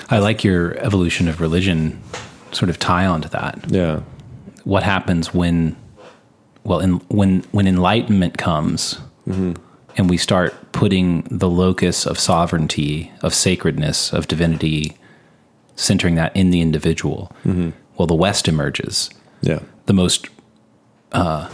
I 0.09 0.19
like 0.19 0.45
your 0.45 0.77
evolution 0.79 1.29
of 1.29 1.41
religion 1.41 2.01
sort 2.53 2.71
of 2.71 2.79
tie 2.79 3.07
onto 3.07 3.29
that. 3.31 3.65
yeah, 3.69 4.01
What 4.65 4.83
happens 4.83 5.35
when, 5.35 5.77
well, 6.65 6.81
in, 6.81 6.95
when 7.09 7.43
when 7.53 7.67
enlightenment 7.67 8.39
comes, 8.39 8.99
and 9.27 10.09
we 10.11 10.17
start 10.17 10.55
putting 10.73 11.23
the 11.31 11.49
locus 11.49 12.07
of 12.07 12.19
sovereignty, 12.19 13.11
of 13.23 13.35
sacredness, 13.35 14.13
of 14.13 14.29
divinity, 14.29 14.97
centering 15.75 16.15
that 16.17 16.35
in 16.37 16.51
the 16.51 16.61
individual. 16.61 17.33
Well, 17.99 18.07
the 18.07 18.15
West 18.15 18.47
emerges. 18.49 19.11
yeah, 19.43 19.61
the 19.87 19.93
most 19.95 20.29
uh, 21.13 21.49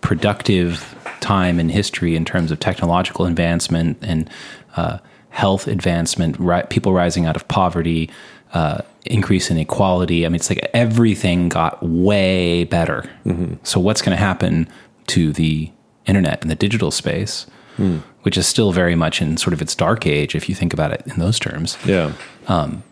productive 0.00 0.94
time 1.20 1.58
in 1.58 1.68
history 1.70 2.14
in 2.14 2.24
terms 2.24 2.50
of 2.52 2.60
technological 2.60 3.26
advancement 3.26 3.98
and 4.02 4.30
uh, 4.76 4.98
health 5.36 5.66
advancement, 5.66 6.34
ri- 6.40 6.62
people 6.70 6.94
rising 6.94 7.26
out 7.26 7.36
of 7.36 7.46
poverty, 7.46 8.08
uh, 8.54 8.80
increase 9.04 9.50
in 9.50 9.58
equality. 9.58 10.24
I 10.24 10.30
mean, 10.30 10.36
it's 10.36 10.48
like 10.48 10.66
everything 10.72 11.50
got 11.50 11.82
way 11.82 12.64
better. 12.64 13.04
Mm-hmm. 13.26 13.56
So, 13.62 13.78
what's 13.78 14.00
going 14.00 14.16
to 14.16 14.22
happen 14.22 14.66
to 15.08 15.32
the 15.32 15.70
internet 16.06 16.40
and 16.40 16.50
the 16.50 16.54
digital 16.54 16.90
space, 16.90 17.46
hmm. 17.76 17.98
which 18.22 18.38
is 18.38 18.46
still 18.46 18.72
very 18.72 18.94
much 18.94 19.20
in 19.20 19.36
sort 19.36 19.52
of 19.52 19.60
its 19.60 19.74
dark 19.74 20.06
age, 20.06 20.34
if 20.34 20.48
you 20.48 20.54
think 20.54 20.72
about 20.72 20.90
it 20.90 21.02
in 21.06 21.18
those 21.18 21.38
terms? 21.38 21.76
yeah, 21.84 22.12
um, 22.48 22.82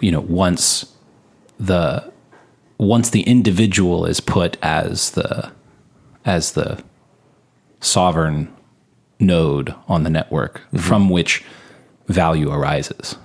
you 0.00 0.10
know 0.10 0.20
once 0.20 0.92
the 1.60 2.12
once 2.78 3.10
the 3.10 3.22
individual 3.22 4.04
is 4.06 4.18
put 4.18 4.56
as 4.60 5.12
the 5.12 5.52
as 6.24 6.52
the 6.52 6.82
sovereign 7.80 8.52
node 9.20 9.72
on 9.86 10.02
the 10.02 10.10
network 10.10 10.58
mm-hmm. 10.58 10.78
from 10.78 11.08
which 11.08 11.44
value 12.08 12.50
arises 12.50 13.16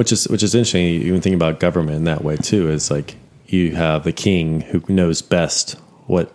which 0.00 0.12
is 0.12 0.26
which 0.28 0.42
is 0.42 0.54
interesting. 0.54 0.86
You 0.86 1.00
even 1.00 1.20
think 1.20 1.34
about 1.34 1.60
government 1.60 1.98
in 1.98 2.04
that 2.04 2.24
way 2.24 2.38
too. 2.38 2.70
Is 2.70 2.90
like 2.90 3.16
you 3.48 3.76
have 3.76 4.04
the 4.04 4.12
king 4.12 4.62
who 4.62 4.82
knows 4.88 5.20
best 5.20 5.72
what 6.06 6.32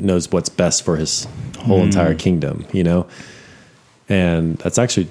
knows 0.00 0.30
what's 0.30 0.48
best 0.48 0.84
for 0.84 0.96
his 0.96 1.26
whole 1.58 1.82
entire 1.82 2.14
kingdom. 2.14 2.64
You 2.72 2.84
know, 2.84 3.08
and 4.08 4.58
that's 4.58 4.78
actually 4.78 5.08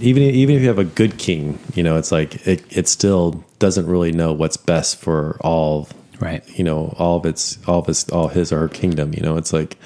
even 0.00 0.22
even 0.22 0.54
if 0.54 0.62
you 0.62 0.68
have 0.68 0.78
a 0.78 0.84
good 0.84 1.18
king, 1.18 1.58
you 1.74 1.82
know, 1.82 1.96
it's 1.96 2.12
like 2.12 2.46
it 2.46 2.64
it 2.70 2.86
still 2.86 3.44
doesn't 3.58 3.86
really 3.86 4.12
know 4.12 4.32
what's 4.32 4.56
best 4.56 4.96
for 4.96 5.38
all 5.40 5.88
right 6.20 6.48
you 6.56 6.62
know 6.62 6.94
all 7.00 7.16
of 7.16 7.26
its 7.26 7.58
all 7.66 7.80
of 7.80 7.88
its 7.88 8.08
all 8.10 8.28
his 8.28 8.52
or 8.52 8.60
her 8.60 8.68
kingdom 8.68 9.12
you 9.12 9.20
know 9.20 9.36
it's 9.36 9.52
like 9.52 9.76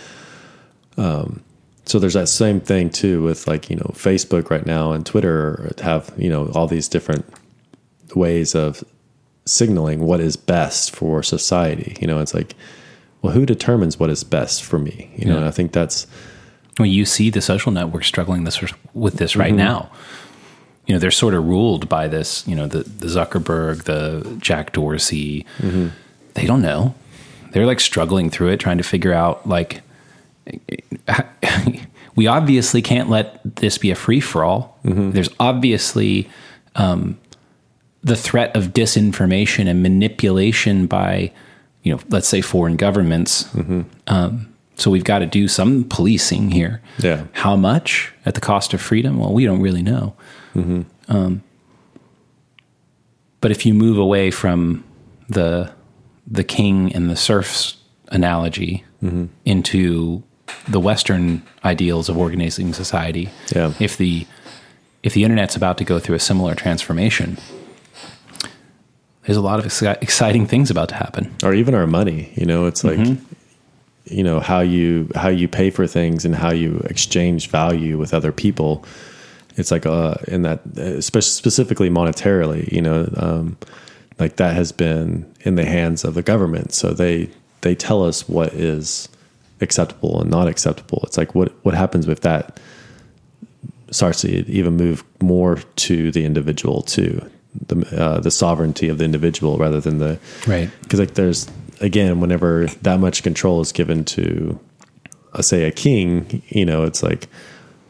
um 0.98 1.42
so 1.86 2.00
there's 2.00 2.14
that 2.14 2.28
same 2.28 2.60
thing 2.60 2.90
too 2.90 3.22
with 3.22 3.46
like 3.46 3.70
you 3.70 3.76
know 3.76 3.90
facebook 3.94 4.50
right 4.50 4.66
now 4.66 4.92
and 4.92 5.06
twitter 5.06 5.72
have 5.80 6.12
you 6.18 6.28
know 6.28 6.50
all 6.54 6.66
these 6.66 6.88
different 6.88 7.24
ways 8.14 8.54
of 8.54 8.84
signaling 9.44 10.00
what 10.00 10.20
is 10.20 10.36
best 10.36 10.94
for 10.94 11.22
society 11.22 11.96
you 12.00 12.06
know? 12.06 12.20
It's 12.20 12.34
like 12.34 12.54
well 13.22 13.32
who 13.32 13.46
determines 13.46 13.98
what 13.98 14.10
is 14.10 14.24
best 14.24 14.62
for 14.62 14.78
me? 14.78 15.10
You 15.16 15.26
know 15.26 15.36
and 15.36 15.46
i 15.46 15.50
think 15.50 15.72
that's 15.72 16.06
well 16.78 16.86
you 16.86 17.04
see 17.04 17.30
the 17.30 17.40
social 17.40 17.72
network 17.72 18.04
struggling 18.04 18.44
this 18.44 18.60
with 18.92 19.14
this 19.14 19.36
right 19.36 19.48
mm-hmm. 19.48 19.58
now. 19.58 19.90
You 20.86 20.94
know 20.94 20.98
they're 20.98 21.10
sort 21.10 21.34
of 21.34 21.44
ruled 21.44 21.88
by 21.88 22.06
this 22.08 22.46
you 22.46 22.54
know 22.54 22.66
the, 22.66 22.80
the 22.80 23.06
zuckerberg 23.06 23.84
the 23.84 24.36
jack 24.40 24.72
dorsey. 24.72 25.46
Mm-hmm. 25.58 25.88
They 26.34 26.46
don't 26.46 26.62
know. 26.62 26.94
They're 27.52 27.66
like 27.66 27.80
struggling 27.80 28.28
through 28.30 28.48
it 28.48 28.60
trying 28.60 28.78
to 28.78 28.84
figure 28.84 29.12
out 29.12 29.48
like 29.48 29.82
we 32.16 32.26
obviously 32.26 32.82
can't 32.82 33.08
let 33.10 33.40
this 33.56 33.78
be 33.78 33.90
a 33.90 33.94
free 33.94 34.20
for 34.20 34.44
all 34.44 34.78
there's 35.12 35.28
obviously 35.40 36.28
um, 36.76 37.18
the 38.02 38.16
threat 38.16 38.54
of 38.56 38.72
disinformation 38.72 39.66
and 39.68 39.82
manipulation 39.82 40.86
by 40.86 41.32
you 41.82 41.92
know 41.94 42.00
let's 42.08 42.28
say 42.28 42.40
foreign 42.40 42.76
governments. 42.76 43.48
Um, 44.06 44.52
so 44.76 44.90
we've 44.90 45.04
got 45.04 45.20
to 45.20 45.26
do 45.26 45.48
some 45.48 45.84
policing 45.84 46.50
here. 46.50 46.82
Yeah. 46.98 47.24
how 47.32 47.56
much 47.56 48.12
at 48.26 48.34
the 48.34 48.40
cost 48.40 48.74
of 48.74 48.80
freedom? 48.80 49.18
Well 49.18 49.32
we 49.32 49.44
don't 49.44 49.60
really 49.62 49.82
know. 49.82 50.14
Um, 51.08 51.42
but 53.40 53.50
if 53.50 53.64
you 53.66 53.74
move 53.74 53.98
away 53.98 54.30
from 54.30 54.84
the 55.28 55.70
the 56.26 56.44
king 56.44 56.92
and 56.94 57.08
the 57.10 57.16
serfs 57.16 57.76
analogy 58.08 58.84
into 59.44 60.22
the 60.68 60.80
Western 60.80 61.42
ideals 61.64 62.08
of 62.08 62.16
organizing 62.16 62.72
society, 62.72 63.28
Yeah. 63.54 63.72
if 63.80 63.96
the 63.96 64.26
if 65.02 65.14
the 65.14 65.22
internet's 65.22 65.54
about 65.54 65.78
to 65.78 65.84
go 65.84 65.98
through 66.00 66.16
a 66.16 66.18
similar 66.20 66.54
transformation, 66.54 67.36
there's 69.24 69.36
a 69.36 69.40
lot 69.40 69.58
of 69.60 69.64
exci- 69.66 70.00
exciting 70.02 70.46
things 70.46 70.70
about 70.70 70.88
to 70.88 70.94
happen. 70.94 71.34
or 71.44 71.54
even 71.54 71.74
our 71.74 71.86
money 71.86 72.32
you 72.36 72.46
know 72.46 72.66
it's 72.66 72.82
like 72.84 72.98
you 74.04 74.22
know 74.22 74.40
how 74.40 74.60
you 74.60 75.08
how 75.14 75.28
you 75.28 75.48
pay 75.48 75.70
for 75.70 75.86
things 75.86 76.24
and 76.24 76.34
how 76.34 76.52
you 76.52 76.78
exchange 76.90 77.48
value 77.50 77.98
with 77.98 78.14
other 78.14 78.32
people 78.32 78.84
it's 79.56 79.70
like 79.70 79.86
uh 79.86 80.14
in 80.28 80.42
that 80.42 80.60
uh, 80.78 81.00
spe- 81.00 81.20
specifically 81.22 81.90
monetarily 81.90 82.70
you 82.72 82.80
know 82.82 83.08
um 83.16 83.56
like 84.18 84.36
that 84.36 84.54
has 84.54 84.70
been 84.72 85.24
in 85.40 85.56
the 85.56 85.64
hands 85.64 86.04
of 86.04 86.14
the 86.14 86.22
government 86.22 86.72
so 86.72 86.90
they 86.90 87.28
they 87.62 87.74
tell 87.74 88.04
us 88.04 88.28
what 88.28 88.52
is 88.54 89.08
acceptable 89.60 90.20
and 90.20 90.30
not 90.30 90.48
acceptable. 90.48 91.00
It's 91.04 91.16
like 91.18 91.34
what 91.34 91.52
what 91.64 91.74
happens 91.74 92.06
if 92.08 92.20
that 92.20 92.60
starts 93.90 94.20
to 94.22 94.28
even 94.50 94.76
move 94.76 95.04
more 95.22 95.56
to 95.76 96.10
the 96.10 96.24
individual 96.24 96.82
to 96.82 97.24
the 97.68 97.86
uh, 97.96 98.20
the 98.20 98.30
sovereignty 98.30 98.88
of 98.88 98.98
the 98.98 99.04
individual 99.04 99.56
rather 99.58 99.80
than 99.80 99.98
the 99.98 100.18
Right. 100.46 100.68
because 100.82 100.98
like 101.00 101.14
there's 101.14 101.46
again 101.80 102.20
whenever 102.20 102.66
that 102.82 103.00
much 103.00 103.22
control 103.22 103.60
is 103.60 103.72
given 103.72 104.04
to 104.04 104.58
uh, 105.32 105.42
say 105.42 105.64
a 105.64 105.70
king 105.70 106.42
you 106.48 106.64
know 106.66 106.84
it's 106.84 107.02
like 107.02 107.28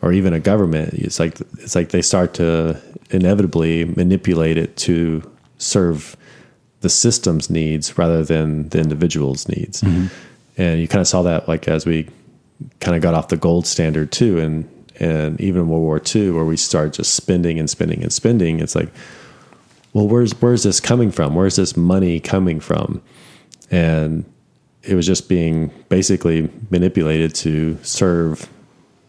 or 0.03 0.13
even 0.13 0.33
a 0.35 0.41
government 0.41 0.93
it's 0.95 1.19
like 1.19 1.41
it's 1.59 1.75
like 1.75 1.89
they 1.91 2.03
start 2.03 2.35
to 2.35 2.81
inevitably 3.11 3.85
manipulate 3.87 4.57
it 4.59 4.77
to 4.77 5.23
serve 5.59 6.17
the 6.83 6.89
system's 6.89 7.49
needs 7.49 7.97
rather 7.99 8.23
than 8.25 8.69
the 8.69 8.79
individual's 8.79 9.49
needs 9.49 9.83
and 10.57 10.81
you 10.81 10.89
kind 10.89 11.01
of 11.01 11.09
saw 11.09 11.23
that 11.23 11.49
like 11.49 11.69
as 11.69 11.87
we 11.87 12.09
kind 12.81 12.97
of 12.97 13.03
got 13.03 13.15
off 13.15 13.29
the 13.29 13.37
gold 13.37 13.67
standard 13.67 14.11
too 14.11 14.39
and 14.39 14.69
and 14.99 15.41
even 15.41 15.63
in 15.63 15.69
world 15.69 15.83
war 15.83 16.01
ii 16.15 16.31
where 16.31 16.45
we 16.45 16.57
start 16.57 16.93
just 16.93 17.15
spending 17.15 17.59
and 17.59 17.69
spending 17.69 18.03
and 18.03 18.13
spending 18.13 18.61
it's 18.61 18.75
like 18.75 18.89
well 19.93 20.09
where's 20.09 20.33
where's 20.41 20.63
this 20.63 20.81
coming 20.81 21.11
from 21.11 21.35
where's 21.35 21.57
this 21.57 21.77
money 21.77 22.19
coming 22.19 22.61
from 22.61 23.03
and 23.71 24.25
it 24.83 24.95
was 24.95 25.07
just 25.07 25.29
being 25.29 25.71
basically 25.89 26.49
manipulated 26.71 27.35
to 27.35 27.77
serve 27.83 28.49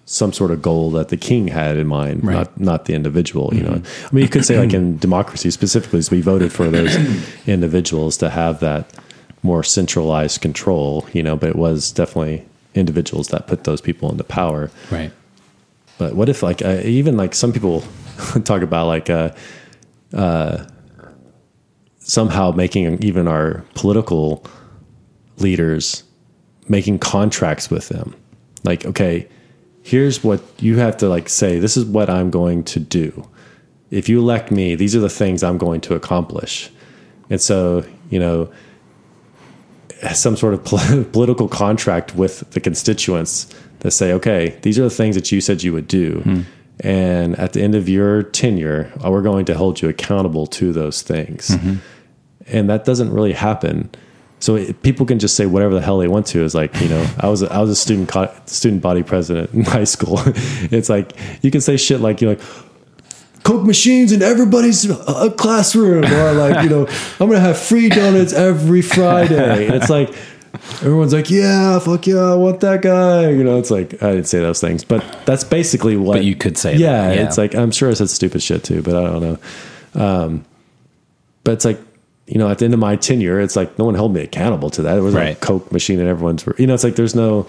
some 0.06 0.32
sort 0.32 0.52
of 0.52 0.62
goal 0.62 0.89
that 0.91 1.10
the 1.10 1.18
king 1.18 1.50
had 1.50 1.76
in 1.78 1.86
mind, 1.86 2.24
Right. 2.24 2.34
not 2.34 2.60
not 2.60 2.86
the 2.86 2.93
individual. 2.93 3.54
You 3.54 3.64
know, 3.64 3.72
mm-hmm. 3.72 4.06
I 4.06 4.10
mean, 4.16 4.24
you 4.24 4.30
could 4.30 4.45
say 4.45 4.58
like 4.58 4.74
in 4.74 4.98
democracy 4.98 5.52
specifically, 5.52 6.02
we 6.10 6.22
voted 6.22 6.52
for 6.52 6.70
those 6.70 6.95
individuals 7.48 8.18
to 8.18 8.30
have 8.30 8.62
that 8.62 8.89
more 9.44 9.64
centralized 9.64 10.42
control. 10.42 11.08
You 11.14 11.24
know, 11.24 11.36
but 11.36 11.50
it 11.50 11.56
was 11.56 11.92
definitely 11.92 12.46
individuals 12.74 13.30
that 13.30 13.48
put 13.48 13.64
those 13.64 13.82
people 13.82 14.12
into 14.12 14.24
power. 14.24 14.70
Right. 14.92 15.12
But 15.98 16.16
what 16.16 16.30
if 16.30 16.44
like 16.44 16.64
uh, 16.64 16.82
even 16.84 17.18
like 17.18 17.34
some 17.34 17.52
people 17.52 17.84
talk 18.44 18.62
about 18.62 18.88
like 18.88 19.10
uh, 19.10 19.32
uh, 20.14 20.66
somehow 22.00 22.52
making 22.52 23.04
even 23.04 23.28
our 23.28 23.64
political 23.76 24.46
leaders 25.38 26.04
making 26.70 27.00
contracts 27.00 27.70
with 27.70 27.90
them. 27.90 28.16
Like, 28.64 28.86
okay, 28.86 29.28
here's 29.84 30.24
what 30.24 30.42
you 30.59 30.78
have 30.78 30.97
to 30.97 31.09
like 31.09 31.30
say. 31.30 31.59
This 31.59 31.78
is 31.78 31.86
what 31.86 32.09
I'm 32.09 32.30
going 32.30 32.64
to 32.66 32.80
do. 32.80 33.28
If 33.89 34.09
you 34.09 34.20
elect 34.20 34.51
me, 34.51 34.76
these 34.76 34.96
are 34.96 35.00
the 35.00 35.09
things 35.09 35.43
I'm 35.43 35.58
going 35.58 35.82
to 35.82 35.96
accomplish. 35.96 36.70
And 37.30 37.39
so, 37.39 37.86
you 38.09 38.20
know, 38.20 38.51
some 40.13 40.36
sort 40.37 40.53
of 40.53 40.63
political 41.11 41.47
contract 41.47 42.15
with 42.15 42.49
the 42.51 42.59
constituents 42.59 43.53
that 43.79 43.91
say, 43.91 44.11
okay, 44.13 44.57
these 44.61 44.78
are 44.79 44.83
the 44.83 44.89
things 44.89 45.15
that 45.15 45.32
you 45.32 45.41
said 45.41 45.63
you 45.63 45.74
would 45.74 45.87
do. 45.87 46.21
And 46.82 47.37
at 47.39 47.53
the 47.53 47.61
end 47.63 47.74
of 47.74 47.89
your 47.89 48.21
tenure, 48.24 48.91
uh, 49.03 49.09
we're 49.09 49.24
going 49.24 49.45
to 49.45 49.55
hold 49.57 49.82
you 49.82 49.89
accountable 49.89 50.45
to 50.47 50.71
those 50.71 51.01
things. 51.01 51.49
And 52.47 52.69
that 52.69 52.86
doesn't 52.86 53.11
really 53.11 53.33
happen. 53.33 53.89
So 54.39 54.55
it, 54.55 54.83
people 54.83 55.05
can 55.05 55.17
just 55.17 55.36
say 55.36 55.47
whatever 55.47 55.74
the 55.74 55.82
hell 55.82 55.97
they 55.97 56.07
want 56.07 56.28
to. 56.28 56.43
Is 56.43 56.53
like 56.53 56.79
you 56.79 56.87
know, 56.87 57.03
I 57.19 57.28
was 57.28 57.41
a, 57.41 57.51
I 57.51 57.59
was 57.59 57.71
a 57.71 57.75
student 57.75 58.09
co- 58.09 58.32
student 58.45 58.83
body 58.83 59.01
president 59.01 59.51
in 59.53 59.63
high 59.65 59.83
school. 59.86 60.19
it's 60.71 60.89
like 60.89 61.13
you 61.41 61.49
can 61.49 61.61
say 61.61 61.75
shit 61.78 61.99
like 62.01 62.21
you're 62.21 62.36
like 62.36 62.41
Coke 63.47 63.63
machines 63.65 64.11
in 64.11 64.21
everybody's 64.21 64.89
uh, 64.89 65.29
classroom, 65.37 66.03
or 66.03 66.33
like 66.33 66.63
you 66.63 66.69
know, 66.69 66.86
I'm 67.19 67.28
gonna 67.29 67.39
have 67.39 67.57
free 67.57 67.87
donuts 67.87 68.33
every 68.33 68.82
Friday. 68.82 69.67
And 69.67 69.75
it's 69.75 69.89
like, 69.89 70.09
everyone's 70.82 71.13
like, 71.13 71.29
yeah, 71.29 71.79
fuck 71.79 72.05
yeah, 72.07 72.33
I 72.33 72.36
want 72.36 72.59
that 72.59 72.82
guy. 72.82 73.29
You 73.29 73.43
know, 73.45 73.57
it's 73.57 73.71
like 73.71 74.03
I 74.03 74.11
didn't 74.11 74.28
say 74.28 74.39
those 74.39 74.59
things, 74.59 74.83
but 74.83 75.01
that's 75.25 75.45
basically 75.45 75.95
what. 75.95 76.15
But 76.15 76.25
you 76.25 76.36
could 76.36 76.57
say 76.57 76.75
yeah, 76.75 77.07
that, 77.07 77.15
yeah. 77.15 77.25
It's 77.25 77.37
like 77.37 77.55
I'm 77.55 77.71
sure 77.71 77.89
I 77.89 77.93
said 77.93 78.09
stupid 78.09 78.43
shit 78.43 78.65
too, 78.65 78.82
but 78.82 78.95
I 78.95 79.03
don't 79.03 79.21
know. 79.21 79.39
Um, 79.95 80.45
but 81.45 81.53
it's 81.53 81.63
like 81.65 81.79
you 82.28 82.37
know, 82.37 82.49
at 82.49 82.59
the 82.59 82.65
end 82.65 82.74
of 82.74 82.82
my 82.82 82.97
tenure, 82.97 83.39
it's 83.39 83.55
like 83.55 83.79
no 83.79 83.86
one 83.86 83.95
held 83.95 84.13
me 84.13 84.19
accountable 84.21 84.69
to 84.71 84.82
that. 84.82 84.97
It 84.97 85.01
was 85.01 85.13
like 85.13 85.24
Right. 85.24 85.37
a 85.37 85.39
Coke 85.39 85.71
machine, 85.71 86.01
and 86.01 86.09
everyone's 86.09 86.45
you 86.57 86.67
know, 86.67 86.74
it's 86.74 86.83
like 86.83 86.97
there's 86.97 87.15
no. 87.15 87.47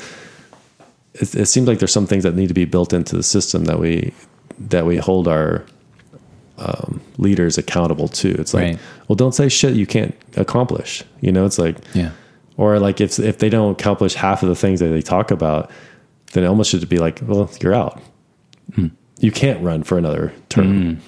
It, 1.14 1.34
it 1.34 1.46
seems 1.46 1.66
like 1.66 1.80
there's 1.80 1.92
some 1.92 2.06
things 2.06 2.22
that 2.22 2.36
need 2.36 2.46
to 2.46 2.54
be 2.54 2.66
built 2.66 2.92
into 2.92 3.16
the 3.16 3.24
system 3.24 3.64
that 3.64 3.80
we 3.80 4.12
that 4.60 4.86
we 4.86 4.96
hold 4.96 5.26
our 5.26 5.64
um, 6.59 7.01
leaders 7.18 7.59
accountable 7.59 8.09
to. 8.09 8.28
It's 8.40 8.52
like, 8.55 8.64
Right. 8.64 8.78
well, 9.09 9.16
don't 9.16 9.35
say 9.35 9.48
shit 9.48 9.74
you 9.74 9.86
can't 9.86 10.14
accomplish. 10.36 11.05
You 11.20 11.32
know, 11.32 11.44
it's 11.47 11.59
like, 11.59 11.76
Yeah. 11.94 12.10
or 12.56 12.78
like 12.78 13.01
if 13.01 13.18
if 13.18 13.39
they 13.39 13.48
don't 13.48 13.72
accomplish 13.72 14.14
half 14.14 14.43
of 14.43 14.48
the 14.48 14.55
things 14.56 14.80
that 14.80 14.89
they 14.89 15.02
talk 15.02 15.30
about, 15.30 15.70
then 16.32 16.44
it 16.44 16.47
almost 16.47 16.70
should 16.70 16.89
be 16.89 16.98
like, 16.98 17.20
well, 17.26 17.51
you're 17.62 17.74
out. 17.74 18.01
Hmm. 18.74 18.89
You 19.20 19.32
can't 19.32 19.62
run 19.62 19.82
for 19.82 19.98
another 19.98 20.32
term. 20.48 21.01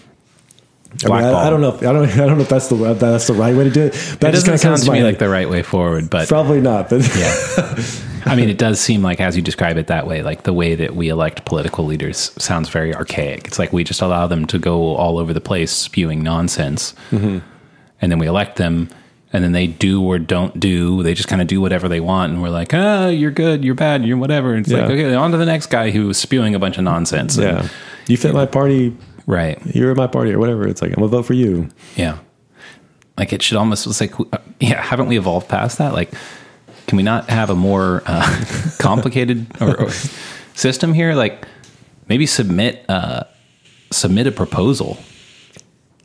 I, 1.04 1.06
mean, 1.06 1.12
I, 1.12 1.46
I 1.46 1.50
don't 1.50 1.60
know. 1.60 1.68
If, 1.74 1.82
I 1.82 1.92
don't. 1.92 2.08
I 2.10 2.16
don't 2.26 2.36
know 2.38 2.42
if 2.42 2.48
that's 2.48 2.68
the 2.68 2.74
that's 2.94 3.28
the 3.28 3.34
right 3.34 3.54
way 3.54 3.64
to 3.64 3.70
do 3.70 3.82
it. 3.82 3.90
But 3.92 4.20
That 4.20 4.34
just 4.34 4.46
doesn't 4.46 4.60
kind 4.60 4.74
of 4.74 4.80
sound 4.80 4.82
to 4.86 4.92
me 4.92 5.04
like 5.04 5.18
the 5.18 5.28
right 5.28 5.48
way 5.48 5.62
forward, 5.62 6.10
but 6.10 6.28
Probably 6.28 6.60
not. 6.60 6.90
But 6.90 7.02
yeah. 7.16 7.84
I 8.26 8.36
mean, 8.36 8.48
it 8.48 8.58
does 8.58 8.80
seem 8.80 9.02
like, 9.02 9.20
as 9.20 9.36
you 9.36 9.42
describe 9.42 9.76
it 9.76 9.86
that 9.88 10.06
way, 10.06 10.22
like 10.22 10.42
the 10.44 10.52
way 10.52 10.74
that 10.74 10.94
we 10.96 11.08
elect 11.08 11.44
political 11.44 11.84
leaders 11.84 12.32
sounds 12.42 12.68
very 12.68 12.94
archaic. 12.94 13.46
It's 13.46 13.58
like 13.58 13.72
we 13.72 13.84
just 13.84 14.00
allow 14.02 14.26
them 14.26 14.46
to 14.46 14.58
go 14.58 14.94
all 14.96 15.18
over 15.18 15.32
the 15.32 15.40
place 15.40 15.70
spewing 15.72 16.22
nonsense, 16.22 16.94
Mm-hmm. 17.10 17.38
and 18.00 18.12
then 18.12 18.18
we 18.18 18.26
elect 18.26 18.56
them, 18.56 18.88
and 19.32 19.44
then 19.44 19.52
they 19.52 19.66
do 19.66 20.02
or 20.02 20.18
don't 20.18 20.58
do. 20.58 21.02
They 21.02 21.14
just 21.14 21.28
kind 21.28 21.40
of 21.42 21.48
do 21.48 21.60
whatever 21.60 21.88
they 21.88 22.00
want, 22.00 22.32
and 22.32 22.42
we're 22.42 22.50
like, 22.50 22.74
ah, 22.74 23.08
you're 23.08 23.30
good, 23.30 23.64
you're 23.64 23.74
bad, 23.74 24.04
you're 24.04 24.16
whatever. 24.16 24.56
It's 24.56 24.70
like, 24.70 24.84
okay, 24.90 25.14
on 25.14 25.30
to 25.32 25.36
the 25.36 25.46
next 25.46 25.66
guy 25.66 25.90
who's 25.90 26.16
spewing 26.18 26.54
a 26.54 26.58
bunch 26.58 26.78
of 26.78 26.84
nonsense. 26.84 27.36
And- 27.36 27.44
yeah, 27.64 27.68
you 28.08 28.16
fit 28.16 28.34
my 28.34 28.46
party. 28.46 28.96
right. 29.26 29.58
You're 29.74 29.92
in 29.92 29.96
my 29.96 30.06
party 30.08 30.32
or 30.32 30.38
whatever. 30.38 30.66
It's 30.66 30.82
like 30.82 30.90
I'm 30.90 30.96
gonna 30.96 31.08
vote 31.08 31.26
for 31.26 31.34
you. 31.34 31.68
Yeah. 31.96 32.18
Like 33.18 33.32
it 33.34 33.42
should 33.42 33.58
almost, 33.58 33.86
it's 33.86 34.00
like, 34.00 34.18
uh, 34.18 34.38
yeah, 34.60 34.80
haven't 34.80 35.06
we 35.06 35.18
evolved 35.18 35.46
past 35.48 35.76
that? 35.78 35.92
Like, 35.92 36.10
can 36.90 36.96
we 36.96 37.04
not 37.04 37.30
have 37.30 37.50
a 37.50 37.54
more 37.54 38.02
uh, 38.04 38.44
complicated 38.80 39.46
or, 39.60 39.80
or 39.80 39.90
system 40.54 40.92
here? 40.92 41.14
Like, 41.14 41.46
maybe 42.08 42.26
submit 42.26 42.84
uh, 42.88 43.22
submit 43.92 44.26
a 44.26 44.32
proposal 44.32 44.98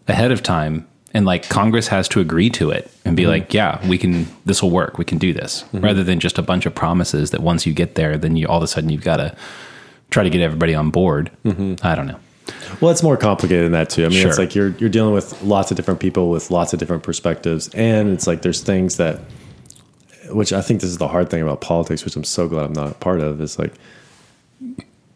ahead 0.08 0.32
of 0.32 0.44
time, 0.44 0.88
and 1.12 1.26
like 1.26 1.50
Congress 1.50 1.88
has 1.88 2.08
to 2.10 2.20
agree 2.20 2.52
to 2.52 2.70
it 2.70 2.92
and 3.04 3.18
be 3.18 3.26
like, 3.26 3.52
yeah, 3.52 3.86
we 3.88 3.98
can. 3.98 4.28
This 4.46 4.62
will 4.62 4.70
work. 4.70 5.00
We 5.00 5.06
can 5.06 5.18
do 5.18 5.34
this, 5.34 5.66
rather 5.74 6.04
than 6.04 6.20
just 6.20 6.38
a 6.38 6.44
bunch 6.44 6.68
of 6.68 6.76
promises 6.76 7.32
that 7.32 7.42
once 7.42 7.66
you 7.66 7.74
get 7.74 7.96
there, 7.96 8.16
then 8.16 8.36
you 8.36 8.48
all 8.48 8.58
of 8.58 8.64
a 8.64 8.68
sudden 8.68 8.92
you've 8.92 9.04
got 9.04 9.18
to 9.18 9.36
try 10.12 10.24
to 10.24 10.30
get 10.30 10.42
everybody 10.42 10.76
on 10.76 10.92
board. 10.92 11.32
I 11.82 11.96
don't 11.96 12.06
know. 12.06 12.20
Well, 12.80 12.92
it's 12.92 13.02
more 13.02 13.18
complicated 13.18 13.66
than 13.66 13.72
that 13.72 13.90
too. 13.90 14.06
I 14.06 14.10
mean, 14.10 14.20
it's 14.28 14.38
like 14.38 14.54
you're 14.54 14.70
you're 14.78 14.90
dealing 14.90 15.16
with 15.16 15.42
lots 15.42 15.72
of 15.72 15.78
different 15.78 16.00
people 16.00 16.30
with 16.30 16.52
lots 16.52 16.74
of 16.74 16.80
different 16.80 17.02
perspectives, 17.02 17.70
and 17.74 18.10
it's 18.10 18.28
like 18.28 18.44
there's 18.44 18.62
things 18.62 18.98
that, 18.98 19.20
which 20.30 20.54
I 20.54 20.62
think 20.62 20.82
this 20.82 20.90
is 20.90 20.98
the 20.98 21.08
hard 21.08 21.30
thing 21.30 21.42
about 21.42 21.62
politics, 21.62 22.04
which 22.06 22.16
I'm 22.16 22.24
so 22.24 22.48
glad 22.48 22.66
I'm 22.66 22.74
not 22.74 22.92
a 22.92 22.96
part 22.96 23.20
of. 23.22 23.42
Is 23.42 23.58
like, 23.60 23.74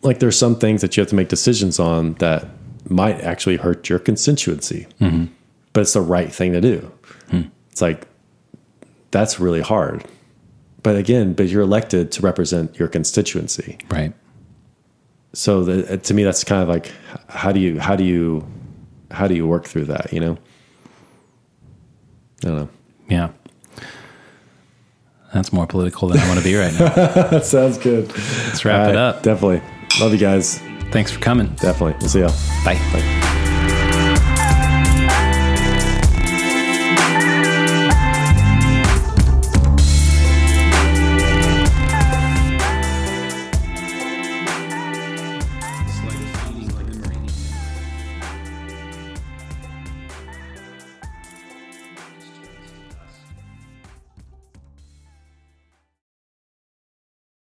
like 0.02 0.20
there's 0.20 0.38
some 0.38 0.56
things 0.56 0.82
that 0.82 0.96
you 0.96 1.02
have 1.02 1.10
to 1.10 1.16
make 1.16 1.30
decisions 1.30 1.80
on 1.80 2.14
that 2.16 2.46
might 2.88 3.22
actually 3.22 3.58
hurt 3.58 3.90
your 3.90 4.00
constituency, 4.00 4.88
mm-hmm. 5.00 5.26
but 5.74 5.82
it's 5.82 5.94
the 5.94 6.02
right 6.02 6.32
thing 6.32 6.54
to 6.54 6.62
do. 6.62 6.92
Hmm. 7.30 7.42
It's 7.72 7.82
like 7.82 8.08
that's 9.12 9.40
really 9.40 9.62
hard, 9.62 10.06
but 10.84 10.96
again, 10.96 11.34
but 11.34 11.48
you're 11.50 11.62
elected 11.62 12.12
to 12.14 12.22
represent 12.22 12.78
your 12.80 12.88
constituency 12.88 13.78
Right. 13.90 14.14
so 15.34 15.64
the, 15.64 15.98
to 15.98 16.14
me 16.14 16.24
that's 16.24 16.44
kind 16.44 16.62
of 16.62 16.70
like 16.70 16.92
how 17.28 17.52
do 17.52 17.60
you 17.60 17.80
how 17.80 17.96
do 17.96 18.04
you 18.04 18.46
how 19.12 19.28
do 19.28 19.36
you 19.36 19.48
work 19.48 19.66
through 19.66 19.86
that 19.86 20.12
you 20.14 20.20
know 20.20 20.38
i 22.44 22.48
don't 22.48 22.56
know 22.56 22.70
Yeah. 23.10 23.30
That's 25.34 25.54
more 25.54 25.68
political 25.68 26.08
than 26.08 26.20
I 26.20 26.28
want 26.28 26.40
to 26.40 26.44
be 26.44 26.56
right 26.56 26.74
now. 26.74 26.90
that 27.30 27.46
sounds 27.46 27.78
good 27.78 28.08
Let's 28.48 28.66
wrap 28.66 28.90
it 28.90 28.96
up. 28.96 29.22
definitely 29.24 29.62
love 30.00 30.12
you 30.14 30.18
guys 30.20 30.60
Thanks 30.92 31.12
for 31.12 31.20
coming. 31.20 31.48
definitely 31.56 31.96
we'll 32.00 32.10
see 32.10 32.22
ya 32.22 32.30
Bye. 32.66 32.76
Bye. 32.94 33.29